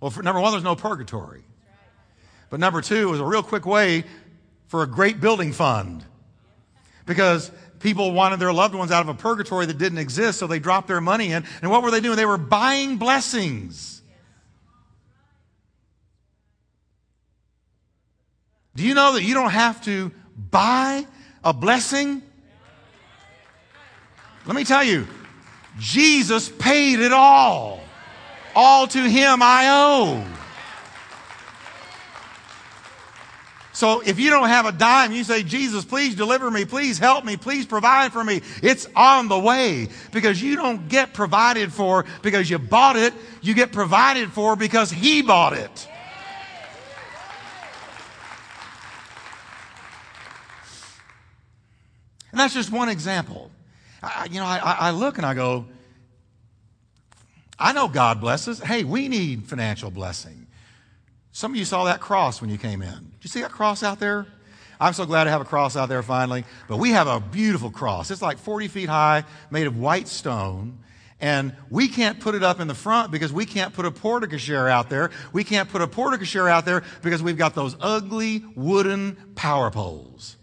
Well, 0.00 0.10
for, 0.10 0.24
number 0.24 0.40
one, 0.40 0.50
there's 0.50 0.64
no 0.64 0.74
purgatory. 0.74 1.44
But 2.50 2.60
number 2.60 2.82
two, 2.82 3.08
it 3.08 3.10
was 3.10 3.20
a 3.20 3.24
real 3.24 3.42
quick 3.42 3.64
way 3.64 4.04
for 4.72 4.82
a 4.82 4.86
great 4.86 5.20
building 5.20 5.52
fund. 5.52 6.02
Because 7.04 7.50
people 7.80 8.12
wanted 8.12 8.40
their 8.40 8.54
loved 8.54 8.74
ones 8.74 8.90
out 8.90 9.02
of 9.02 9.08
a 9.10 9.14
purgatory 9.14 9.66
that 9.66 9.76
didn't 9.76 9.98
exist, 9.98 10.38
so 10.38 10.46
they 10.46 10.60
dropped 10.60 10.88
their 10.88 11.02
money 11.02 11.30
in. 11.32 11.44
And 11.60 11.70
what 11.70 11.82
were 11.82 11.90
they 11.90 12.00
doing? 12.00 12.16
They 12.16 12.24
were 12.24 12.38
buying 12.38 12.96
blessings. 12.96 14.00
Do 18.74 18.82
you 18.82 18.94
know 18.94 19.12
that 19.12 19.22
you 19.22 19.34
don't 19.34 19.50
have 19.50 19.84
to 19.84 20.10
buy 20.50 21.06
a 21.44 21.52
blessing? 21.52 22.22
Let 24.46 24.56
me 24.56 24.64
tell 24.64 24.84
you, 24.84 25.06
Jesus 25.80 26.48
paid 26.48 26.98
it 27.00 27.12
all. 27.12 27.82
All 28.56 28.86
to 28.86 29.02
him 29.02 29.42
I 29.42 29.68
owe. 29.68 30.41
So 33.72 34.02
if 34.04 34.20
you 34.20 34.28
don't 34.28 34.48
have 34.48 34.66
a 34.66 34.72
dime, 34.72 35.12
you 35.12 35.24
say, 35.24 35.42
Jesus, 35.42 35.84
please 35.84 36.14
deliver 36.14 36.50
me. 36.50 36.66
Please 36.66 36.98
help 36.98 37.24
me. 37.24 37.38
Please 37.38 37.64
provide 37.64 38.12
for 38.12 38.22
me. 38.22 38.42
It's 38.62 38.86
on 38.94 39.28
the 39.28 39.38
way 39.38 39.88
because 40.12 40.42
you 40.42 40.56
don't 40.56 40.88
get 40.88 41.14
provided 41.14 41.72
for 41.72 42.04
because 42.20 42.50
you 42.50 42.58
bought 42.58 42.96
it. 42.96 43.14
You 43.40 43.54
get 43.54 43.72
provided 43.72 44.30
for 44.30 44.56
because 44.56 44.90
he 44.90 45.22
bought 45.22 45.54
it. 45.54 45.88
And 52.30 52.40
that's 52.40 52.54
just 52.54 52.70
one 52.70 52.88
example. 52.88 53.50
I, 54.02 54.26
you 54.30 54.40
know, 54.40 54.46
I, 54.46 54.58
I 54.58 54.90
look 54.90 55.16
and 55.16 55.26
I 55.26 55.34
go, 55.34 55.66
I 57.58 57.72
know 57.72 57.88
God 57.88 58.20
blesses. 58.20 58.58
Hey, 58.58 58.84
we 58.84 59.08
need 59.08 59.46
financial 59.46 59.90
blessing. 59.90 60.46
Some 61.30 61.52
of 61.52 61.56
you 61.56 61.64
saw 61.64 61.84
that 61.84 62.00
cross 62.00 62.40
when 62.40 62.50
you 62.50 62.58
came 62.58 62.82
in. 62.82 63.11
You 63.22 63.28
see 63.28 63.40
that 63.40 63.52
cross 63.52 63.82
out 63.82 64.00
there? 64.00 64.26
I'm 64.80 64.92
so 64.94 65.06
glad 65.06 65.24
to 65.24 65.30
have 65.30 65.40
a 65.40 65.44
cross 65.44 65.76
out 65.76 65.88
there 65.88 66.02
finally. 66.02 66.44
But 66.68 66.78
we 66.78 66.90
have 66.90 67.06
a 67.06 67.20
beautiful 67.20 67.70
cross. 67.70 68.10
It's 68.10 68.20
like 68.20 68.38
40 68.38 68.68
feet 68.68 68.88
high, 68.88 69.24
made 69.50 69.68
of 69.68 69.78
white 69.78 70.08
stone. 70.08 70.80
And 71.20 71.54
we 71.70 71.86
can't 71.86 72.18
put 72.18 72.34
it 72.34 72.42
up 72.42 72.58
in 72.58 72.66
the 72.66 72.74
front 72.74 73.12
because 73.12 73.32
we 73.32 73.46
can't 73.46 73.72
put 73.72 73.86
a 73.86 73.92
porte-cochere 73.92 74.68
out 74.68 74.90
there. 74.90 75.12
We 75.32 75.44
can't 75.44 75.68
put 75.68 75.80
a 75.80 75.86
porte-cochere 75.86 76.50
out 76.50 76.64
there 76.64 76.82
because 77.00 77.22
we've 77.22 77.38
got 77.38 77.54
those 77.54 77.76
ugly 77.80 78.44
wooden 78.56 79.16
power 79.36 79.70
poles. 79.70 80.36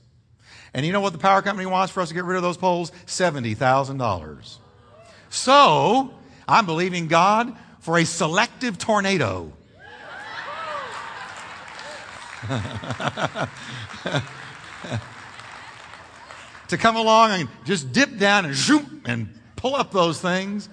And 0.74 0.86
you 0.86 0.94
know 0.94 1.02
what 1.02 1.12
the 1.12 1.20
power 1.20 1.42
company 1.42 1.66
wants 1.66 1.92
for 1.92 2.00
us 2.00 2.08
to 2.08 2.16
get 2.16 2.24
rid 2.24 2.38
of 2.38 2.44
those 2.44 2.56
poles? 2.56 2.94
$70,000. 3.08 4.58
So, 5.30 6.14
I'm 6.48 6.66
believing 6.66 7.08
God 7.08 7.58
for 7.80 7.98
a 7.98 8.06
selective 8.06 8.78
tornado. 8.78 9.52
to 16.68 16.78
come 16.78 16.96
along 16.96 17.32
and 17.32 17.50
just 17.66 17.92
dip 17.92 18.18
down 18.18 18.46
and 18.46 18.56
zoom 18.56 19.02
and 19.06 19.28
pull 19.56 19.76
up 19.76 19.92
those 19.92 20.22
things 20.22 20.70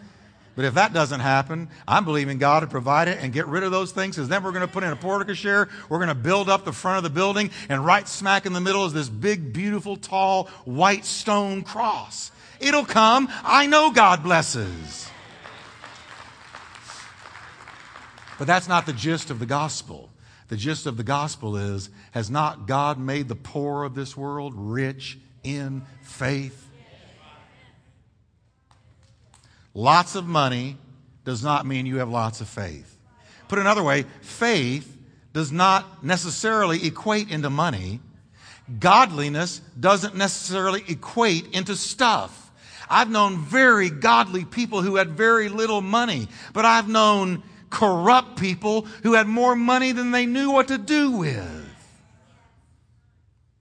but 0.57 0.64
if 0.64 0.75
that 0.75 0.95
doesn't 0.95 1.21
happen, 1.21 1.69
I'm 1.87 2.07
believing 2.07 2.39
God 2.39 2.61
to 2.61 2.67
provide 2.67 3.09
it 3.09 3.19
and 3.21 3.31
get 3.31 3.47
rid 3.47 3.62
of 3.62 3.71
those 3.71 3.93
things 3.93 4.17
because 4.17 4.31
then 4.31 4.43
we're 4.43 4.53
going 4.53 4.67
to 4.67 4.73
put 4.73 4.85
in 4.85 4.91
a 4.91 4.97
porte-cochere. 4.97 5.69
We're 5.91 5.99
going 5.99 6.09
to 6.09 6.14
build 6.14 6.49
up 6.49 6.64
the 6.64 6.73
front 6.73 6.97
of 6.97 7.03
the 7.03 7.11
building 7.11 7.51
and 7.69 7.85
right 7.85 8.09
smack 8.09 8.47
in 8.47 8.55
the 8.55 8.61
middle 8.61 8.87
is 8.87 8.95
this 8.95 9.11
big, 9.11 9.53
beautiful, 9.53 9.97
tall, 9.97 10.45
white 10.64 11.05
stone 11.05 11.62
cross. 11.62 12.33
It'll 12.59 12.87
come. 12.87 13.29
I 13.45 13.67
know 13.67 13.91
God 13.91 14.23
blesses. 14.23 15.11
But 18.39 18.47
that's 18.47 18.67
not 18.67 18.87
the 18.87 18.95
gist 18.95 19.31
of 19.31 19.39
the 19.39 19.47
gospel. 19.47 20.09
The 20.49 20.57
gist 20.57 20.87
of 20.87 20.97
the 20.97 21.03
gospel 21.03 21.57
is 21.57 21.91
Has 22.13 22.31
not 22.31 22.67
God 22.67 22.99
made 22.99 23.29
the 23.29 23.37
poor 23.37 23.85
of 23.85 23.95
this 23.95 24.17
world 24.17 24.55
rich 24.57 25.19
in 25.43 25.83
faith? 26.03 26.69
Lots 29.75 30.15
of 30.15 30.27
money 30.27 30.79
does 31.25 31.43
not 31.43 31.67
mean 31.67 31.85
you 31.85 31.99
have 31.99 32.09
lots 32.09 32.41
of 32.41 32.49
faith. 32.49 32.99
Put 33.49 33.59
another 33.59 33.83
way, 33.83 34.05
faith 34.23 34.97
does 35.33 35.53
not 35.53 36.03
necessarily 36.03 36.87
equate 36.87 37.31
into 37.31 37.51
money. 37.51 38.01
Godliness 38.81 39.61
doesn't 39.79 40.17
necessarily 40.17 40.83
equate 40.89 41.55
into 41.55 41.77
stuff. 41.77 42.51
I've 42.89 43.11
known 43.11 43.45
very 43.45 43.91
godly 43.91 44.45
people 44.45 44.81
who 44.81 44.97
had 44.97 45.11
very 45.11 45.49
little 45.49 45.81
money, 45.81 46.29
but 46.53 46.65
I've 46.65 46.89
known 46.89 47.43
corrupt 47.77 48.39
people 48.41 48.83
who 49.03 49.12
had 49.12 49.27
more 49.27 49.55
money 49.55 49.93
than 49.93 50.11
they 50.11 50.24
knew 50.24 50.51
what 50.51 50.68
to 50.68 50.79
do 50.79 51.11
with. 51.12 51.64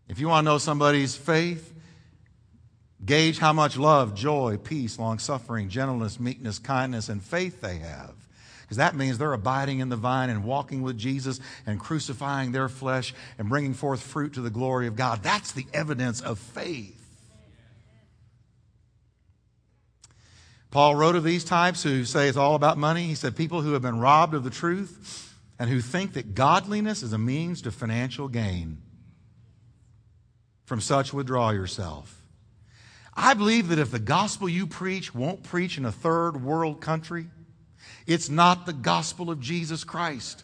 If 0.08 0.20
you 0.20 0.30
want 0.30 0.46
to 0.46 0.52
know 0.52 0.58
somebody's 0.58 1.16
faith, 1.16 1.74
Gauge 3.06 3.38
how 3.38 3.54
much 3.54 3.78
love, 3.78 4.16
joy, 4.16 4.58
peace, 4.58 4.98
long 4.98 5.20
suffering, 5.20 5.70
gentleness, 5.70 6.20
meekness, 6.20 6.58
kindness, 6.58 7.08
and 7.08 7.22
faith 7.22 7.62
they 7.62 7.78
have. 7.78 8.16
Because 8.64 8.78
that 8.78 8.96
means 8.96 9.20
they're 9.20 9.34
abiding 9.34 9.80
in 9.80 9.90
the 9.90 9.96
vine 9.96 10.32
and 10.32 10.44
walking 10.44 10.82
with 10.82 10.98
Jesus 10.98 11.40
and 11.68 11.80
crucifying 11.80 12.52
their 12.52 12.68
flesh 12.68 13.14
and 13.38 13.48
bringing 13.48 13.76
forth 13.76 14.02
fruit 14.02 14.34
to 14.34 14.42
the 14.42 14.50
glory 14.50 14.88
of 14.88 14.96
God. 14.96 15.22
That's 15.22 15.52
the 15.52 15.68
evidence 15.72 16.20
of 16.20 16.40
faith. 16.40 17.05
Paul 20.76 20.98
wrote 20.98 21.16
of 21.16 21.24
these 21.24 21.46
types 21.46 21.84
who 21.84 22.04
say 22.04 22.28
it's 22.28 22.36
all 22.36 22.54
about 22.54 22.78
money. 22.78 23.04
He 23.04 23.16
said, 23.16 23.38
People 23.38 23.62
who 23.62 23.72
have 23.72 23.82
been 23.82 23.98
robbed 23.98 24.34
of 24.34 24.44
the 24.44 24.50
truth 24.50 25.34
and 25.58 25.70
who 25.70 25.80
think 25.80 26.16
that 26.16 26.36
godliness 26.36 27.02
is 27.02 27.14
a 27.14 27.18
means 27.18 27.62
to 27.62 27.72
financial 27.72 28.28
gain. 28.28 28.82
From 30.66 30.82
such, 30.82 31.14
withdraw 31.14 31.52
yourself. 31.52 32.22
I 33.14 33.36
believe 33.36 33.70
that 33.70 33.80
if 33.80 33.90
the 33.90 34.00
gospel 34.00 34.50
you 34.50 34.68
preach 34.68 35.16
won't 35.16 35.44
preach 35.44 35.78
in 35.78 35.86
a 35.86 35.94
third 35.94 36.44
world 36.44 36.82
country, 36.82 37.28
it's 38.06 38.28
not 38.28 38.66
the 38.66 38.74
gospel 38.74 39.32
of 39.32 39.40
Jesus 39.40 39.86
Christ. 39.86 40.44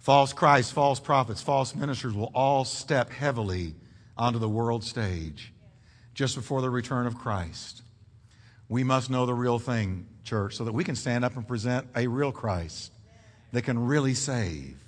False 0.00 0.32
Christ, 0.32 0.72
false 0.72 0.98
prophets, 0.98 1.40
false 1.40 1.72
ministers 1.72 2.14
will 2.14 2.32
all 2.34 2.64
step 2.64 3.10
heavily 3.10 3.76
onto 4.16 4.40
the 4.40 4.48
world 4.48 4.82
stage 4.82 5.52
just 6.16 6.34
before 6.34 6.62
the 6.62 6.70
return 6.70 7.06
of 7.06 7.16
Christ. 7.16 7.82
We 8.70 8.82
must 8.82 9.10
know 9.10 9.26
the 9.26 9.34
real 9.34 9.58
thing, 9.58 10.06
church, 10.24 10.56
so 10.56 10.64
that 10.64 10.72
we 10.72 10.82
can 10.82 10.96
stand 10.96 11.26
up 11.26 11.36
and 11.36 11.46
present 11.46 11.86
a 11.94 12.06
real 12.06 12.32
Christ 12.32 12.90
that 13.52 13.62
can 13.62 13.86
really 13.86 14.14
save. 14.14 14.78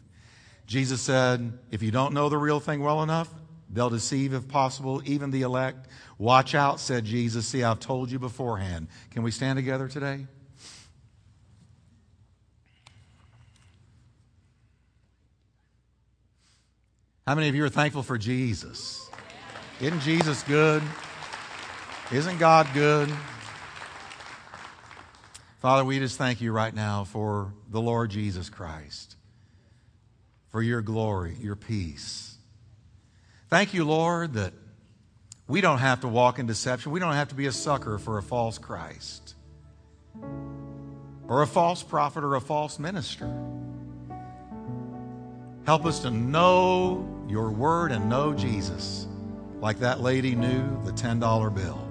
Jesus 0.66 1.02
said, 1.02 1.52
if 1.70 1.82
you 1.82 1.90
don't 1.90 2.14
know 2.14 2.30
the 2.30 2.38
real 2.38 2.60
thing 2.60 2.82
well 2.82 3.02
enough, 3.02 3.28
they'll 3.70 3.90
deceive, 3.90 4.32
if 4.32 4.48
possible, 4.48 5.02
even 5.04 5.30
the 5.30 5.42
elect. 5.42 5.86
Watch 6.16 6.54
out, 6.54 6.80
said 6.80 7.04
Jesus. 7.04 7.46
See, 7.46 7.62
I've 7.62 7.78
told 7.78 8.10
you 8.10 8.18
beforehand. 8.18 8.88
Can 9.10 9.22
we 9.22 9.30
stand 9.30 9.58
together 9.58 9.86
today? 9.86 10.26
How 17.26 17.34
many 17.34 17.50
of 17.50 17.54
you 17.54 17.64
are 17.64 17.68
thankful 17.68 18.02
for 18.02 18.16
Jesus? 18.16 19.10
Isn't 19.82 20.00
Jesus 20.00 20.42
good? 20.44 20.82
Isn't 22.10 22.38
God 22.38 22.66
good? 22.72 23.12
Father, 25.60 25.84
we 25.84 25.98
just 25.98 26.16
thank 26.16 26.40
you 26.40 26.52
right 26.52 26.74
now 26.74 27.04
for 27.04 27.52
the 27.68 27.82
Lord 27.82 28.10
Jesus 28.10 28.48
Christ, 28.48 29.16
for 30.48 30.62
your 30.62 30.80
glory, 30.80 31.36
your 31.38 31.54
peace. 31.54 32.36
Thank 33.50 33.74
you, 33.74 33.84
Lord, 33.84 34.34
that 34.34 34.54
we 35.46 35.60
don't 35.60 35.80
have 35.80 36.00
to 36.00 36.08
walk 36.08 36.38
in 36.38 36.46
deception. 36.46 36.92
We 36.92 37.00
don't 37.00 37.12
have 37.12 37.28
to 37.28 37.34
be 37.34 37.44
a 37.44 37.52
sucker 37.52 37.98
for 37.98 38.16
a 38.16 38.22
false 38.22 38.56
Christ 38.56 39.34
or 41.28 41.42
a 41.42 41.46
false 41.46 41.82
prophet 41.82 42.24
or 42.24 42.36
a 42.36 42.40
false 42.40 42.78
minister. 42.78 43.26
Help 45.66 45.84
us 45.84 46.00
to 46.00 46.10
know 46.10 47.06
your 47.28 47.50
word 47.50 47.92
and 47.92 48.08
know 48.08 48.32
Jesus 48.32 49.06
like 49.60 49.80
that 49.80 50.00
lady 50.00 50.34
knew 50.34 50.82
the 50.84 50.92
$10 50.92 51.54
bill. 51.54 51.87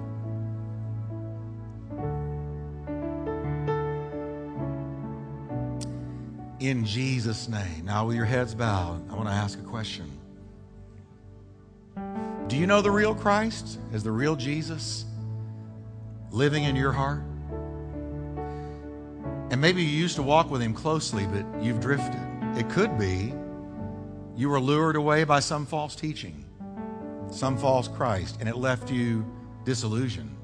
In 6.60 6.84
Jesus' 6.84 7.48
name. 7.48 7.84
Now, 7.84 8.06
with 8.06 8.16
your 8.16 8.24
heads 8.24 8.54
bowed, 8.54 9.08
I 9.10 9.14
want 9.14 9.28
to 9.28 9.34
ask 9.34 9.58
a 9.58 9.62
question. 9.62 10.10
Do 12.48 12.56
you 12.56 12.66
know 12.66 12.82
the 12.82 12.90
real 12.90 13.14
Christ? 13.14 13.78
as 13.92 14.02
the 14.02 14.10
real 14.10 14.34
Jesus 14.36 15.04
living 16.30 16.64
in 16.64 16.74
your 16.76 16.92
heart? 16.92 17.22
And 19.50 19.60
maybe 19.60 19.82
you 19.82 19.88
used 19.88 20.16
to 20.16 20.22
walk 20.22 20.50
with 20.50 20.60
him 20.60 20.74
closely, 20.74 21.26
but 21.26 21.44
you've 21.62 21.80
drifted. 21.80 22.20
It 22.56 22.68
could 22.68 22.98
be 22.98 23.32
you 24.36 24.48
were 24.48 24.60
lured 24.60 24.96
away 24.96 25.24
by 25.24 25.40
some 25.40 25.64
false 25.64 25.94
teaching, 25.96 26.44
some 27.30 27.56
false 27.56 27.88
Christ, 27.88 28.36
and 28.40 28.48
it 28.48 28.56
left 28.56 28.90
you 28.90 29.24
disillusioned, 29.64 30.36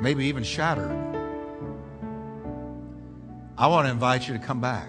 maybe 0.00 0.26
even 0.26 0.42
shattered. 0.42 1.17
I 3.60 3.66
want 3.66 3.88
to 3.88 3.90
invite 3.90 4.28
you 4.28 4.34
to 4.34 4.40
come 4.40 4.60
back. 4.60 4.88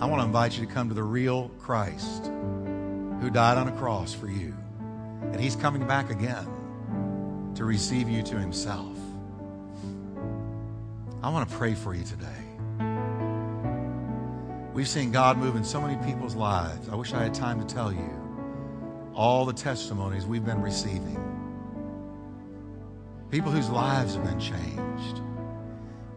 I 0.00 0.04
want 0.04 0.20
to 0.20 0.26
invite 0.26 0.58
you 0.58 0.66
to 0.66 0.70
come 0.70 0.88
to 0.88 0.94
the 0.94 1.02
real 1.02 1.48
Christ 1.58 2.26
who 2.26 3.30
died 3.32 3.56
on 3.56 3.68
a 3.68 3.72
cross 3.72 4.12
for 4.12 4.28
you. 4.28 4.54
And 5.22 5.40
he's 5.40 5.56
coming 5.56 5.86
back 5.86 6.10
again 6.10 7.52
to 7.54 7.64
receive 7.64 8.06
you 8.06 8.22
to 8.22 8.38
himself. 8.38 8.98
I 11.22 11.30
want 11.30 11.48
to 11.48 11.56
pray 11.56 11.72
for 11.72 11.94
you 11.94 12.04
today. 12.04 12.26
We've 14.74 14.88
seen 14.88 15.10
God 15.10 15.38
move 15.38 15.56
in 15.56 15.64
so 15.64 15.80
many 15.80 15.96
people's 16.04 16.34
lives. 16.34 16.90
I 16.90 16.96
wish 16.96 17.14
I 17.14 17.22
had 17.22 17.32
time 17.32 17.66
to 17.66 17.74
tell 17.74 17.90
you 17.90 19.10
all 19.14 19.46
the 19.46 19.54
testimonies 19.54 20.26
we've 20.26 20.44
been 20.44 20.60
receiving. 20.60 21.16
People 23.30 23.50
whose 23.50 23.70
lives 23.70 24.16
have 24.16 24.24
been 24.24 24.38
changed 24.38 25.22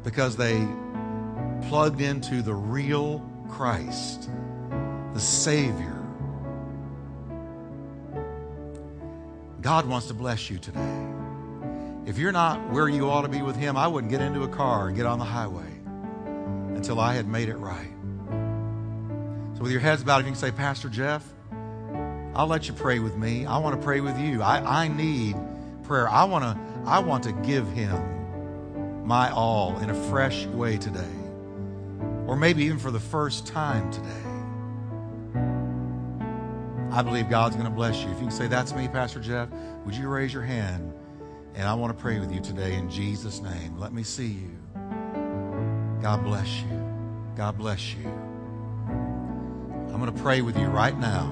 because 0.04 0.36
they 0.36 0.68
plugged 1.70 2.02
into 2.02 2.42
the 2.42 2.54
real 2.54 3.28
Christ, 3.50 4.30
the 5.14 5.20
Savior. 5.20 6.00
God 9.62 9.88
wants 9.88 10.08
to 10.08 10.14
bless 10.14 10.50
you 10.50 10.58
today. 10.58 11.06
If 12.06 12.18
you're 12.18 12.34
not 12.34 12.70
where 12.72 12.90
you 12.90 13.10
ought 13.10 13.22
to 13.22 13.30
be 13.30 13.42
with 13.42 13.56
Him, 13.56 13.78
I 13.78 13.88
wouldn't 13.88 14.12
get 14.12 14.22
into 14.22 14.44
a 14.44 14.48
car 14.48 14.88
and 14.88 14.98
get 14.98 15.06
on 15.06 15.20
the 15.20 15.26
highway 15.26 15.72
until 16.76 17.00
I 17.00 17.14
had 17.14 17.28
made 17.28 17.48
it 17.48 17.56
right. 17.56 17.92
So, 19.56 19.64
with 19.64 19.72
your 19.72 19.80
heads 19.80 20.04
bowed, 20.04 20.20
if 20.20 20.26
you 20.26 20.32
can 20.32 20.40
say, 20.40 20.52
Pastor 20.52 20.90
Jeff, 20.90 21.26
I'll 22.36 22.48
let 22.48 22.68
you 22.68 22.74
pray 22.74 23.00
with 23.00 23.16
me. 23.16 23.46
I 23.46 23.58
want 23.60 23.80
to 23.80 23.82
pray 23.84 24.02
with 24.02 24.20
you. 24.20 24.42
I, 24.42 24.84
I 24.84 24.88
need 24.90 25.38
prayer. 25.84 26.10
I 26.10 26.26
want 26.26 26.44
to 26.44 26.90
I 26.90 27.00
want 27.00 27.24
to 27.24 27.32
give 27.32 27.72
Him 27.72 29.08
my 29.08 29.32
all 29.32 29.78
in 29.80 29.90
a 29.90 30.10
fresh 30.10 30.46
way 30.48 30.78
today 30.78 31.23
or 32.28 32.36
maybe 32.36 32.64
even 32.64 32.80
for 32.80 32.92
the 32.92 33.00
first 33.00 33.48
time 33.48 33.92
today. 33.92 34.10
I 36.92 37.02
believe 37.02 37.30
God's 37.30 37.56
going 37.56 37.68
to 37.68 37.74
bless 37.74 38.04
you. 38.04 38.10
If 38.12 38.18
you 38.18 38.28
can 38.28 38.32
say, 38.32 38.48
That's 38.48 38.74
me, 38.74 38.88
Pastor 38.88 39.20
Jeff, 39.20 39.50
would 39.86 39.96
you 39.96 40.08
raise 40.08 40.32
your 40.32 40.44
hand? 40.44 40.94
And 41.56 41.68
I 41.68 41.74
want 41.74 41.96
to 41.96 42.02
pray 42.02 42.20
with 42.20 42.32
you 42.32 42.40
today 42.40 42.76
in 42.76 42.90
Jesus' 42.90 43.42
name. 43.42 43.78
Let 43.78 43.94
me 43.94 44.04
see 44.04 44.28
you. 44.28 44.58
God 46.02 46.24
bless 46.24 46.62
you. 46.62 46.84
God 47.36 47.58
bless 47.58 47.94
you. 47.94 48.08
I'm 48.88 50.00
going 50.00 50.14
to 50.14 50.22
pray 50.22 50.42
with 50.42 50.58
you 50.58 50.66
right 50.66 50.98
now. 50.98 51.32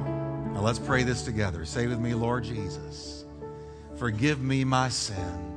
Now 0.53 0.61
let's 0.61 0.79
pray 0.79 1.03
this 1.03 1.23
together. 1.23 1.65
Say 1.65 1.87
with 1.87 1.99
me, 1.99 2.13
Lord 2.13 2.43
Jesus, 2.43 3.25
forgive 3.97 4.41
me 4.41 4.63
my 4.63 4.89
sin. 4.89 5.51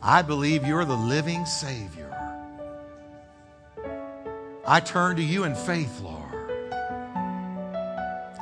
I 0.00 0.22
believe 0.22 0.66
you're 0.66 0.84
the 0.84 0.96
living 0.96 1.46
Savior. 1.46 2.01
I 4.72 4.80
turn 4.80 5.16
to 5.16 5.22
you 5.22 5.44
in 5.44 5.54
faith, 5.54 6.00
Lord. 6.00 6.32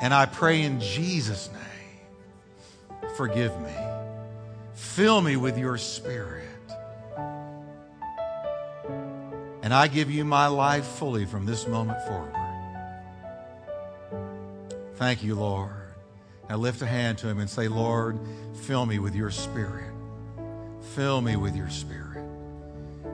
And 0.01 0.15
I 0.15 0.27
pray 0.27 0.63
in 0.63 0.79
Jesus' 0.79 1.51
name, 1.53 3.01
forgive 3.17 3.61
me. 3.61 3.75
Fill 4.75 5.23
me 5.23 5.35
with 5.35 5.59
your 5.59 5.77
spirit. 5.77 6.47
And 9.65 9.75
I 9.75 9.89
give 9.89 10.09
you 10.09 10.25
my 10.25 10.47
life 10.47 10.85
fully 10.85 11.25
from 11.27 11.47
this 11.47 11.67
moment 11.67 12.01
forward. 12.03 12.37
Thank 14.99 15.25
you, 15.25 15.35
Lord. 15.35 15.73
Now 16.49 16.59
lift 16.59 16.81
a 16.81 16.87
hand 16.87 17.19
to 17.19 17.29
him 17.29 17.41
and 17.41 17.51
say, 17.51 17.67
Lord, 17.67 18.17
fill 18.55 18.87
me 18.87 19.01
with 19.01 19.17
your 19.17 19.33
spirit. 19.33 19.93
Fill 20.95 21.23
me 21.23 21.35
with 21.35 21.57
your 21.57 21.71
spirit. 21.71 22.25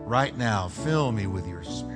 Right 0.04 0.36
now, 0.36 0.68
fill 0.68 1.12
me 1.12 1.26
with 1.26 1.46
your 1.48 1.64
spirit 1.64 1.95